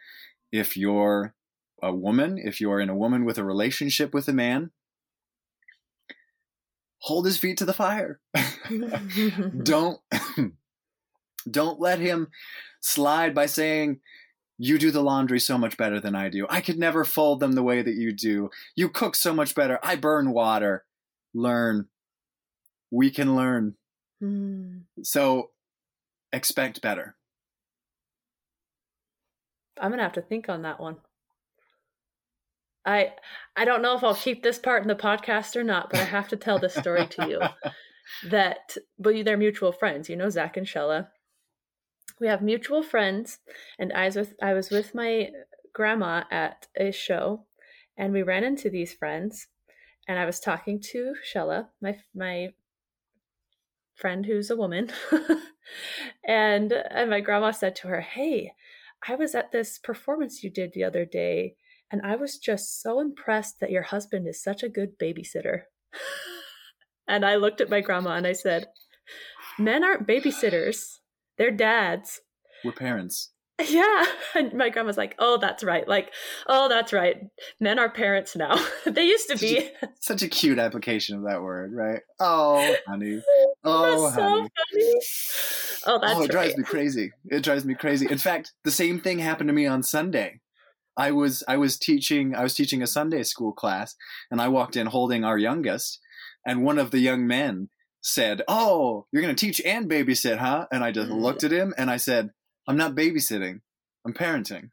If 0.53 0.77
you're 0.77 1.35
a 1.83 1.93
woman, 1.93 2.39
if 2.39 2.61
you're 2.61 2.81
in 2.81 2.91
a 2.91 2.97
woman 2.97 3.25
with 3.25 3.39
a 3.39 3.45
relationship 3.45 4.15
with 4.15 4.29
a 4.29 4.33
man, 4.33 4.71
hold 6.99 7.27
his 7.27 7.39
feet 7.39 7.57
to 7.59 7.65
the 7.65 7.73
fire. 7.73 8.21
don't 9.63 10.01
don't 11.51 11.81
let 11.81 11.99
him 11.99 12.29
slide 12.81 13.35
by 13.35 13.47
saying 13.47 14.01
you 14.63 14.79
do 14.79 14.93
the 14.93 15.03
laundry 15.03 15.41
so 15.41 15.59
much 15.59 15.77
better 15.77 15.99
than 15.99 16.15
I 16.15 16.29
do. 16.29 16.47
I 16.49 16.61
could 16.61 16.79
never 16.79 17.05
fold 17.05 17.41
them 17.41 17.55
the 17.55 17.65
way 17.65 17.83
that 17.83 17.97
you 17.97 18.13
do. 18.13 18.49
You 18.77 18.89
cook 18.89 19.17
so 19.17 19.35
much 19.35 19.57
better. 19.57 19.81
I 19.83 19.97
burn 19.97 20.31
water. 20.31 20.85
Learn. 21.35 21.89
We 22.89 23.11
can 23.11 23.35
learn. 23.35 23.75
Mm. 24.23 24.83
So 25.03 25.51
expect 26.33 26.81
better. 26.81 27.17
I'm 29.81 29.89
going 29.89 29.99
to 29.99 30.05
have 30.05 30.13
to 30.13 30.23
think 30.23 30.49
on 30.49 30.63
that 30.63 30.79
one. 30.79 30.99
I 32.87 33.15
I 33.57 33.65
don't 33.65 33.83
know 33.83 33.97
if 33.97 34.05
I'll 34.05 34.15
keep 34.15 34.45
this 34.45 34.61
part 34.61 34.83
in 34.83 34.89
the 34.89 34.95
podcast 34.95 35.57
or 35.57 35.65
not, 35.65 35.91
but 35.91 35.99
I 35.99 36.05
have 36.05 36.29
to 36.29 36.37
tell 36.37 36.61
this 36.61 36.75
story 36.75 37.07
to 37.09 37.29
you. 37.29 37.41
That 38.29 38.77
but 38.99 39.25
they're 39.25 39.37
mutual 39.37 39.71
friends, 39.71 40.11
you 40.11 40.17
know, 40.17 40.29
Zach 40.29 40.57
and 40.57 40.67
Shella. 40.67 41.07
We 42.21 42.27
have 42.29 42.43
mutual 42.43 42.83
friends, 42.83 43.39
and 43.79 43.93
I 43.93 44.07
was 44.07 44.17
with 44.17 44.35
I 44.43 44.55
was 44.55 44.71
with 44.71 44.95
my 44.95 45.31
grandma 45.73 46.25
at 46.31 46.69
a 46.77 46.93
show, 46.93 47.47
and 47.97 48.13
we 48.13 48.23
ran 48.23 48.45
into 48.45 48.71
these 48.71 48.93
friends, 48.93 49.49
and 50.09 50.19
I 50.19 50.27
was 50.27 50.41
talking 50.41 50.81
to 50.93 51.15
Shella, 51.25 51.69
my 51.81 51.99
my 52.15 52.53
friend 53.95 54.27
who's 54.27 54.51
a 54.51 54.57
woman, 54.57 54.91
and 56.27 56.73
and 56.73 57.11
my 57.11 57.21
grandma 57.21 57.51
said 57.51 57.77
to 57.77 57.89
her, 57.89 58.01
"Hey, 58.01 58.53
I 59.09 59.15
was 59.15 59.35
at 59.35 59.53
this 59.53 59.79
performance 59.79 60.43
you 60.43 60.51
did 60.51 60.73
the 60.73 60.85
other 60.85 61.05
day." 61.05 61.57
And 61.93 62.01
I 62.03 62.17
was 62.17 62.39
just 62.39 62.81
so 62.81 63.01
impressed 63.01 63.61
that 63.61 63.71
your 63.71 63.83
husband 63.83 64.27
is 64.27 64.43
such 64.43 64.63
a 64.63 64.69
good 64.71 64.99
babysitter. 64.99 65.65
and 67.07 67.23
I 67.23 67.37
looked 67.37 67.61
at 67.61 67.69
my 67.69 67.83
grandma 67.83 68.13
and 68.13 68.27
I 68.27 68.33
said, 68.33 68.69
Men 69.59 69.85
aren't 69.85 70.07
babysitters, 70.07 71.01
they're 71.43 71.51
dads. 71.51 72.21
We're 72.65 72.71
parents. 72.71 73.31
Yeah. 73.61 74.07
And 74.35 74.55
my 74.55 74.71
grandma's 74.71 74.97
like, 74.97 75.15
oh, 75.19 75.37
that's 75.37 75.63
right. 75.63 75.87
Like, 75.87 76.11
oh, 76.47 76.67
that's 76.67 76.91
right. 76.91 77.19
Men 77.61 77.79
are 77.79 77.91
parents 77.91 78.35
now. 78.35 78.57
they 78.87 79.05
used 79.05 79.29
to 79.29 79.37
be. 79.37 79.57
Such 79.57 79.83
a, 79.83 79.89
such 80.01 80.23
a, 80.23 80.29
cute 80.29 80.59
application 80.59 81.19
of 81.19 81.25
that 81.25 81.43
word, 81.43 81.73
right? 81.75 82.01
Oh, 82.19 82.75
honey. 82.89 83.21
Oh, 83.63 84.07
that's 84.07 84.15
honey. 84.15 84.49
So 85.03 85.93
oh, 85.93 85.99
that's 86.01 86.15
Oh, 86.15 86.23
it 86.23 86.31
drives 86.31 86.53
right. 86.53 86.59
me 86.59 86.65
crazy. 86.65 87.13
It 87.27 87.43
drives 87.43 87.67
me 87.67 87.75
crazy. 87.75 88.07
In 88.11 88.17
fact, 88.17 88.53
the 88.65 88.71
same 88.71 89.01
thing 89.01 89.19
happened 89.19 89.49
to 89.49 89.55
me 89.55 89.67
on 89.67 89.83
Sunday. 89.83 90.41
I 90.97 91.11
was 91.11 91.45
I 91.47 91.59
was 91.59 91.77
teaching 91.77 92.35
I 92.35 92.43
was 92.43 92.55
teaching 92.55 92.83
a 92.83 92.87
Sunday 92.87 93.23
school 93.23 93.53
class 93.53 93.95
and 94.31 94.41
I 94.41 94.49
walked 94.49 94.77
in 94.77 94.87
holding 94.87 95.25
our 95.25 95.37
youngest 95.37 96.01
and 96.47 96.65
one 96.65 96.79
of 96.79 96.91
the 96.91 97.01
young 97.01 97.27
men 97.27 97.69
said, 98.03 98.43
"Oh, 98.49 99.07
you're 99.11 99.23
going 99.23 99.35
to 99.35 99.47
teach 99.47 99.61
and 99.65 99.89
babysit, 99.89 100.39
huh?" 100.39 100.67
And 100.71 100.85
I 100.85 100.91
just 100.91 101.11
mm. 101.11 101.21
looked 101.21 101.45
at 101.45 101.53
him 101.53 101.73
and 101.79 101.91
I 101.91 101.97
said, 101.97 102.31
"I'm 102.67 102.77
not 102.77 102.95
babysitting. 102.95 103.61
I'm 104.05 104.13
parenting." 104.13 104.71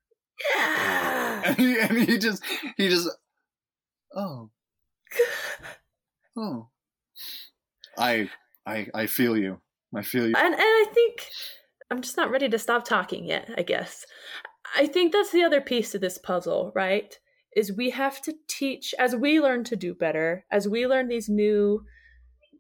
Yeah. 0.55 1.15
And 1.41 1.55
he, 1.55 1.79
and 1.79 1.97
he 1.97 2.17
just 2.17 2.43
he 2.75 2.89
just 2.89 3.09
oh. 4.13 4.49
Oh. 6.37 6.67
I 7.97 8.29
I 8.65 8.87
I 8.93 9.05
feel 9.05 9.37
you. 9.37 9.61
I 9.95 10.01
feel 10.01 10.27
you. 10.27 10.33
And 10.35 10.53
and 10.53 10.61
I 10.61 10.85
think 10.93 11.25
I'm 11.89 12.01
just 12.01 12.17
not 12.17 12.29
ready 12.29 12.49
to 12.49 12.59
stop 12.59 12.83
talking 12.83 13.25
yet, 13.25 13.49
I 13.57 13.61
guess. 13.61 14.05
I 14.75 14.85
think 14.85 15.13
that's 15.13 15.31
the 15.31 15.43
other 15.43 15.61
piece 15.61 15.91
to 15.91 15.99
this 15.99 16.17
puzzle, 16.17 16.73
right? 16.75 17.17
Is 17.55 17.71
we 17.71 17.89
have 17.91 18.21
to 18.23 18.33
teach 18.47 18.93
as 18.99 19.15
we 19.15 19.39
learn 19.39 19.63
to 19.65 19.75
do 19.75 19.95
better, 19.95 20.45
as 20.51 20.67
we 20.67 20.85
learn 20.85 21.07
these 21.07 21.29
new 21.29 21.85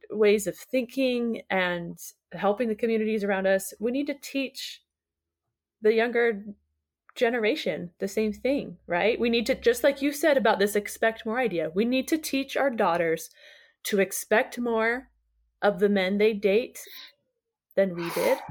ways 0.09 0.47
of 0.47 0.57
thinking 0.57 1.41
and 1.49 1.97
helping 2.31 2.67
the 2.67 2.75
communities 2.75 3.23
around 3.23 3.47
us, 3.47 3.73
we 3.79 3.91
need 3.91 4.07
to 4.07 4.15
teach 4.21 4.81
the 5.81 5.93
younger 5.93 6.43
generation 7.15 7.91
the 7.99 8.07
same 8.07 8.33
thing, 8.33 8.77
right? 8.87 9.19
We 9.19 9.29
need 9.29 9.45
to, 9.47 9.55
just 9.55 9.83
like 9.83 10.01
you 10.01 10.11
said 10.11 10.37
about 10.37 10.59
this 10.59 10.75
expect 10.75 11.25
more 11.25 11.39
idea, 11.39 11.71
we 11.73 11.85
need 11.85 12.07
to 12.09 12.17
teach 12.17 12.57
our 12.57 12.69
daughters 12.69 13.29
to 13.83 13.99
expect 13.99 14.57
more 14.59 15.09
of 15.61 15.79
the 15.79 15.89
men 15.89 16.17
they 16.17 16.33
date 16.33 16.79
than 17.75 17.95
we 17.95 18.09
did. 18.11 18.37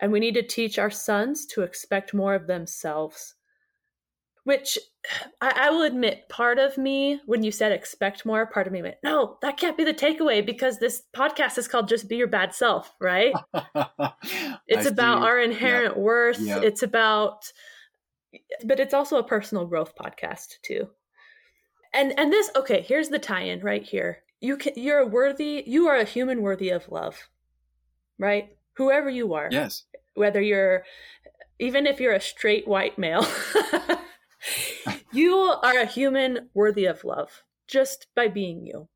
And 0.00 0.12
we 0.12 0.20
need 0.20 0.34
to 0.34 0.46
teach 0.46 0.78
our 0.78 0.92
sons 0.92 1.44
to 1.46 1.62
expect 1.62 2.14
more 2.14 2.32
of 2.36 2.46
themselves. 2.46 3.34
Which 4.48 4.78
I, 5.40 5.66
I, 5.66 5.70
will 5.70 5.82
admit, 5.82 6.28
part 6.30 6.58
of 6.58 6.78
me, 6.78 7.20
when 7.26 7.42
you 7.42 7.52
said 7.52 7.70
expect 7.70 8.24
more, 8.24 8.46
part 8.46 8.66
of 8.66 8.72
me 8.72 8.80
went, 8.80 8.96
no, 9.04 9.36
that 9.42 9.58
can't 9.58 9.76
be 9.76 9.84
the 9.84 9.92
takeaway 9.92 10.44
because 10.44 10.78
this 10.78 11.02
podcast 11.14 11.58
is 11.58 11.68
called 11.68 11.88
Just 11.88 12.08
Be 12.08 12.16
Your 12.16 12.28
Bad 12.28 12.54
Self, 12.54 12.94
right? 12.98 13.34
it's 14.66 14.86
I 14.86 14.90
about 14.90 15.20
see. 15.20 15.26
our 15.26 15.38
inherent 15.38 15.96
yep. 15.96 16.02
worth. 16.02 16.40
Yep. 16.40 16.62
It's 16.62 16.82
about, 16.82 17.52
but 18.64 18.80
it's 18.80 18.94
also 18.94 19.18
a 19.18 19.22
personal 19.22 19.66
growth 19.66 19.94
podcast 19.94 20.60
too. 20.62 20.88
And 21.92 22.18
and 22.18 22.32
this, 22.32 22.50
okay, 22.56 22.80
here's 22.80 23.10
the 23.10 23.18
tie-in 23.18 23.60
right 23.60 23.82
here. 23.82 24.22
You 24.40 24.56
can 24.56 24.72
you're 24.76 25.00
a 25.00 25.06
worthy, 25.06 25.62
you 25.66 25.88
are 25.88 25.96
a 25.96 26.04
human 26.04 26.40
worthy 26.40 26.70
of 26.70 26.88
love, 26.90 27.28
right? 28.18 28.50
whoever 28.78 29.10
you 29.10 29.34
are. 29.34 29.48
Yes. 29.50 29.84
Whether 30.14 30.40
you're, 30.40 30.84
even 31.58 31.86
if 31.86 32.00
you're 32.00 32.14
a 32.14 32.20
straight 32.20 32.66
white 32.66 32.96
male, 32.96 33.26
you 35.12 35.34
are 35.34 35.78
a 35.78 35.86
human 35.86 36.50
worthy 36.54 36.84
of 36.86 37.04
love 37.04 37.42
just 37.66 38.06
by 38.14 38.28
being 38.28 38.64
you. 38.64 38.88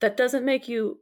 That 0.00 0.16
doesn't 0.16 0.44
make 0.44 0.68
you 0.68 1.00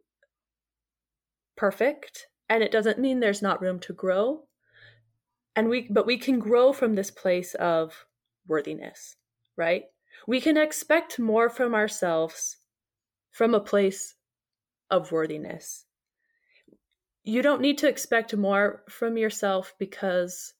perfect, 1.57 2.27
and 2.49 2.63
it 2.63 2.73
doesn't 2.73 2.99
mean 2.99 3.21
there's 3.21 3.43
not 3.43 3.61
room 3.61 3.81
to 3.81 3.93
grow. 3.93 4.45
And 5.55 5.69
we, 5.69 5.89
but 5.91 6.07
we 6.07 6.19
can 6.19 6.39
grow 6.39 6.73
from 6.73 6.95
this 6.95 7.11
place 7.11 7.55
of 7.55 8.07
worthiness, 8.47 9.17
right? 9.57 9.85
We 10.27 10.41
can 10.41 10.57
expect 10.57 11.19
more 11.19 11.49
from 11.49 11.75
ourselves 11.75 12.59
from 13.33 13.55
a 13.55 13.61
place 13.61 14.15
of 14.91 15.13
worthiness 15.13 15.87
you 17.27 17.43
don't 17.43 17.61
need 17.61 17.79
to 17.79 17.89
expect 17.89 18.35
more 18.37 18.85
from 18.89 19.19
yourself 19.19 19.75
because 19.81 20.55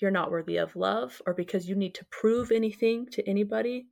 you're 0.00 0.10
not 0.10 0.30
worthy 0.30 0.56
of 0.56 0.76
love 0.76 1.20
or 1.26 1.34
because 1.34 1.68
you 1.68 1.76
need 1.76 1.94
to 1.94 2.06
prove 2.10 2.50
anything 2.50 3.06
to 3.12 3.28
anybody. 3.28 3.88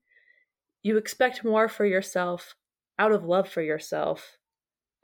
You 0.83 0.97
expect 0.97 1.45
more 1.45 1.69
for 1.69 1.85
yourself 1.85 2.55
out 2.99 3.13
of 3.13 3.25
love 3.25 3.49
for 3.49 3.63
yourself 3.63 4.39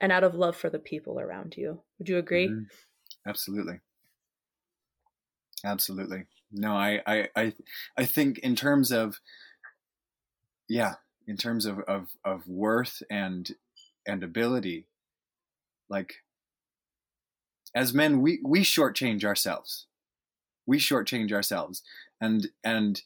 and 0.01 0.11
out 0.11 0.25
of 0.25 0.35
love 0.35 0.57
for 0.57 0.71
the 0.71 0.79
people 0.79 1.21
around 1.21 1.55
you. 1.57 1.83
Would 1.99 2.09
you 2.09 2.19
agree? 2.19 2.49
Mm-hmm. 2.49 3.29
Absolutely. 3.29 3.81
Absolutely. 5.65 6.25
No, 6.53 6.73
I, 6.73 7.01
I, 7.07 7.29
I, 7.37 7.53
I 7.97 8.05
think 8.05 8.39
in 8.39 8.55
terms 8.55 8.93
of, 8.93 9.21
yeah, 10.69 10.95
in 11.27 11.37
terms 11.37 11.67
of, 11.67 11.81
of, 11.81 12.09
of 12.25 12.47
worth 12.47 13.03
and, 13.11 13.51
and 14.07 14.23
ability, 14.23 14.87
like 15.89 16.15
as 17.75 17.93
men, 17.93 18.21
we 18.21 18.41
we 18.45 18.61
shortchange 18.61 19.25
ourselves. 19.25 19.87
We 20.67 20.79
shortchange 20.79 21.33
ourselves, 21.33 21.83
and 22.21 22.49
and 22.63 23.03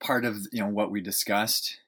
part 0.00 0.24
of 0.24 0.46
you 0.52 0.60
know 0.62 0.68
what 0.68 0.90
we 0.90 1.00
discussed 1.00 1.78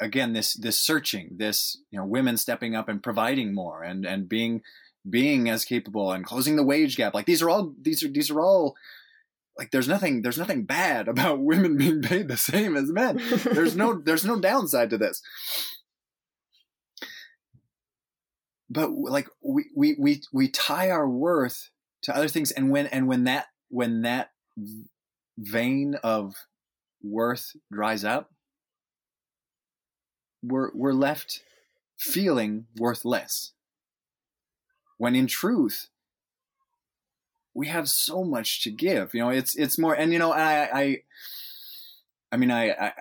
again 0.00 0.32
this 0.32 0.54
this 0.54 0.78
searching 0.78 1.30
this 1.36 1.78
you 1.90 1.98
know 1.98 2.04
women 2.04 2.36
stepping 2.36 2.74
up 2.74 2.88
and 2.88 3.02
providing 3.02 3.54
more 3.54 3.82
and 3.82 4.04
and 4.04 4.28
being 4.28 4.62
being 5.08 5.48
as 5.48 5.64
capable 5.64 6.12
and 6.12 6.24
closing 6.24 6.56
the 6.56 6.64
wage 6.64 6.96
gap. 6.96 7.14
Like 7.14 7.26
these 7.26 7.42
are 7.42 7.50
all 7.50 7.74
these 7.80 8.02
are 8.02 8.08
these 8.08 8.30
are 8.30 8.40
all 8.40 8.76
like 9.58 9.70
there's 9.70 9.88
nothing 9.88 10.22
there's 10.22 10.38
nothing 10.38 10.64
bad 10.64 11.08
about 11.08 11.40
women 11.40 11.76
being 11.76 12.02
paid 12.02 12.28
the 12.28 12.36
same 12.36 12.76
as 12.76 12.90
men. 12.90 13.20
There's 13.44 13.76
no 13.76 13.94
there's 14.04 14.24
no 14.24 14.40
downside 14.40 14.90
to 14.90 14.98
this. 14.98 15.22
But 18.68 18.90
like 18.90 19.28
we 19.42 19.66
we 19.74 19.96
we 19.98 20.22
we 20.32 20.48
tie 20.48 20.90
our 20.90 21.08
worth 21.08 21.70
to 22.06 22.16
other 22.16 22.28
things. 22.28 22.50
And 22.50 22.70
when 22.70 22.86
and 22.86 23.06
when 23.06 23.24
that 23.24 23.46
when 23.68 24.02
that 24.02 24.30
vein 25.38 25.96
of 26.02 26.34
worth 27.02 27.54
dries 27.70 28.04
up 28.04 28.30
we're 30.42 30.70
we're 30.74 30.92
left 30.92 31.42
feeling 31.98 32.66
worthless. 32.76 33.52
When 34.98 35.14
in 35.14 35.26
truth 35.26 35.88
we 37.54 37.66
have 37.68 37.88
so 37.88 38.22
much 38.22 38.62
to 38.62 38.70
give 38.70 39.14
you 39.14 39.20
know 39.20 39.30
it's 39.30 39.54
it's 39.56 39.78
more 39.78 39.94
and 39.94 40.12
you 40.12 40.18
know 40.18 40.30
i 40.30 40.68
i 40.78 41.02
i 42.30 42.36
mean 42.36 42.50
i 42.50 42.70
i 42.70 42.92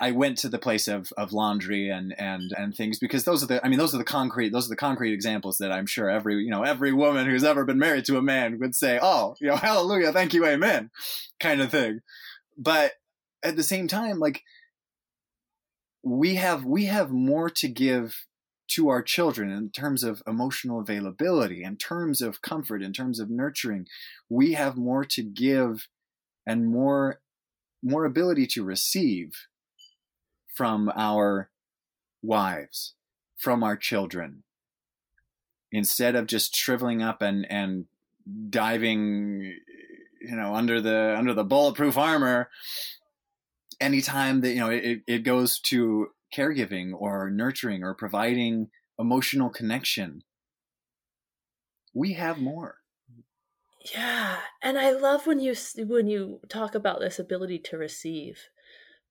I 0.00 0.10
went 0.12 0.38
to 0.38 0.48
the 0.48 0.58
place 0.58 0.88
of, 0.88 1.12
of 1.16 1.32
laundry 1.32 1.88
and, 1.88 2.14
and, 2.18 2.52
and 2.56 2.74
things 2.74 2.98
because 2.98 3.24
those 3.24 3.42
are 3.42 3.46
the 3.46 3.64
I 3.64 3.68
mean 3.68 3.78
those 3.78 3.94
are 3.94 3.98
the 3.98 4.04
concrete 4.04 4.50
those 4.50 4.66
are 4.66 4.70
the 4.70 4.76
concrete 4.76 5.12
examples 5.12 5.58
that 5.58 5.72
I'm 5.72 5.86
sure 5.86 6.10
every 6.10 6.36
you 6.36 6.50
know 6.50 6.62
every 6.62 6.92
woman 6.92 7.26
who's 7.26 7.44
ever 7.44 7.64
been 7.64 7.78
married 7.78 8.04
to 8.06 8.18
a 8.18 8.22
man 8.22 8.58
would 8.58 8.74
say 8.74 8.98
oh 9.00 9.34
you 9.40 9.48
know 9.48 9.56
hallelujah 9.56 10.12
thank 10.12 10.34
you 10.34 10.44
amen 10.46 10.90
kind 11.38 11.60
of 11.60 11.70
thing 11.70 12.00
but 12.58 12.92
at 13.42 13.56
the 13.56 13.62
same 13.62 13.88
time 13.88 14.18
like 14.18 14.42
we 16.02 16.36
have 16.36 16.64
we 16.64 16.86
have 16.86 17.10
more 17.10 17.50
to 17.50 17.68
give 17.68 18.26
to 18.70 18.88
our 18.88 19.02
children 19.02 19.50
in 19.50 19.68
terms 19.70 20.04
of 20.04 20.22
emotional 20.26 20.78
availability, 20.78 21.64
in 21.64 21.76
terms 21.76 22.22
of 22.22 22.40
comfort, 22.40 22.82
in 22.82 22.92
terms 22.92 23.18
of 23.18 23.28
nurturing. 23.28 23.86
We 24.28 24.52
have 24.52 24.76
more 24.76 25.04
to 25.06 25.22
give 25.22 25.88
and 26.46 26.68
more 26.68 27.20
more 27.82 28.04
ability 28.04 28.46
to 28.46 28.62
receive 28.62 29.32
from 30.60 30.92
our 30.94 31.48
wives, 32.20 32.92
from 33.38 33.62
our 33.62 33.78
children. 33.78 34.42
Instead 35.72 36.14
of 36.14 36.26
just 36.26 36.54
shriveling 36.54 37.00
up 37.00 37.22
and 37.22 37.50
and 37.50 37.86
diving 38.50 39.56
you 40.20 40.36
know 40.36 40.54
under 40.54 40.78
the 40.78 41.14
under 41.16 41.32
the 41.32 41.44
bulletproof 41.44 41.96
armor 41.96 42.50
anytime 43.80 44.42
that 44.42 44.50
you 44.50 44.60
know 44.60 44.68
it, 44.68 45.00
it 45.06 45.24
goes 45.24 45.58
to 45.60 46.08
caregiving 46.36 46.92
or 46.92 47.30
nurturing 47.30 47.82
or 47.82 47.94
providing 47.94 48.68
emotional 48.98 49.48
connection 49.48 50.22
we 51.94 52.12
have 52.12 52.36
more 52.38 52.76
yeah 53.94 54.36
and 54.62 54.78
i 54.78 54.90
love 54.90 55.26
when 55.26 55.40
you 55.40 55.54
when 55.86 56.06
you 56.06 56.38
talk 56.50 56.74
about 56.74 57.00
this 57.00 57.18
ability 57.18 57.58
to 57.58 57.78
receive 57.78 58.38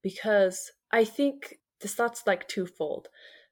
because 0.04 0.72
i 0.92 1.04
think 1.04 1.60
this 1.82 1.96
thought's 1.96 2.24
like 2.26 2.48
twofold 2.48 3.08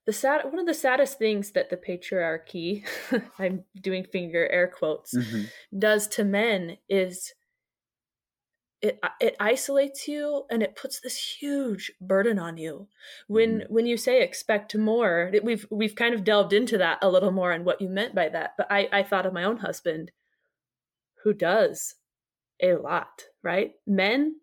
the 0.05 0.13
sad 0.13 0.45
one 0.45 0.59
of 0.59 0.65
the 0.65 0.73
saddest 0.73 1.17
things 1.17 1.51
that 1.51 1.69
the 1.69 1.77
patriarchy 1.77 2.83
i'm 3.39 3.63
doing 3.81 4.03
finger 4.03 4.47
air 4.47 4.67
quotes 4.67 5.13
mm-hmm. 5.13 5.43
does 5.77 6.07
to 6.07 6.23
men 6.23 6.77
is 6.89 7.33
it 8.81 8.99
it 9.19 9.35
isolates 9.39 10.07
you 10.07 10.43
and 10.51 10.61
it 10.61 10.75
puts 10.75 10.99
this 10.99 11.17
huge 11.39 11.91
burden 11.99 12.37
on 12.37 12.57
you 12.57 12.87
when 13.27 13.59
mm-hmm. 13.59 13.73
when 13.73 13.85
you 13.85 13.97
say 13.97 14.21
expect 14.21 14.75
more 14.75 15.31
we've 15.43 15.65
we've 15.71 15.95
kind 15.95 16.13
of 16.13 16.23
delved 16.23 16.53
into 16.53 16.77
that 16.77 16.99
a 17.01 17.09
little 17.09 17.31
more 17.31 17.51
and 17.51 17.65
what 17.65 17.81
you 17.81 17.89
meant 17.89 18.13
by 18.13 18.29
that 18.29 18.51
but 18.57 18.67
i 18.69 18.87
i 18.91 19.03
thought 19.03 19.25
of 19.25 19.33
my 19.33 19.43
own 19.43 19.57
husband 19.57 20.11
who 21.23 21.33
does 21.33 21.95
a 22.61 22.75
lot 22.75 23.23
right 23.43 23.73
men 23.87 24.35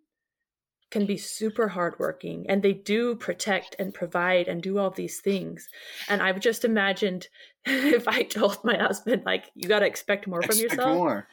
can 0.94 1.06
be 1.06 1.16
super 1.16 1.66
hardworking 1.66 2.46
and 2.48 2.62
they 2.62 2.72
do 2.72 3.16
protect 3.16 3.74
and 3.80 3.92
provide 3.92 4.46
and 4.46 4.62
do 4.62 4.78
all 4.78 4.90
these 4.90 5.20
things 5.20 5.68
and 6.08 6.22
i've 6.22 6.38
just 6.38 6.64
imagined 6.64 7.26
if 7.66 8.06
i 8.06 8.22
told 8.22 8.58
my 8.62 8.76
husband 8.76 9.20
like 9.26 9.50
you 9.56 9.68
got 9.68 9.80
to 9.80 9.86
expect 9.86 10.28
more 10.28 10.38
expect 10.38 10.54
from 10.54 10.62
yourself 10.62 10.96
more 10.96 11.28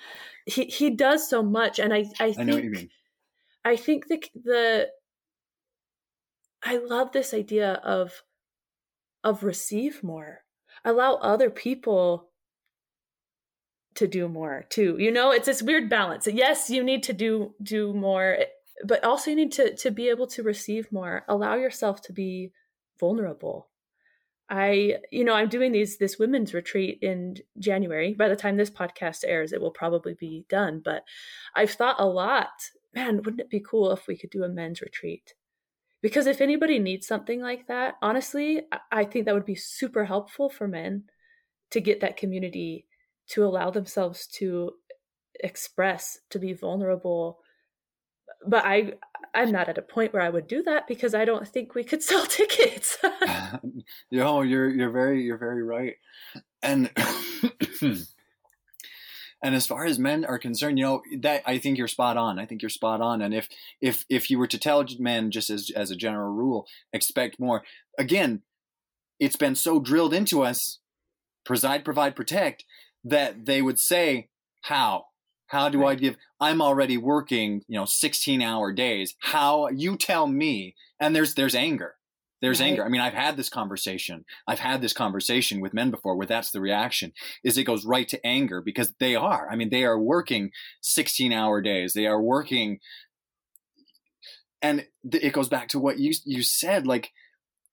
he 0.48 0.66
he 0.66 0.90
does 0.90 1.30
so 1.30 1.44
much 1.44 1.78
and 1.78 1.94
i 1.94 2.04
i 2.20 2.34
think 2.34 2.90
I, 3.64 3.72
I 3.72 3.76
think 3.76 4.08
the 4.08 4.20
the 4.44 4.88
I 6.64 6.78
love 6.78 7.12
this 7.12 7.34
idea 7.34 7.74
of 7.84 8.24
of 9.24 9.44
receive 9.44 10.04
more. 10.04 10.44
Allow 10.84 11.16
other 11.16 11.50
people 11.50 12.30
to 13.96 14.08
do 14.08 14.28
more 14.28 14.66
too. 14.70 14.96
You 14.98 15.12
know, 15.12 15.32
it's 15.32 15.46
this 15.46 15.62
weird 15.62 15.90
balance. 15.90 16.28
Yes, 16.28 16.70
you 16.70 16.84
need 16.84 17.04
to 17.04 17.14
do 17.14 17.56
do 17.62 17.94
more, 17.94 18.38
but 18.86 19.04
also 19.04 19.32
you 19.32 19.36
need 19.36 19.52
to 19.54 19.76
to 19.76 19.92
be 19.92 20.10
able 20.10 20.28
to 20.28 20.44
receive 20.44 20.92
more. 20.92 21.24
Allow 21.28 21.56
yourself 21.56 22.02
to 22.04 22.14
be 22.14 22.52
vulnerable 23.00 23.72
I, 24.52 24.98
you 25.12 25.24
know, 25.24 25.34
I'm 25.34 25.48
doing 25.48 25.72
these 25.72 25.98
this 25.98 26.20
women's 26.20 26.54
retreat 26.54 27.00
in 27.02 27.38
January. 27.58 28.14
By 28.14 28.28
the 28.28 28.36
time 28.36 28.58
this 28.58 28.70
podcast 28.70 29.24
airs, 29.26 29.54
it 29.54 29.62
will 29.62 29.72
probably 29.72 30.14
be 30.14 30.46
done. 30.50 30.82
But 30.84 31.06
I've 31.56 31.72
thought 31.72 31.96
a 32.02 32.06
lot, 32.06 32.50
man, 32.94 33.22
wouldn't 33.24 33.40
it 33.40 33.50
be 33.50 33.62
cool 33.62 33.92
if 33.94 34.08
we 34.08 34.18
could 34.18 34.30
do 34.30 34.44
a 34.44 34.50
men's 34.50 34.82
retreat? 34.82 35.34
Because 36.02 36.28
if 36.28 36.42
anybody 36.42 36.80
needs 36.80 37.08
something 37.08 37.40
like 37.40 37.68
that, 37.68 37.96
honestly, 38.02 38.64
I 38.92 39.06
think 39.06 39.26
that 39.26 39.34
would 39.34 39.46
be 39.46 39.56
super 39.56 40.04
helpful 40.04 40.50
for 40.50 40.68
men 40.68 41.06
to 41.70 41.80
get 41.80 42.02
that 42.02 42.18
community 42.18 42.88
to 43.30 43.46
allow 43.46 43.70
themselves 43.70 44.28
to 44.28 44.74
express, 45.40 46.20
to 46.30 46.40
be 46.40 46.52
vulnerable. 46.52 47.40
But 48.46 48.66
I 48.66 48.94
I'm 49.34 49.52
not 49.52 49.70
at 49.70 49.78
a 49.78 49.82
point 49.82 50.14
where 50.14 50.22
I 50.22 50.30
would 50.30 50.48
do 50.48 50.62
that 50.64 50.88
because 50.88 51.14
I 51.16 51.26
don't 51.26 51.48
think 51.48 51.74
we 51.74 51.84
could 51.84 52.04
sell 52.10 52.26
tickets. 52.26 52.98
no, 54.12 54.42
you're 54.42 54.70
you're 54.70 54.92
very 54.92 55.24
you're 55.24 55.38
very 55.38 55.64
right. 55.64 55.96
And 56.62 56.90
and 57.82 59.56
as 59.56 59.66
far 59.68 59.86
as 59.86 59.98
men 59.98 60.26
are 60.26 60.38
concerned, 60.38 60.78
you 60.78 60.86
know 60.86 61.02
that 61.20 61.44
I 61.46 61.58
think 61.58 61.78
you're 61.78 61.88
spot 61.88 62.18
on. 62.18 62.40
I 62.40 62.46
think 62.46 62.62
you're 62.62 62.70
spot 62.70 63.02
on. 63.02 63.22
And 63.22 63.34
if 63.34 63.48
if 63.80 64.06
if 64.10 64.30
you 64.30 64.38
were 64.38 64.48
to 64.48 64.58
tell 64.58 64.86
men 65.00 65.32
just 65.32 65.50
as 65.50 65.72
as 65.76 65.92
a 65.92 65.96
general 65.96 66.32
rule, 66.32 66.68
expect 66.94 67.40
more. 67.40 67.64
Again, 67.98 68.42
it's 69.20 69.36
been 69.36 69.56
so 69.56 69.80
drilled 69.80 70.14
into 70.14 70.44
us, 70.44 70.80
preside, 71.46 71.86
provide, 71.86 72.16
protect, 72.16 72.66
that 73.04 73.46
they 73.46 73.62
would 73.62 73.80
say, 73.80 74.30
"How? 74.62 75.06
How 75.52 75.68
do 75.68 75.82
right. 75.82 75.90
I 75.90 75.96
give? 75.96 76.16
I'm 76.40 76.62
already 76.62 76.96
working, 76.96 77.62
you 77.68 77.78
know, 77.78 77.84
16 77.84 78.42
hour 78.42 78.72
days. 78.72 79.16
How 79.20 79.68
you 79.68 79.98
tell 79.98 80.26
me? 80.26 80.76
And 80.98 81.14
there's 81.14 81.36
there's 81.36 81.56
anger. 81.56 81.96
There's 82.42 82.62
right. 82.62 82.68
anger. 82.68 82.86
I 82.86 82.90
mean, 82.90 83.02
I've 83.02 83.14
had 83.14 83.36
this 83.36 83.50
conversation. 83.50 84.24
I've 84.48 84.60
had 84.60 84.82
this 84.82 84.94
conversation 84.94 85.60
with 85.60 85.74
men 85.74 85.92
before 85.92 86.16
where 86.16 86.26
that's 86.26 86.52
the 86.52 86.62
reaction 86.62 87.12
is 87.44 87.58
it 87.58 87.66
goes 87.66 87.86
right 87.86 88.08
to 88.08 88.26
anger 88.26 88.62
because 88.62 88.94
they 88.98 89.14
are. 89.14 89.50
I 89.52 89.58
mean, 89.58 89.72
they 89.72 89.84
are 89.84 90.00
working 90.00 90.52
16 90.82 91.34
hour 91.34 91.62
days. 91.62 91.92
They 91.92 92.08
are 92.08 92.22
working 92.22 92.80
and 94.62 94.86
it 95.04 95.34
goes 95.34 95.50
back 95.50 95.68
to 95.70 95.80
what 95.80 96.00
you 96.00 96.14
you 96.24 96.44
said 96.44 96.88
like 96.88 97.12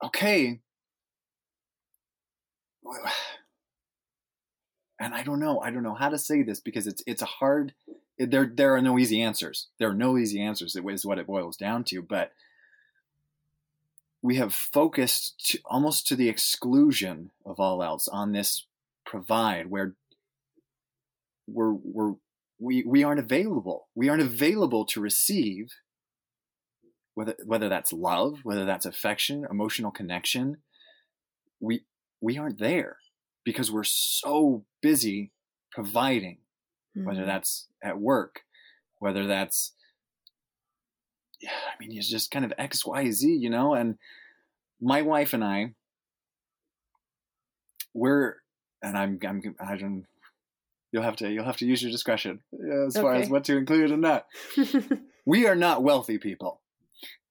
okay 0.03 0.61
and 5.01 5.15
I 5.15 5.23
don't 5.23 5.41
know, 5.41 5.61
I 5.61 5.71
don't 5.71 5.83
know 5.83 5.95
how 5.95 6.09
to 6.09 6.19
say 6.19 6.43
this 6.43 6.61
because 6.61 6.87
it's 6.87 7.03
it's 7.07 7.23
a 7.23 7.27
hard. 7.27 7.75
There 8.19 8.51
there 8.53 8.75
are 8.75 8.83
no 8.83 8.99
easy 8.99 9.23
answers. 9.23 9.69
There 9.79 9.91
are 9.91 9.95
no 9.95 10.19
easy 10.19 10.41
answers. 10.41 10.75
It 10.75 10.85
is 10.85 11.07
what 11.07 11.19
it 11.19 11.27
boils 11.27 11.57
down 11.57 11.85
to. 11.85 12.03
But 12.03 12.33
we 14.23 14.37
have 14.37 14.53
focused 14.53 15.51
to, 15.51 15.59
almost 15.65 16.07
to 16.09 16.17
the 16.17 16.29
exclusion 16.29 17.31
of 17.47 17.61
all 17.61 17.83
else 17.83 18.09
on 18.09 18.33
this 18.33 18.67
provide, 19.07 19.71
where 19.71 19.95
we're 21.47 21.73
we're 21.73 22.15
we 22.59 22.83
we 22.85 23.05
aren't 23.05 23.21
available. 23.21 23.89
We 23.95 24.09
aren't 24.09 24.23
available 24.23 24.85
to 24.87 25.01
receive. 25.01 25.69
Whether 27.15 27.37
whether 27.45 27.69
that's 27.69 27.93
love, 27.93 28.41
whether 28.43 28.65
that's 28.65 28.87
affection, 28.87 29.47
emotional 29.49 29.91
connection, 29.91 30.59
we 31.61 31.85
we 32.21 32.37
aren't 32.37 32.59
there 32.59 32.99
because 33.45 33.71
we're 33.71 33.85
so 33.85 34.65
busy 34.81 35.33
providing, 35.71 36.39
mm-hmm. 36.97 37.07
whether 37.07 37.25
that's 37.25 37.69
at 37.83 37.99
work, 37.99 38.43
whether 38.99 39.27
that's, 39.27 39.73
yeah, 41.41 41.51
I 41.51 41.75
mean, 41.79 41.97
it's 41.97 42.11
just 42.11 42.31
kind 42.31 42.45
of 42.45 42.53
X, 42.59 42.85
Y, 42.85 43.11
Z, 43.11 43.29
you 43.29 43.51
know? 43.51 43.75
And 43.75 43.97
my 44.81 45.03
wife 45.03 45.33
and 45.35 45.45
I, 45.45 45.75
we're, 47.95 48.37
and 48.83 48.97
I'm, 48.97 49.19
I'm, 49.27 49.55
I 49.61 49.77
don't, 49.77 50.07
you'll 50.93 51.03
have 51.03 51.17
to, 51.17 51.31
you'll 51.31 51.45
have 51.45 51.59
to 51.59 51.67
use 51.67 51.83
your 51.83 51.93
discretion 51.93 52.41
as 52.53 52.97
okay. 52.97 53.03
far 53.03 53.15
as 53.15 53.29
what 53.29 53.45
to 53.45 53.57
include 53.57 53.91
and 53.91 54.03
not. 54.03 54.27
we 55.27 55.47
are 55.47 55.57
not 55.57 55.83
wealthy 55.83 56.19
people. 56.19 56.61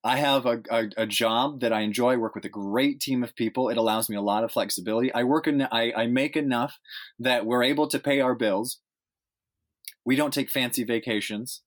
I 0.04 0.18
have 0.18 0.46
a, 0.46 0.62
a, 0.70 0.88
a, 0.96 1.06
job 1.06 1.60
that 1.60 1.72
I 1.72 1.80
enjoy. 1.80 2.12
I 2.12 2.16
work 2.16 2.34
with 2.34 2.44
a 2.44 2.48
great 2.48 3.00
team 3.00 3.24
of 3.24 3.34
people. 3.34 3.68
It 3.68 3.76
allows 3.76 4.08
me 4.08 4.16
a 4.16 4.22
lot 4.22 4.44
of 4.44 4.52
flexibility. 4.52 5.12
I 5.12 5.24
work 5.24 5.48
in, 5.48 5.62
I, 5.62 5.92
I 5.96 6.06
make 6.06 6.36
enough 6.36 6.78
that 7.18 7.44
we're 7.44 7.64
able 7.64 7.88
to 7.88 7.98
pay 7.98 8.20
our 8.20 8.36
bills. 8.36 8.78
We 10.04 10.14
don't 10.14 10.32
take 10.32 10.50
fancy 10.50 10.84
vacations 10.84 11.62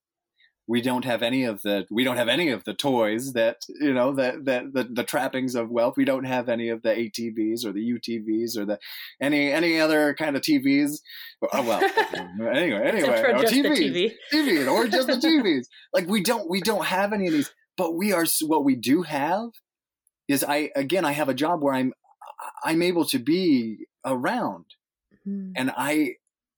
we 0.71 0.82
don't 0.82 1.03
have 1.03 1.21
any 1.21 1.43
of 1.43 1.61
the 1.63 1.86
we 1.89 2.05
don't 2.05 2.15
have 2.15 2.29
any 2.29 2.49
of 2.49 2.63
the 2.63 2.73
toys 2.73 3.34
that 3.34 3.57
you 3.82 3.93
know 3.93 4.13
that 4.13 4.45
that 4.45 4.71
the, 4.73 4.84
the 4.84 5.03
trappings 5.03 5.53
of 5.53 5.69
wealth 5.69 5.97
we 5.97 6.05
don't 6.05 6.23
have 6.23 6.47
any 6.47 6.69
of 6.69 6.82
the 6.82 6.89
atvs 6.89 7.65
or 7.65 7.73
the 7.73 7.91
utvs 7.91 8.57
or 8.57 8.65
the 8.65 8.79
any 9.19 9.51
any 9.51 9.82
other 9.82 10.13
kind 10.13 10.36
of 10.36 10.41
tvs 10.41 10.99
oh, 11.41 11.47
oh 11.53 11.63
well 11.63 11.84
anyway 12.55 12.82
anyway 12.86 13.21
or 13.34 13.43
TVs, 13.43 13.77
TV. 13.77 14.13
TV 14.32 14.71
or 14.71 14.88
just 14.88 15.07
the 15.07 15.15
tvs 15.15 15.65
like 15.93 16.07
we 16.07 16.23
don't 16.23 16.49
we 16.49 16.61
don't 16.61 16.86
have 16.86 17.11
any 17.11 17.27
of 17.27 17.34
these 17.34 17.51
but 17.78 17.95
we 17.95 18.11
are 18.11 18.26
what 18.41 18.63
we 18.63 18.76
do 18.76 19.03
have 19.03 19.49
is 20.28 20.43
i 20.43 20.69
again 20.76 21.05
i 21.05 21.11
have 21.11 21.30
a 21.30 21.34
job 21.34 21.61
where 21.61 21.74
i'm 21.74 21.93
i'm 22.63 22.82
able 22.82 23.05
to 23.05 23.19
be 23.19 23.88
around 24.05 24.65
mm-hmm. 25.28 25.51
and 25.55 25.72
i 25.76 26.15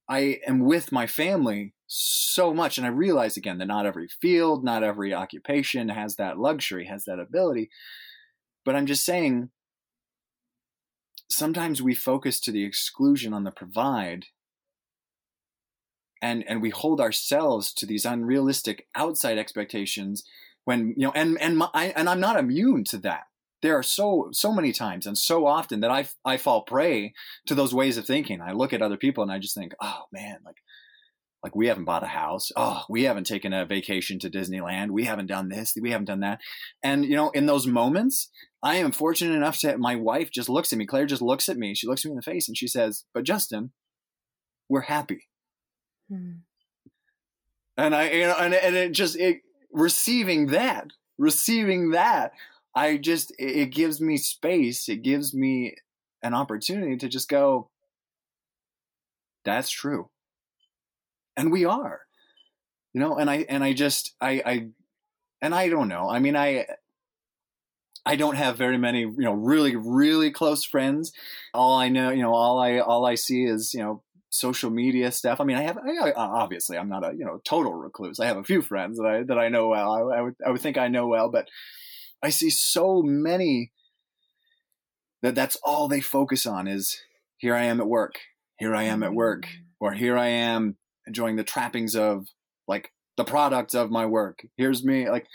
i 0.10 0.40
am 0.48 0.60
with 0.60 0.92
my 0.92 1.08
family 1.08 1.74
so 1.96 2.54
much. 2.54 2.78
And 2.78 2.88
I 2.88 2.90
realize 2.90 3.38
again 3.38 3.60
that 3.60 3.68
not 3.68 3.86
every 3.86 4.08
field, 4.08 4.64
not 4.64 4.84
every 4.84 5.14
occupation 5.14 5.90
has 5.90 6.16
that 6.16 6.40
luxury, 6.40 6.86
has 6.86 7.06
that 7.06 7.20
ability. 7.20 7.70
But 8.66 8.76
I'm 8.76 8.88
just 8.88 9.06
saying, 9.06 9.50
sometimes 11.30 11.82
we 11.82 11.94
focus 11.94 12.40
to 12.42 12.52
the 12.52 12.64
exclusion 12.64 13.34
on 13.34 13.44
the 13.44 13.52
provide. 13.52 14.26
And, 16.22 16.44
and 16.48 16.62
we 16.62 16.72
hold 16.72 17.00
ourselves 17.00 17.74
to 17.74 17.86
these 17.86 18.06
unrealistic 18.06 18.88
outside 18.96 19.38
expectations 19.38 20.24
when 20.66 20.94
you 20.98 21.08
know 21.08 21.12
and 21.14 21.40
and 21.42 21.58
my, 21.58 21.70
I, 21.74 21.86
and 21.96 22.10
I'm 22.10 22.20
not 22.20 22.38
immune 22.38 22.84
to 22.86 22.98
that 23.00 23.24
there 23.64 23.76
are 23.78 23.84
so 23.84 24.28
so 24.32 24.54
many 24.54 24.72
times 24.72 25.08
and 25.08 25.18
so 25.18 25.48
often 25.48 25.80
that 25.80 25.90
I 25.90 26.06
I 26.24 26.38
fall 26.38 26.62
prey 26.62 27.14
to 27.48 27.56
those 27.56 27.74
ways 27.74 27.98
of 27.98 28.06
thinking. 28.06 28.42
I 28.42 28.52
look 28.52 28.74
at 28.74 28.82
other 28.82 28.98
people 28.98 29.24
and 29.24 29.32
I 29.32 29.40
just 29.40 29.56
think, 29.56 29.74
oh 29.82 30.04
man, 30.12 30.40
like 30.46 30.58
like 31.42 31.56
we 31.56 31.68
haven't 31.68 31.86
bought 31.86 32.04
a 32.04 32.08
house. 32.08 32.52
Oh, 32.56 32.84
we 32.90 33.04
haven't 33.04 33.26
taken 33.26 33.54
a 33.54 33.66
vacation 33.66 34.20
to 34.20 34.30
Disneyland. 34.30 34.92
We 34.92 35.06
haven't 35.06 35.28
done 35.28 35.50
this. 35.50 35.74
We 35.82 35.92
haven't 35.92 36.06
done 36.06 36.20
that. 36.20 36.40
And 36.84 37.06
you 37.06 37.16
know, 37.16 37.32
in 37.32 37.46
those 37.46 37.66
moments, 37.66 38.30
I 38.62 38.76
am 38.76 38.92
fortunate 38.92 39.36
enough 39.36 39.58
to 39.60 39.78
my 39.78 39.96
wife 39.96 40.30
just 40.30 40.50
looks 40.50 40.72
at 40.72 40.78
me. 40.78 40.86
Claire 40.86 41.06
just 41.06 41.22
looks 41.22 41.50
at 41.50 41.58
me. 41.58 41.74
She 41.74 41.88
looks 41.88 42.06
me 42.06 42.12
in 42.12 42.18
the 42.18 42.22
face 42.22 42.50
and 42.50 42.58
she 42.58 42.68
says, 42.68 43.06
"But 43.14 43.24
Justin, 43.24 43.72
we're 44.70 44.82
happy." 44.82 45.30
Hmm. 46.10 46.44
And 47.78 47.96
I, 47.96 48.12
you 48.12 48.28
know, 48.28 48.36
and, 48.38 48.54
and 48.54 48.76
it 48.76 48.92
just 48.92 49.16
it 49.16 49.38
receiving 49.74 50.48
that, 50.48 50.88
receiving 51.18 51.92
that, 51.92 52.32
I 52.76 52.98
just 52.98 53.34
it 53.38 53.72
gives 53.72 54.00
me 54.00 54.18
space. 54.18 54.88
It 54.88 55.04
gives 55.04 55.34
me 55.34 55.76
an 56.22 56.34
opportunity 56.34 56.98
to 56.98 57.10
just 57.10 57.28
go. 57.28 57.70
That's 59.44 59.70
true 59.70 60.10
and 61.36 61.52
we 61.52 61.66
are 61.66 62.02
you 62.94 63.02
know 63.02 63.18
and 63.18 63.30
i 63.30 63.46
and 63.50 63.64
i 63.64 63.74
just 63.74 64.16
i 64.22 64.42
i 64.46 64.68
and 65.42 65.54
i 65.54 65.70
don't 65.70 65.88
know 65.88 66.10
i 66.10 66.20
mean 66.20 66.36
i 66.36 66.66
i 68.06 68.16
don't 68.16 68.36
have 68.36 68.58
very 68.58 68.78
many 68.78 69.02
you 69.02 69.14
know 69.18 69.34
really 69.34 69.76
really 69.76 70.32
close 70.32 70.64
friends 70.64 71.12
all 71.54 71.78
i 71.78 71.90
know 71.90 72.12
you 72.12 72.22
know 72.22 72.34
all 72.34 72.60
i 72.60 72.80
all 72.80 73.06
i 73.06 73.16
see 73.16 73.44
is 73.44 73.74
you 73.74 73.82
know 73.82 74.04
social 74.34 74.70
media 74.70 75.12
stuff 75.12 75.40
i 75.40 75.44
mean 75.44 75.58
i 75.58 75.62
have 75.62 75.78
I, 75.78 76.12
obviously 76.16 76.78
i'm 76.78 76.90
not 76.90 77.06
a 77.06 77.14
you 77.16 77.26
know 77.26 77.40
total 77.46 77.74
recluse 77.74 78.20
i 78.20 78.26
have 78.26 78.38
a 78.38 78.44
few 78.44 78.62
friends 78.62 78.98
that 78.98 79.06
i 79.06 79.24
that 79.24 79.38
i 79.38 79.50
know 79.50 79.70
well 79.70 79.92
I, 79.92 80.18
I 80.18 80.22
would 80.22 80.36
i 80.46 80.50
would 80.50 80.62
think 80.62 80.78
i 80.78 80.88
know 80.88 81.08
well 81.08 81.30
but 81.30 81.48
i 82.22 82.30
see 82.30 82.50
so 82.50 83.02
many 83.04 83.72
that 85.22 85.36
that's 85.36 85.58
all 85.64 85.88
they 85.88 86.02
focus 86.02 86.46
on 86.46 86.68
is 86.68 87.00
here 87.38 87.56
i 87.56 87.64
am 87.64 87.80
at 87.80 87.88
work 87.88 88.16
here 88.58 88.76
i 88.76 88.84
am 88.84 89.04
at 89.04 89.14
work 89.14 89.44
mm. 89.44 89.50
or 89.80 89.94
here 89.94 90.18
i 90.18 90.28
am 90.28 90.78
enjoying 91.06 91.36
the 91.36 91.44
trappings 91.44 91.96
of 91.96 92.26
like 92.68 92.92
the 93.18 93.24
product 93.24 93.76
of 93.76 93.92
my 93.92 94.06
work. 94.06 94.46
Here's 94.58 94.84
me, 94.84 95.10
like, 95.10 95.28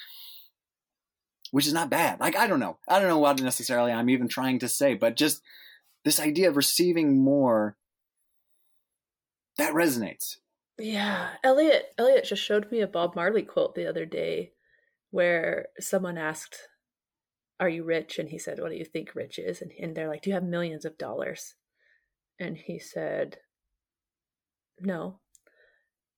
which 1.50 1.66
is 1.66 1.72
not 1.72 1.90
bad. 1.90 2.20
Like, 2.20 2.36
I 2.36 2.46
don't 2.46 2.60
know. 2.60 2.78
I 2.88 2.98
don't 2.98 3.08
know 3.08 3.18
what 3.18 3.40
necessarily 3.40 3.92
I'm 3.92 4.10
even 4.10 4.28
trying 4.28 4.58
to 4.60 4.68
say, 4.68 4.94
but 4.94 5.16
just 5.16 5.42
this 6.04 6.20
idea 6.20 6.48
of 6.48 6.56
receiving 6.56 7.22
more 7.22 7.76
that 9.58 9.74
resonates. 9.74 10.36
Yeah. 10.78 11.30
Elliot, 11.42 11.86
Elliot 11.98 12.24
just 12.24 12.42
showed 12.42 12.70
me 12.70 12.80
a 12.80 12.86
Bob 12.86 13.16
Marley 13.16 13.42
quote 13.42 13.74
the 13.74 13.86
other 13.86 14.06
day 14.06 14.52
where 15.10 15.66
someone 15.80 16.16
asked, 16.16 16.56
Are 17.58 17.68
you 17.68 17.84
rich? 17.84 18.18
And 18.18 18.28
he 18.28 18.38
said, 18.38 18.60
What 18.60 18.70
do 18.70 18.76
you 18.76 18.84
think 18.84 19.14
rich 19.14 19.38
is? 19.38 19.60
And, 19.60 19.72
and 19.80 19.94
they're 19.94 20.08
like, 20.08 20.22
Do 20.22 20.30
you 20.30 20.34
have 20.34 20.44
millions 20.44 20.84
of 20.84 20.96
dollars? 20.96 21.54
And 22.38 22.56
he 22.56 22.78
said, 22.78 23.38
No. 24.80 25.18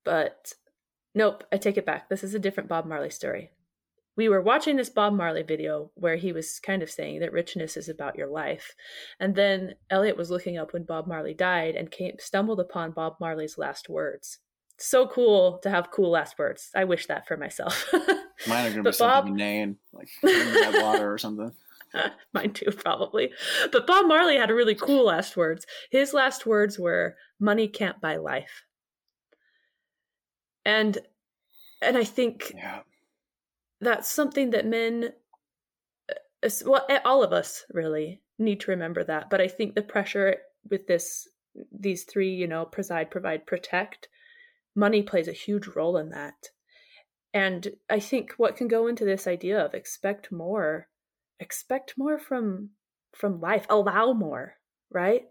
But 0.05 0.53
nope, 1.15 1.45
I 1.51 1.57
take 1.57 1.79
it 1.79 1.87
back. 1.87 2.09
This 2.09 2.23
is 2.23 2.35
a 2.35 2.39
different 2.39 2.69
Bob 2.69 2.85
Marley 2.87 3.11
story. 3.11 3.51
We 4.17 4.29
were 4.29 4.43
watching 4.43 4.77
this 4.77 4.91
Bob 4.91 5.15
Marley 5.15 5.43
video 5.43 5.91
where 5.95 6.17
he 6.17 6.33
was 6.33 6.61
kind 6.61 6.83
of 6.83 6.91
saying 6.91 7.21
that 7.21 7.33
richness 7.33 7.77
is 7.77 7.89
about 7.89 8.17
your 8.17 8.29
life. 8.29 8.75
And 9.19 9.35
then 9.35 9.75
Elliot 9.89 10.17
was 10.17 10.31
looking 10.31 10.59
up 10.59 10.73
when 10.73 10.85
Bob 10.85 11.07
Marley 11.07 11.35
died 11.35 11.75
and 11.75 11.91
came 11.91 12.17
stumbled 12.19 12.61
upon 12.61 12.93
Bob 12.93 13.15
Marley's 13.21 13.57
last 13.57 13.89
words. 13.89 14.39
So 14.79 15.07
cool 15.07 15.59
to 15.63 15.71
have 15.71 15.91
cool 15.91 16.11
last 16.11 16.39
words. 16.39 16.71
I 16.75 16.85
wish 16.85 17.07
that 17.07 17.27
for 17.27 17.37
myself. 17.37 17.89
Mine 18.47 18.67
are 18.67 18.71
gonna 18.71 18.83
be 18.83 18.83
Bob, 18.83 18.95
something 18.95 19.35
inane, 19.35 19.77
like 19.93 20.09
water 20.23 21.13
or 21.13 21.19
something. 21.19 21.53
Mine 22.33 22.53
too, 22.53 22.71
probably. 22.71 23.31
But 23.71 23.87
Bob 23.87 24.07
Marley 24.07 24.37
had 24.37 24.51
really 24.51 24.75
cool 24.75 25.07
last 25.07 25.37
words. 25.37 25.67
His 25.91 26.15
last 26.15 26.47
words 26.47 26.79
were, 26.79 27.17
"Money 27.39 27.69
can't 27.69 28.01
buy 28.01 28.17
life." 28.17 28.65
and 30.65 30.99
and 31.83 31.97
i 31.97 32.05
think 32.05 32.53
yeah. 32.55 32.81
That's 33.81 34.11
something 34.11 34.51
that 34.51 34.67
men 34.67 35.13
uh, 36.11 36.51
well 36.65 36.87
all 37.05 37.23
of 37.23 37.33
us 37.33 37.65
really 37.73 38.23
need 38.39 38.61
to 38.61 38.71
remember 38.71 39.05
that 39.05 39.29
but 39.31 39.41
i 39.41 39.49
think 39.49 39.75
the 39.75 39.83
pressure 39.83 40.37
with 40.71 40.87
this 40.87 41.29
these 41.73 42.05
three 42.05 42.31
you 42.31 42.47
know 42.47 42.65
preside 42.65 43.11
provide 43.11 43.47
protect 43.47 44.09
money 44.75 45.03
plays 45.03 45.29
a 45.29 45.33
huge 45.33 45.67
role 45.69 45.97
in 45.97 46.11
that. 46.11 46.49
And 47.33 47.69
i 47.89 48.01
think 48.01 48.35
what 48.37 48.57
can 48.57 48.69
go 48.69 48.87
into 48.87 49.05
this 49.05 49.27
idea 49.27 49.65
of 49.65 49.75
expect 49.75 50.33
more 50.33 50.89
expect 51.39 51.95
more 51.97 52.19
from 52.19 52.71
from 53.15 53.41
life 53.41 53.67
allow 53.69 54.13
more 54.13 54.55
right? 54.91 55.23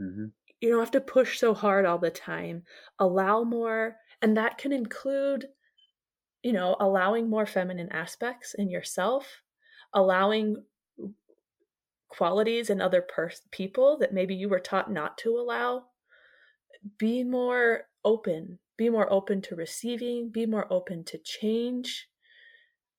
Mm-hmm. 0.00 0.26
you 0.60 0.70
don't 0.70 0.80
have 0.80 0.90
to 0.90 1.00
push 1.00 1.38
so 1.38 1.54
hard 1.54 1.86
all 1.86 1.98
the 1.98 2.10
time. 2.10 2.64
Allow 2.98 3.44
more 3.44 3.96
and 4.20 4.36
that 4.36 4.58
can 4.58 4.72
include, 4.72 5.46
you 6.44 6.52
know, 6.52 6.76
allowing 6.78 7.30
more 7.30 7.46
feminine 7.46 7.90
aspects 7.90 8.54
in 8.54 8.68
yourself, 8.68 9.40
allowing 9.94 10.62
qualities 12.08 12.68
in 12.68 12.82
other 12.82 13.04
people 13.50 13.96
that 13.98 14.12
maybe 14.12 14.34
you 14.34 14.50
were 14.50 14.60
taught 14.60 14.92
not 14.92 15.16
to 15.18 15.30
allow. 15.30 15.86
Be 16.98 17.24
more 17.24 17.84
open, 18.04 18.58
be 18.76 18.90
more 18.90 19.10
open 19.10 19.40
to 19.40 19.56
receiving, 19.56 20.30
be 20.30 20.44
more 20.44 20.70
open 20.70 21.02
to 21.04 21.18
change. 21.18 22.08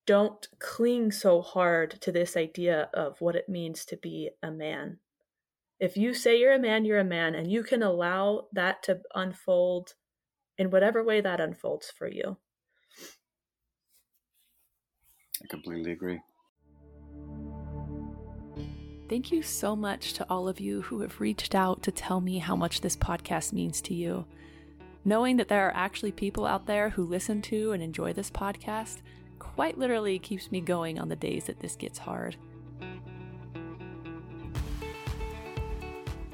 Don't 0.07 0.47
cling 0.59 1.11
so 1.11 1.43
hard 1.43 2.01
to 2.01 2.11
this 2.11 2.35
idea 2.35 2.89
of 2.95 3.21
what 3.21 3.35
it 3.35 3.47
means 3.47 3.85
to 3.85 3.97
be 3.97 4.31
a 4.41 4.49
man. 4.49 4.97
If 5.79 5.97
you 5.97 6.15
say 6.15 6.39
you're 6.39 6.53
a 6.53 6.59
man, 6.59 6.83
you're 6.83 6.99
a 6.99 7.03
man, 7.03 7.35
and 7.35 7.51
you 7.51 7.61
can 7.61 7.83
allow 7.83 8.47
that 8.53 8.81
to 8.83 9.01
unfold 9.13 9.93
in 10.57 10.71
whatever 10.71 11.03
way 11.03 11.21
that 11.21 11.39
unfolds 11.39 11.91
for 11.95 12.09
you. 12.09 12.37
I 15.43 15.47
completely 15.47 15.91
agree. 15.91 16.19
Thank 19.07 19.31
you 19.31 19.43
so 19.43 19.75
much 19.75 20.13
to 20.13 20.25
all 20.29 20.47
of 20.47 20.59
you 20.59 20.81
who 20.81 21.01
have 21.01 21.21
reached 21.21 21.53
out 21.53 21.83
to 21.83 21.91
tell 21.91 22.21
me 22.21 22.39
how 22.39 22.55
much 22.55 22.81
this 22.81 22.95
podcast 22.95 23.53
means 23.53 23.79
to 23.81 23.93
you. 23.93 24.25
Knowing 25.03 25.37
that 25.37 25.47
there 25.47 25.67
are 25.67 25.75
actually 25.75 26.11
people 26.11 26.47
out 26.47 26.65
there 26.65 26.89
who 26.89 27.05
listen 27.05 27.39
to 27.43 27.71
and 27.71 27.83
enjoy 27.83 28.11
this 28.13 28.31
podcast 28.31 29.03
quite 29.37 29.77
literally 29.77 30.17
keeps 30.17 30.51
me 30.51 30.59
going 30.59 30.99
on 30.99 31.09
the 31.09 31.15
days 31.15 31.43
that 31.45 31.59
this 31.59 31.75
gets 31.75 31.99
hard. 31.99 32.35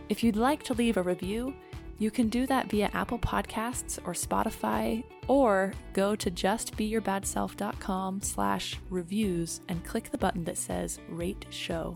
If 0.08 0.24
you'd 0.24 0.38
like 0.38 0.64
to 0.64 0.74
leave 0.74 0.98
a 0.98 1.04
review, 1.04 1.54
you 2.02 2.10
can 2.10 2.30
do 2.30 2.48
that 2.48 2.68
via 2.68 2.90
Apple 2.96 3.20
Podcasts 3.20 4.00
or 4.06 4.14
Spotify, 4.14 5.04
or 5.28 5.72
go 5.94 6.16
to 6.16 6.32
justbeyourbadself.com 6.32 8.22
slash 8.22 8.80
reviews 8.90 9.62
and 9.68 9.86
click 9.86 10.10
the 10.10 10.18
button 10.18 10.44
that 10.46 10.58
says 10.58 10.98
Rate 11.08 11.46
Show. 11.52 11.96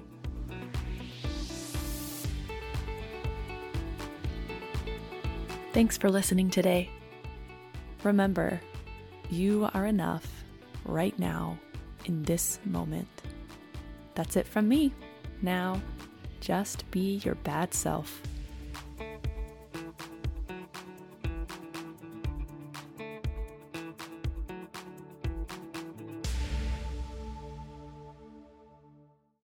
Thanks 5.74 5.97
for 5.97 6.12
listening 6.12 6.51
today. 6.51 6.91
Remember, 8.03 8.62
you 9.32 9.68
are 9.74 9.88
enough 9.88 10.43
right 10.86 11.18
now, 11.18 11.58
in 12.06 12.22
this 12.22 12.60
moment. 12.64 13.08
That's 14.14 14.36
it 14.36 14.45
from 14.45 14.68
me. 14.68 14.93
Now, 15.41 15.82
just 16.41 16.89
be 16.91 17.16
your 17.26 17.34
bad 17.34 17.74
self. 17.74 18.22